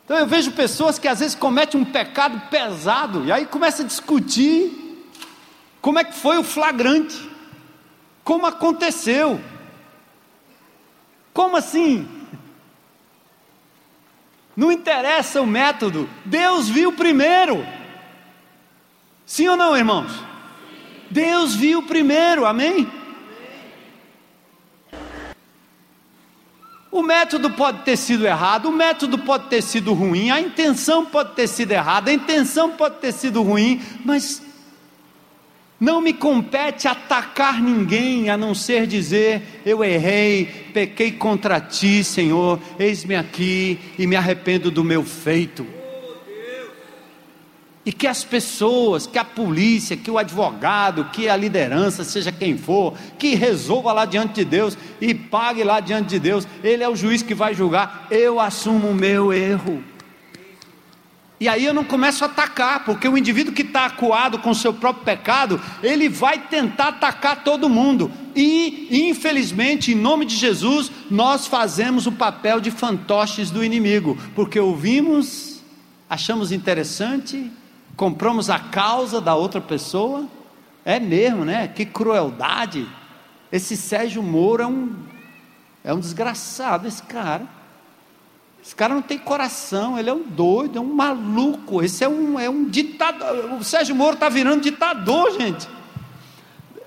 Então 0.04 0.16
eu 0.16 0.26
vejo 0.26 0.52
pessoas 0.52 1.00
que 1.00 1.08
às 1.08 1.18
vezes 1.18 1.34
cometem 1.34 1.78
um 1.78 1.84
pecado 1.84 2.48
pesado 2.48 3.24
e 3.24 3.32
aí 3.32 3.44
começa 3.44 3.82
a 3.82 3.86
discutir 3.86 4.83
como 5.84 5.98
é 5.98 6.04
que 6.04 6.14
foi 6.14 6.38
o 6.38 6.42
flagrante? 6.42 7.28
Como 8.24 8.46
aconteceu? 8.46 9.38
Como 11.30 11.58
assim? 11.58 12.08
Não 14.56 14.72
interessa 14.72 15.42
o 15.42 15.46
método, 15.46 16.08
Deus 16.24 16.70
viu 16.70 16.90
primeiro. 16.90 17.66
Sim 19.26 19.48
ou 19.48 19.58
não, 19.58 19.76
irmãos? 19.76 20.10
Deus 21.10 21.54
viu 21.54 21.82
primeiro, 21.82 22.46
amém? 22.46 22.90
O 26.90 27.02
método 27.02 27.50
pode 27.50 27.82
ter 27.82 27.98
sido 27.98 28.26
errado, 28.26 28.70
o 28.70 28.72
método 28.72 29.18
pode 29.18 29.48
ter 29.48 29.60
sido 29.60 29.92
ruim, 29.92 30.30
a 30.30 30.40
intenção 30.40 31.04
pode 31.04 31.34
ter 31.34 31.46
sido 31.46 31.72
errada, 31.72 32.10
a 32.10 32.14
intenção 32.14 32.70
pode 32.70 33.00
ter 33.00 33.12
sido 33.12 33.42
ruim, 33.42 33.82
mas 34.02 34.53
não 35.80 36.00
me 36.00 36.12
compete 36.12 36.86
atacar 36.86 37.60
ninguém 37.60 38.30
a 38.30 38.36
não 38.36 38.54
ser 38.54 38.86
dizer: 38.86 39.62
Eu 39.66 39.82
errei, 39.82 40.46
pequei 40.72 41.12
contra 41.12 41.60
ti, 41.60 42.04
Senhor, 42.04 42.60
eis-me 42.78 43.16
aqui 43.16 43.78
e 43.98 44.06
me 44.06 44.16
arrependo 44.16 44.70
do 44.70 44.84
meu 44.84 45.02
feito. 45.02 45.66
E 47.86 47.92
que 47.92 48.06
as 48.06 48.24
pessoas, 48.24 49.06
que 49.06 49.18
a 49.18 49.24
polícia, 49.24 49.94
que 49.94 50.10
o 50.10 50.16
advogado, 50.16 51.10
que 51.12 51.28
a 51.28 51.36
liderança, 51.36 52.02
seja 52.02 52.32
quem 52.32 52.56
for, 52.56 52.94
que 53.18 53.34
resolva 53.34 53.92
lá 53.92 54.06
diante 54.06 54.36
de 54.36 54.44
Deus 54.44 54.78
e 54.98 55.12
pague 55.12 55.62
lá 55.62 55.80
diante 55.80 56.08
de 56.08 56.18
Deus, 56.18 56.48
Ele 56.62 56.82
é 56.82 56.88
o 56.88 56.96
juiz 56.96 57.20
que 57.20 57.34
vai 57.34 57.52
julgar. 57.52 58.06
Eu 58.10 58.40
assumo 58.40 58.88
o 58.88 58.94
meu 58.94 59.34
erro. 59.34 59.84
E 61.40 61.48
aí 61.48 61.64
eu 61.64 61.74
não 61.74 61.82
começo 61.82 62.24
a 62.24 62.28
atacar, 62.28 62.84
porque 62.84 63.08
o 63.08 63.18
indivíduo 63.18 63.52
que 63.52 63.62
está 63.62 63.86
acuado 63.86 64.38
com 64.38 64.50
o 64.50 64.54
seu 64.54 64.72
próprio 64.72 65.04
pecado, 65.04 65.60
ele 65.82 66.08
vai 66.08 66.38
tentar 66.38 66.88
atacar 66.88 67.42
todo 67.42 67.68
mundo. 67.68 68.10
E, 68.36 69.08
infelizmente, 69.08 69.92
em 69.92 69.96
nome 69.96 70.24
de 70.24 70.36
Jesus, 70.36 70.90
nós 71.10 71.46
fazemos 71.46 72.06
o 72.06 72.12
papel 72.12 72.60
de 72.60 72.70
fantoches 72.70 73.50
do 73.50 73.64
inimigo, 73.64 74.16
porque 74.34 74.60
ouvimos, 74.60 75.60
achamos 76.08 76.52
interessante, 76.52 77.50
compramos 77.96 78.48
a 78.48 78.58
causa 78.58 79.20
da 79.20 79.34
outra 79.34 79.60
pessoa. 79.60 80.26
É 80.84 81.00
mesmo, 81.00 81.44
né? 81.44 81.66
Que 81.66 81.84
crueldade. 81.84 82.86
Esse 83.50 83.76
Sérgio 83.76 84.22
Moro 84.22 84.62
é 84.62 84.66
um, 84.66 84.92
é 85.82 85.94
um 85.94 85.98
desgraçado, 85.98 86.86
esse 86.86 87.02
cara. 87.02 87.46
Esse 88.64 88.74
cara 88.74 88.94
não 88.94 89.02
tem 89.02 89.18
coração, 89.18 89.98
ele 89.98 90.08
é 90.08 90.14
um 90.14 90.22
doido, 90.22 90.78
é 90.78 90.80
um 90.80 90.94
maluco. 90.94 91.82
Esse 91.82 92.02
é 92.02 92.08
um, 92.08 92.40
é 92.40 92.48
um 92.48 92.64
ditador. 92.64 93.52
O 93.52 93.62
Sérgio 93.62 93.94
Moro 93.94 94.14
está 94.14 94.30
virando 94.30 94.62
ditador, 94.62 95.38
gente. 95.38 95.68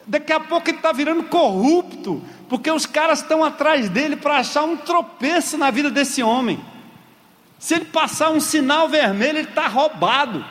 Daqui 0.08 0.34
a 0.34 0.40
pouco 0.40 0.68
ele 0.68 0.78
está 0.78 0.92
virando 0.92 1.24
corrupto, 1.24 2.20
porque 2.50 2.72
os 2.72 2.88
caras 2.88 3.22
estão 3.22 3.44
atrás 3.44 3.90
dele 3.90 4.16
para 4.16 4.38
achar 4.38 4.64
um 4.64 4.76
tropeço 4.76 5.56
na 5.56 5.70
vida 5.70 5.92
desse 5.92 6.24
homem. 6.24 6.60
Se 7.60 7.76
ele 7.76 7.86
passar 7.86 8.32
um 8.32 8.40
sinal 8.40 8.90
vermelho, 8.90 9.38
ele 9.38 9.50
está 9.50 9.68
roubado. 9.68 10.44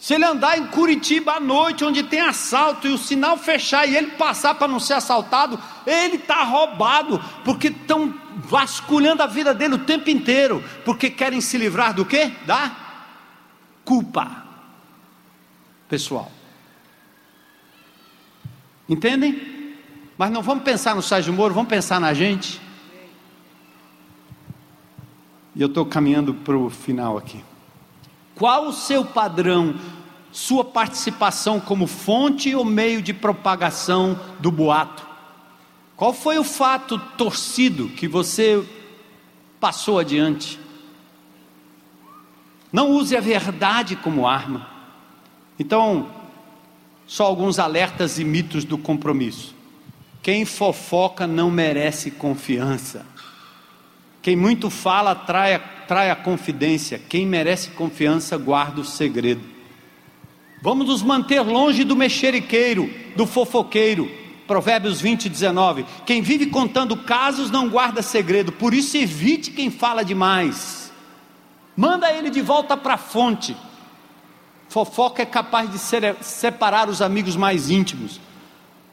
Se 0.00 0.14
ele 0.14 0.24
andar 0.24 0.56
em 0.56 0.66
Curitiba 0.68 1.34
à 1.34 1.40
noite, 1.40 1.84
onde 1.84 2.02
tem 2.02 2.20
assalto, 2.20 2.88
e 2.88 2.90
o 2.90 2.96
sinal 2.96 3.36
fechar 3.36 3.86
e 3.86 3.94
ele 3.94 4.12
passar 4.12 4.54
para 4.54 4.66
não 4.66 4.80
ser 4.80 4.94
assaltado, 4.94 5.60
ele 5.86 6.16
está 6.16 6.42
roubado, 6.42 7.22
porque 7.44 7.68
estão 7.68 8.14
vasculhando 8.34 9.22
a 9.22 9.26
vida 9.26 9.52
dele 9.52 9.74
o 9.74 9.84
tempo 9.84 10.08
inteiro, 10.08 10.64
porque 10.86 11.10
querem 11.10 11.42
se 11.42 11.58
livrar 11.58 11.92
do 11.92 12.06
que? 12.06 12.28
Da 12.46 12.74
culpa 13.84 14.42
pessoal. 15.86 16.32
Entendem? 18.88 19.76
Mas 20.16 20.30
não 20.30 20.40
vamos 20.40 20.64
pensar 20.64 20.94
no 20.94 21.02
Sérgio 21.02 21.34
Moro, 21.34 21.52
vamos 21.52 21.68
pensar 21.68 22.00
na 22.00 22.14
gente. 22.14 22.58
E 25.54 25.60
eu 25.60 25.68
estou 25.68 25.84
caminhando 25.84 26.32
para 26.32 26.56
o 26.56 26.70
final 26.70 27.18
aqui. 27.18 27.49
Qual 28.40 28.68
o 28.68 28.72
seu 28.72 29.04
padrão, 29.04 29.74
sua 30.32 30.64
participação 30.64 31.60
como 31.60 31.86
fonte 31.86 32.54
ou 32.54 32.64
meio 32.64 33.02
de 33.02 33.12
propagação 33.12 34.18
do 34.38 34.50
boato? 34.50 35.06
Qual 35.94 36.14
foi 36.14 36.38
o 36.38 36.42
fato 36.42 36.98
torcido 37.18 37.90
que 37.90 38.08
você 38.08 38.66
passou 39.60 39.98
adiante? 39.98 40.58
Não 42.72 42.88
use 42.92 43.14
a 43.14 43.20
verdade 43.20 43.94
como 43.94 44.26
arma. 44.26 44.66
Então, 45.58 46.08
só 47.06 47.26
alguns 47.26 47.58
alertas 47.58 48.18
e 48.18 48.24
mitos 48.24 48.64
do 48.64 48.78
compromisso. 48.78 49.54
Quem 50.22 50.46
fofoca 50.46 51.26
não 51.26 51.50
merece 51.50 52.10
confiança. 52.10 53.04
Quem 54.22 54.34
muito 54.34 54.70
fala 54.70 55.14
trai, 55.14 55.62
trai 55.90 56.08
a 56.08 56.14
confidência. 56.14 57.00
Quem 57.08 57.26
merece 57.26 57.70
confiança 57.70 58.38
guarda 58.38 58.80
o 58.80 58.84
segredo. 58.84 59.40
Vamos 60.62 60.86
nos 60.86 61.02
manter 61.02 61.40
longe 61.40 61.82
do 61.82 61.96
mexeriqueiro, 61.96 62.88
do 63.16 63.26
fofoqueiro. 63.26 64.08
Provérbios 64.46 65.00
20, 65.00 65.28
19. 65.28 65.84
Quem 66.06 66.22
vive 66.22 66.46
contando 66.46 66.96
casos 66.96 67.50
não 67.50 67.68
guarda 67.68 68.02
segredo, 68.02 68.52
por 68.52 68.72
isso 68.72 68.96
evite 68.96 69.50
quem 69.50 69.68
fala 69.68 70.04
demais. 70.04 70.92
Manda 71.76 72.12
ele 72.12 72.30
de 72.30 72.40
volta 72.40 72.76
para 72.76 72.94
a 72.94 72.96
fonte. 72.96 73.56
Fofoca 74.68 75.22
é 75.22 75.26
capaz 75.26 75.68
de 75.72 75.78
separar 76.20 76.88
os 76.88 77.02
amigos 77.02 77.34
mais 77.34 77.68
íntimos. 77.68 78.20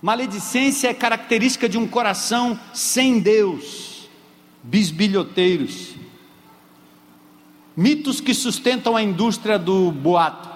Maledicência 0.02 0.88
é 0.88 0.96
característica 0.96 1.70
de 1.70 1.78
um 1.78 1.88
coração 1.88 2.60
sem 2.74 3.20
Deus 3.20 3.88
bisbilhoteiros, 4.68 5.96
mitos 7.78 8.20
que 8.20 8.34
sustentam 8.34 8.96
a 8.96 9.04
indústria 9.04 9.60
do 9.60 9.92
boato. 9.92 10.50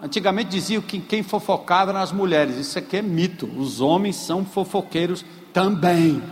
Antigamente 0.00 0.50
diziam 0.50 0.80
que 0.80 1.00
quem 1.00 1.24
fofocava 1.24 1.90
eram 1.90 2.00
as 2.00 2.12
mulheres, 2.12 2.56
isso 2.56 2.78
aqui 2.78 2.98
é 2.98 3.02
mito, 3.02 3.50
os 3.58 3.80
homens 3.80 4.14
são 4.14 4.44
fofoqueiros 4.44 5.24
também. 5.52 6.22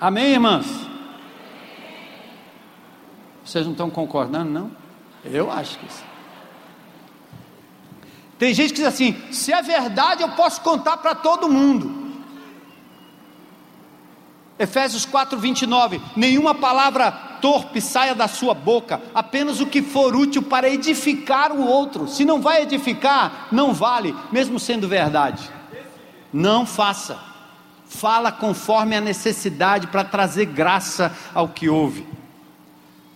Amém, 0.00 0.32
irmãs? 0.32 0.66
Vocês 3.44 3.66
não 3.66 3.72
estão 3.72 3.90
concordando, 3.90 4.50
não? 4.50 4.70
Eu 5.22 5.50
acho 5.50 5.78
que 5.78 5.92
sim. 5.92 6.04
Tem 8.38 8.54
gente 8.54 8.70
que 8.72 8.76
diz 8.76 8.86
assim: 8.86 9.14
se 9.30 9.52
é 9.52 9.60
verdade, 9.60 10.22
eu 10.22 10.30
posso 10.30 10.60
contar 10.62 10.96
para 10.98 11.14
todo 11.14 11.48
mundo. 11.48 12.08
Efésios 14.58 15.04
4, 15.04 15.38
29. 15.38 16.00
Nenhuma 16.16 16.54
palavra 16.54 17.27
torpe 17.40 17.80
saia 17.80 18.14
da 18.14 18.28
sua 18.28 18.54
boca, 18.54 19.00
apenas 19.14 19.60
o 19.60 19.66
que 19.66 19.82
for 19.82 20.14
útil 20.14 20.42
para 20.42 20.68
edificar 20.68 21.52
o 21.52 21.66
outro. 21.66 22.08
Se 22.08 22.24
não 22.24 22.40
vai 22.40 22.62
edificar, 22.62 23.48
não 23.50 23.72
vale, 23.72 24.14
mesmo 24.30 24.58
sendo 24.58 24.88
verdade. 24.88 25.50
Não 26.32 26.66
faça. 26.66 27.18
Fala 27.86 28.30
conforme 28.30 28.96
a 28.96 29.00
necessidade 29.00 29.86
para 29.86 30.04
trazer 30.04 30.46
graça 30.46 31.12
ao 31.34 31.48
que 31.48 31.68
ouve. 31.68 32.06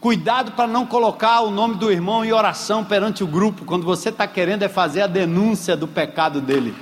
Cuidado 0.00 0.52
para 0.52 0.66
não 0.66 0.84
colocar 0.84 1.42
o 1.42 1.50
nome 1.50 1.76
do 1.76 1.92
irmão 1.92 2.24
em 2.24 2.32
oração 2.32 2.84
perante 2.84 3.22
o 3.22 3.26
grupo, 3.26 3.64
quando 3.64 3.84
você 3.84 4.08
está 4.08 4.26
querendo 4.26 4.64
é 4.64 4.68
fazer 4.68 5.02
a 5.02 5.06
denúncia 5.06 5.76
do 5.76 5.86
pecado 5.86 6.40
dele. 6.40 6.74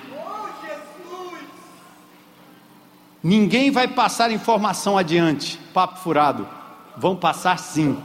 Ninguém 3.23 3.71
vai 3.71 3.87
passar 3.87 4.31
informação 4.31 4.97
adiante, 4.97 5.59
papo 5.75 5.99
furado. 5.99 6.60
Vão 7.01 7.17
passar 7.17 7.59
sim. 7.59 7.99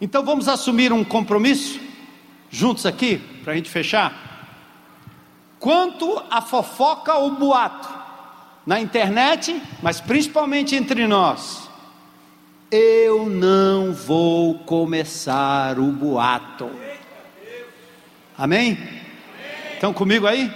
Então 0.00 0.24
vamos 0.24 0.48
assumir 0.48 0.94
um 0.94 1.04
compromisso, 1.04 1.78
juntos 2.50 2.86
aqui, 2.86 3.18
para 3.44 3.52
a 3.52 3.56
gente 3.56 3.68
fechar. 3.68 4.48
Quanto 5.60 6.22
a 6.30 6.40
fofoca 6.40 7.14
ou 7.16 7.32
boato, 7.32 7.88
na 8.64 8.80
internet, 8.80 9.60
mas 9.82 10.00
principalmente 10.00 10.74
entre 10.74 11.06
nós, 11.06 11.68
eu 12.70 13.26
não 13.28 13.92
vou 13.92 14.60
começar 14.60 15.78
o 15.78 15.92
boato. 15.92 16.70
Amém? 18.38 18.78
Estão 19.74 19.92
comigo 19.92 20.26
aí? 20.26 20.50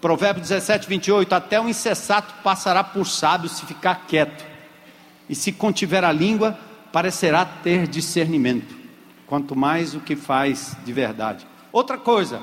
Provérbios 0.00 0.48
17, 0.48 0.88
28: 0.88 1.32
Até 1.32 1.60
o 1.60 1.68
insensato 1.68 2.34
passará 2.42 2.82
por 2.82 3.06
sábio 3.06 3.48
se 3.48 3.64
ficar 3.64 4.06
quieto, 4.08 4.57
e 5.28 5.34
se 5.34 5.52
contiver 5.52 6.04
a 6.04 6.12
língua, 6.12 6.58
parecerá 6.92 7.44
ter 7.44 7.86
discernimento, 7.86 8.74
quanto 9.26 9.54
mais 9.54 9.94
o 9.94 10.00
que 10.00 10.16
faz 10.16 10.76
de 10.84 10.92
verdade. 10.92 11.46
Outra 11.70 11.98
coisa, 11.98 12.40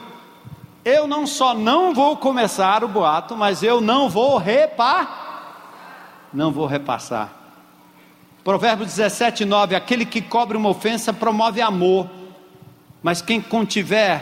eu 0.84 1.08
não 1.08 1.26
só 1.26 1.56
não 1.56 1.94
vou 1.94 2.16
começar 2.18 2.84
o 2.84 2.88
boato, 2.88 3.36
mas 3.36 3.64
eu 3.64 3.82
não 3.82 4.08
vou 4.08 4.38
repar, 4.38 6.30
não 6.32 6.52
vou 6.52 6.68
repassar. 6.68 7.34
Provérbios 8.44 8.90
17, 8.96 9.44
9: 9.46 9.76
Aquele 9.76 10.06
que 10.06 10.22
cobre 10.22 10.56
uma 10.56 10.70
ofensa 10.70 11.12
promove 11.12 11.60
amor, 11.62 12.08
mas 13.02 13.20
quem 13.20 13.42
contiver, 13.42 14.22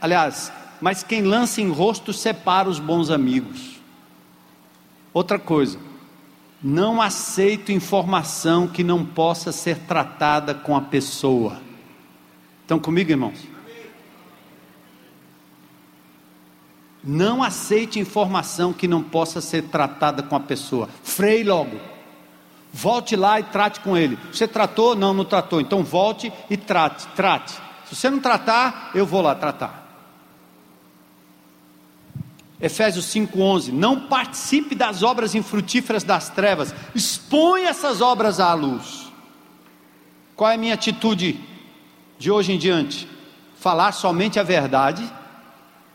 aliás, 0.00 0.50
mas 0.80 1.02
quem 1.02 1.20
lança 1.20 1.60
em 1.60 1.70
rosto 1.70 2.12
separa 2.14 2.70
os 2.70 2.78
bons 2.78 3.10
amigos. 3.10 3.78
Outra 5.12 5.38
coisa, 5.38 5.78
não 6.62 7.00
aceito 7.00 7.72
informação 7.72 8.66
que 8.66 8.84
não 8.84 9.04
possa 9.04 9.50
ser 9.50 9.78
tratada 9.78 10.54
com 10.54 10.76
a 10.76 10.80
pessoa. 10.80 11.58
Estão 12.62 12.78
comigo, 12.78 13.10
irmãos? 13.10 13.48
Não 17.02 17.42
aceite 17.42 17.98
informação 17.98 18.74
que 18.74 18.86
não 18.86 19.02
possa 19.02 19.40
ser 19.40 19.62
tratada 19.64 20.22
com 20.22 20.36
a 20.36 20.40
pessoa. 20.40 20.88
Freie 21.02 21.42
logo. 21.42 21.80
Volte 22.72 23.16
lá 23.16 23.40
e 23.40 23.42
trate 23.42 23.80
com 23.80 23.96
ele. 23.96 24.18
Você 24.30 24.46
tratou? 24.46 24.94
Não, 24.94 25.14
não 25.14 25.24
tratou. 25.24 25.60
Então 25.60 25.82
volte 25.82 26.30
e 26.50 26.56
trate. 26.58 27.06
Trate. 27.16 27.54
Se 27.86 27.96
você 27.96 28.10
não 28.10 28.20
tratar, 28.20 28.90
eu 28.94 29.06
vou 29.06 29.22
lá 29.22 29.34
tratar. 29.34 29.79
Efésios 32.60 33.06
5:11, 33.06 33.72
não 33.72 34.00
participe 34.00 34.74
das 34.74 35.02
obras 35.02 35.34
infrutíferas 35.34 36.04
das 36.04 36.28
trevas, 36.28 36.74
expõe 36.94 37.64
essas 37.64 38.02
obras 38.02 38.38
à 38.38 38.52
luz. 38.52 39.10
Qual 40.36 40.50
é 40.50 40.54
a 40.54 40.58
minha 40.58 40.74
atitude 40.74 41.40
de 42.18 42.30
hoje 42.30 42.52
em 42.52 42.58
diante? 42.58 43.08
Falar 43.58 43.92
somente 43.92 44.38
a 44.38 44.42
verdade. 44.42 45.10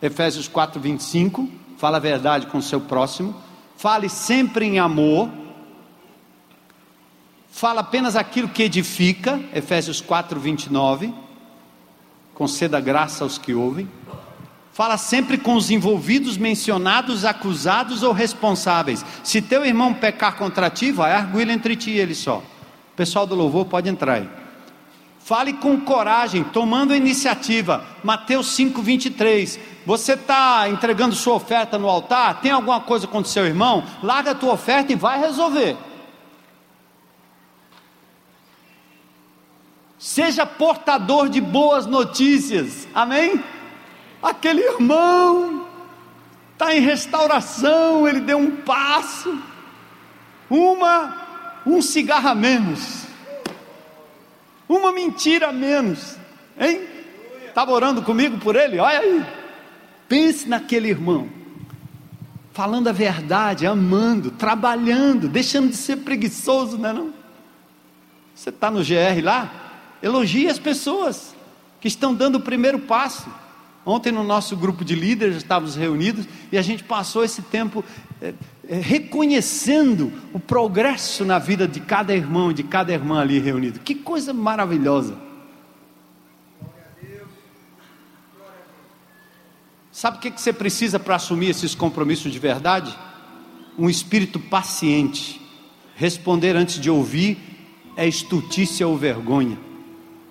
Efésios 0.01 0.47
4:25, 0.47 1.47
fala 1.78 1.97
a 1.97 1.99
verdade 1.99 2.47
com 2.47 2.57
o 2.57 2.63
seu 2.63 2.82
próximo. 2.82 3.36
Fale 3.78 4.09
sempre 4.09 4.66
em 4.66 4.80
amor. 4.80 5.30
Fala 7.51 7.82
apenas 7.82 8.16
aquilo 8.16 8.49
que 8.49 8.63
edifica. 8.63 9.39
Efésios 9.53 10.01
4:29. 10.01 11.13
Conceda 12.34 12.80
graça 12.80 13.24
aos 13.24 13.38
que 13.38 13.53
ouvem 13.53 13.88
Fala 14.76 14.98
sempre 14.98 15.38
com 15.38 15.56
os 15.56 15.72
envolvidos, 15.72 16.36
mencionados, 16.36 17.24
acusados 17.24 18.04
ou 18.04 18.12
responsáveis. 18.12 19.06
Se 19.24 19.42
teu 19.42 19.66
irmão 19.66 19.94
pecar 19.94 20.36
contra 20.36 20.70
ti, 20.70 20.92
vai 20.92 21.14
arguir 21.14 21.48
entre 21.50 21.78
ti 21.78 21.92
e 21.92 21.98
ele 21.98 22.14
só. 22.14 22.40
O 22.40 22.96
pessoal 22.98 23.26
do 23.26 23.36
louvor 23.36 23.68
pode 23.68 23.88
entrar 23.88 24.16
aí. 24.16 24.30
Fale 25.18 25.54
com 25.54 25.80
coragem, 25.80 26.44
tomando 26.44 26.94
iniciativa. 26.94 27.86
Mateus 28.04 28.48
5:23. 28.48 29.58
Você 29.86 30.12
está 30.12 30.68
entregando 30.68 31.16
sua 31.16 31.36
oferta 31.36 31.78
no 31.80 31.88
altar? 31.88 32.42
Tem 32.42 32.52
alguma 32.52 32.82
coisa 32.82 33.08
contra 33.08 33.32
seu 33.32 33.46
irmão? 33.46 33.82
Larga 34.04 34.32
a 34.32 34.36
tua 34.36 34.52
oferta 34.52 34.92
e 34.92 34.96
vai 34.98 35.22
resolver. 35.22 35.78
Seja 39.98 40.46
portador 40.46 41.30
de 41.30 41.40
boas 41.40 41.86
notícias. 41.86 42.90
Amém? 42.94 43.42
Aquele 44.26 44.62
irmão 44.62 45.68
está 46.54 46.76
em 46.76 46.80
restauração, 46.80 48.08
ele 48.08 48.22
deu 48.22 48.38
um 48.38 48.58
passo, 48.58 49.38
uma, 50.50 51.62
um 51.66 51.82
cigarro 51.82 52.30
a 52.30 52.36
menos, 52.36 53.06
uma 54.68 54.92
mentira 54.92 55.50
a 55.50 55.54
menos, 55.54 56.18
hein? 56.60 56.82
Estava 57.48 57.72
orando 57.72 58.02
comigo 58.02 58.38
por 58.40 58.56
ele? 58.56 58.80
Olha 58.80 59.00
aí, 59.00 59.26
pense 60.10 60.50
naquele 60.50 60.90
irmão, 60.90 61.30
falando 62.52 62.88
a 62.88 62.92
verdade, 62.92 63.68
amando, 63.68 64.32
trabalhando, 64.32 65.28
deixando 65.28 65.70
de 65.70 65.78
ser 65.78 65.98
preguiçoso, 65.98 66.78
não 66.78 66.90
é 66.90 66.94
não? 66.94 67.14
Você 68.34 68.50
está 68.50 68.72
no 68.72 68.80
GR 68.80 69.24
lá? 69.24 69.52
Elogie 70.02 70.48
as 70.48 70.60
pessoas 70.60 71.36
que 71.80 71.88
estão 71.88 72.14
dando 72.14 72.36
o 72.36 72.42
primeiro 72.42 72.80
passo. 72.80 73.30
Ontem, 73.86 74.12
no 74.12 74.24
nosso 74.24 74.58
grupo 74.58 74.84
de 74.84 74.96
líderes, 74.96 75.38
estávamos 75.38 75.76
reunidos 75.76 76.26
e 76.52 76.58
a 76.58 76.62
gente 76.62 76.84
passou 76.84 77.24
esse 77.24 77.44
tempo 77.44 77.84
é, 78.20 78.34
é, 78.68 78.78
reconhecendo 78.78 80.12
o 80.34 80.40
progresso 80.40 81.24
na 81.24 81.38
vida 81.38 81.68
de 81.68 81.80
cada 81.80 82.16
irmão 82.16 82.50
e 82.50 82.54
de 82.56 82.64
cada 82.64 82.92
irmã 82.92 83.22
ali 83.22 83.38
reunido. 83.38 83.80
Que 83.80 83.94
coisa 83.94 84.34
maravilhosa! 84.34 85.16
Sabe 89.92 90.18
o 90.18 90.20
que 90.20 90.30
você 90.32 90.52
precisa 90.52 91.00
para 91.00 91.16
assumir 91.16 91.52
esses 91.52 91.76
compromissos 91.76 92.32
de 92.32 92.40
verdade? 92.40 92.94
Um 93.78 93.90
espírito 93.90 94.40
paciente. 94.40 95.40
Responder 95.96 96.56
antes 96.56 96.80
de 96.82 96.90
ouvir 96.90 97.38
é 97.96 98.06
estultícia 98.06 98.86
ou 98.88 98.98
vergonha. 98.98 99.58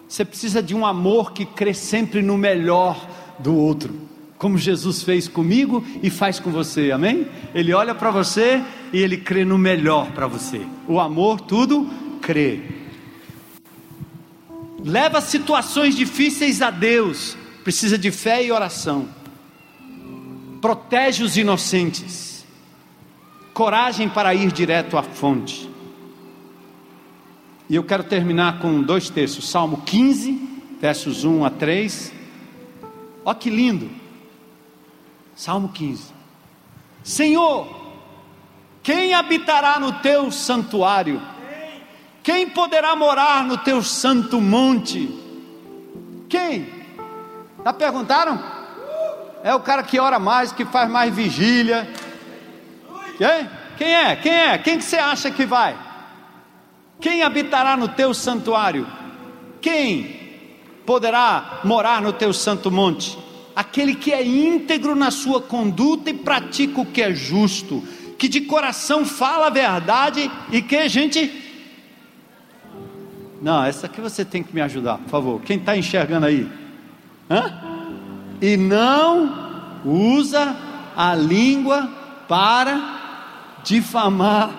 Você 0.09 0.25
precisa 0.25 0.63
de 0.63 0.75
um 0.75 0.85
amor 0.85 1.33
que 1.33 1.47
crê 1.47 1.73
sempre 1.73 2.21
no 2.21 2.37
melhor 2.37 3.09
do 3.39 3.55
outro, 3.55 4.05
como 4.39 4.59
Jesus 4.59 5.03
fez 5.03 5.27
comigo 5.27 5.83
e 6.03 6.11
faz 6.11 6.39
com 6.39 6.51
você, 6.51 6.91
amém? 6.91 7.27
Ele 7.55 7.73
olha 7.73 7.95
para 7.95 8.11
você 8.11 8.63
e 8.93 8.99
ele 8.99 9.17
crê 9.17 9.45
no 9.45 9.57
melhor 9.57 10.11
para 10.13 10.27
você. 10.27 10.61
O 10.87 11.01
amor 11.01 11.41
tudo 11.41 11.89
crê. 12.21 12.61
Leva 14.85 15.21
situações 15.23 15.97
difíceis 15.97 16.61
a 16.61 16.71
Deus, 16.71 17.39
precisa 17.63 17.97
de 17.97 18.11
fé 18.11 18.45
e 18.45 18.53
oração. 18.53 19.09
Protege 20.61 21.23
os 21.23 21.39
inocentes. 21.39 22.45
Coragem 23.55 24.11
para 24.11 24.35
ir 24.35 24.53
direto 24.53 24.99
à 24.99 25.03
fonte. 25.03 25.71
E 27.71 27.77
eu 27.77 27.85
quero 27.85 28.05
terminar 28.05 28.59
com 28.59 28.83
dois 28.83 29.09
textos: 29.09 29.49
Salmo 29.49 29.83
15, 29.87 30.39
versos 30.81 31.25
1 31.25 31.45
a 31.47 31.51
3 31.51 32.24
Olha 33.25 33.35
que 33.35 33.51
lindo. 33.51 33.91
Salmo 35.35 35.69
15. 35.71 36.13
Senhor, 37.03 37.85
quem 38.83 39.15
habitará 39.15 39.81
no 39.81 39.93
teu 39.95 40.31
santuário? 40.31 41.21
Quem 42.23 42.49
poderá 42.49 42.95
morar 42.97 43.45
no 43.45 43.59
teu 43.59 43.83
santo 43.83 44.41
monte? 44.41 45.09
Quem? 46.29 46.67
Já 47.65 47.73
perguntaram? 47.73 48.43
É 49.43 49.55
o 49.55 49.61
cara 49.61 49.83
que 49.83 50.01
ora 50.01 50.19
mais, 50.19 50.53
que 50.53 50.65
faz 50.65 50.89
mais 50.89 51.15
vigília. 51.15 51.89
Quem? 53.19 53.51
Quem 53.77 53.95
é? 53.95 54.17
Quem 54.17 54.33
é? 54.33 54.59
Quem 54.59 54.79
que 54.79 54.85
você 54.85 54.97
acha 54.97 55.31
que 55.31 55.45
vai? 55.45 55.77
Quem 57.01 57.23
habitará 57.23 57.77
no 57.77 57.89
teu 57.89 58.15
santuário? 58.15 58.87
Quem? 59.61 60.24
Poderá 60.87 61.61
morar 61.65 62.01
no 62.03 62.13
teu 62.13 62.33
santo 62.33 62.71
monte? 62.71 63.19
Aquele 63.55 63.95
que 63.95 64.13
é 64.13 64.27
íntegro 64.27 64.95
na 64.95 65.11
sua 65.11 65.41
conduta 65.41 66.11
e 66.11 66.15
pratica 66.15 66.81
o 66.81 66.87
que 66.87 67.01
é 67.01 67.15
justo, 67.15 67.83
que 68.19 68.29
de 68.29 68.43
coração 68.43 69.05
fala 69.05 69.47
a 69.47 69.51
verdade 69.51 70.31
e 70.51 70.61
que 70.61 70.89
gente. 70.89 71.43
Não, 73.41 73.65
essa 73.65 73.87
aqui 73.87 74.01
você 74.01 74.25
tem 74.25 74.43
que 74.43 74.55
me 74.55 74.61
ajudar, 74.61 74.99
por 74.99 75.11
favor. 75.11 75.41
Quem 75.43 75.59
está 75.59 75.77
enxergando 75.77 76.27
aí? 76.27 76.49
Hã? 77.31 77.53
E 78.41 78.57
não 78.57 79.81
usa 79.85 80.57
a 80.97 81.15
língua 81.15 81.89
para 82.29 83.61
difamar, 83.63 84.51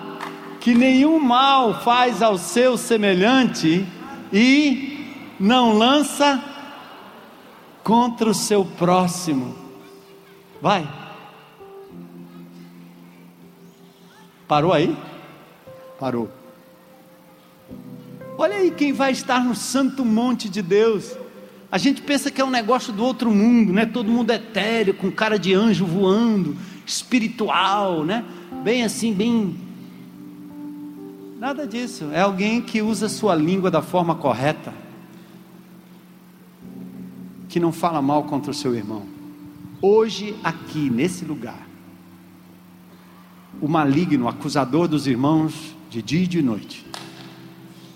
que 0.60 0.74
nenhum 0.74 1.20
mal 1.20 1.82
faz 1.82 2.22
ao 2.22 2.38
seu 2.38 2.78
semelhante 2.78 3.86
e 4.32 4.95
não 5.40 5.78
lança 5.78 6.44
contra 7.84 8.30
o 8.30 8.34
seu 8.34 8.66
próximo. 8.66 9.56
Vai. 10.62 10.88
Parou 14.48 14.74
aí? 14.74 14.96
Parou. 16.00 16.30
Olha 18.38 18.58
aí 18.58 18.72
quem 18.72 18.92
vai 18.92 19.12
estar 19.12 19.44
no 19.44 19.56
santo 19.56 20.04
monte 20.04 20.50
de 20.50 20.62
Deus. 20.62 21.16
A 21.72 21.78
gente 21.78 22.02
pensa 22.02 22.32
que 22.32 22.42
é 22.42 22.46
um 22.46 22.50
negócio 22.50 22.94
do 22.94 23.04
outro 23.04 23.32
mundo, 23.32 23.74
né? 23.74 23.86
Todo 23.86 24.12
mundo 24.12 24.32
etéreo, 24.32 24.94
com 24.94 25.12
cara 25.12 25.38
de 25.38 25.54
anjo 25.54 25.86
voando, 25.86 26.56
espiritual, 26.86 28.04
né? 28.04 28.24
Bem 28.64 28.84
assim, 28.84 29.14
bem. 29.14 29.58
Nada 31.40 31.68
disso. 31.68 32.10
É 32.14 32.22
alguém 32.22 32.62
que 32.62 32.82
usa 32.82 33.10
sua 33.10 33.36
língua 33.36 33.70
da 33.70 33.82
forma 33.82 34.16
correta 34.16 34.85
que 37.56 37.60
não 37.62 37.72
fala 37.72 38.02
mal 38.02 38.26
contra 38.26 38.52
o 38.52 38.54
seu 38.54 38.76
irmão. 38.76 39.04
Hoje, 39.82 40.36
aqui, 40.44 40.90
nesse 40.90 41.24
lugar, 41.24 41.66
o 43.62 43.68
maligno, 43.70 44.28
acusador 44.28 44.90
dos 44.90 45.08
irmãos, 45.08 45.74
de 45.90 46.02
dia 46.02 46.24
e 46.24 46.28
de 46.28 46.42
noite, 46.42 46.86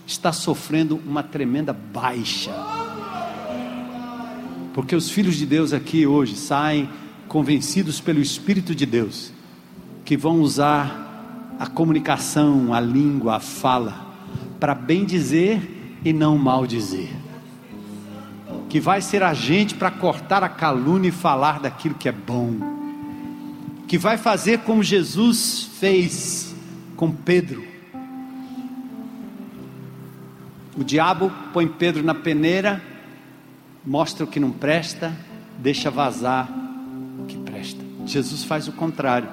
está 0.07 0.31
sofrendo 0.31 0.95
uma 1.05 1.21
tremenda 1.21 1.73
baixa. 1.73 2.53
Porque 4.73 4.95
os 4.95 5.09
filhos 5.09 5.35
de 5.35 5.45
Deus 5.45 5.73
aqui 5.73 6.07
hoje 6.07 6.37
saem 6.37 6.89
convencidos 7.27 7.99
pelo 7.99 8.21
Espírito 8.21 8.73
de 8.73 8.85
Deus, 8.85 9.33
que 10.05 10.15
vão 10.15 10.39
usar 10.39 11.57
a 11.59 11.67
comunicação, 11.67 12.73
a 12.73 12.79
língua, 12.79 13.35
a 13.35 13.39
fala, 13.41 14.07
para 14.57 14.73
bem 14.73 15.03
dizer 15.03 15.99
e 16.05 16.13
não 16.13 16.37
mal 16.37 16.65
dizer 16.65 17.28
que 18.69 18.79
vai 18.79 19.01
ser 19.01 19.23
agente 19.23 19.73
para 19.73 19.89
cortar 19.89 20.43
a 20.43 20.49
calúnia 20.49 21.09
e 21.09 21.11
falar 21.11 21.59
daquilo 21.59 21.95
que 21.95 22.07
é 22.07 22.11
bom, 22.11 22.55
que 23.87 23.97
vai 23.97 24.15
fazer 24.15 24.59
como 24.59 24.83
Jesus 24.83 25.71
fez 25.79 26.55
com 26.95 27.11
Pedro. 27.11 27.63
O 30.77 30.83
diabo 30.83 31.31
põe 31.51 31.67
Pedro 31.67 32.03
na 32.03 32.13
peneira, 32.13 32.81
mostra 33.85 34.23
o 34.23 34.27
que 34.27 34.39
não 34.39 34.51
presta, 34.51 35.11
deixa 35.57 35.89
vazar 35.89 36.47
o 37.19 37.25
que 37.25 37.37
presta. 37.37 37.83
Jesus 38.05 38.43
faz 38.43 38.67
o 38.67 38.71
contrário. 38.71 39.27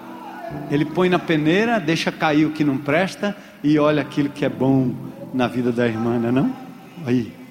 Ele 0.71 0.85
põe 0.85 1.09
na 1.09 1.19
peneira, 1.19 1.79
deixa 1.79 2.11
cair 2.11 2.47
o 2.47 2.53
que 2.53 2.65
não 2.65 2.79
presta 2.79 3.37
e 3.63 3.79
olha 3.79 4.01
aquilo 4.01 4.31
que 4.31 4.45
é 4.45 4.49
bom 4.49 4.95
na 5.35 5.47
vida 5.47 5.71
da 5.71 5.87
irmã, 5.87 6.19
não 6.19 6.29
é 6.29 6.33
não? 6.33 6.57
Aí. 7.05 7.46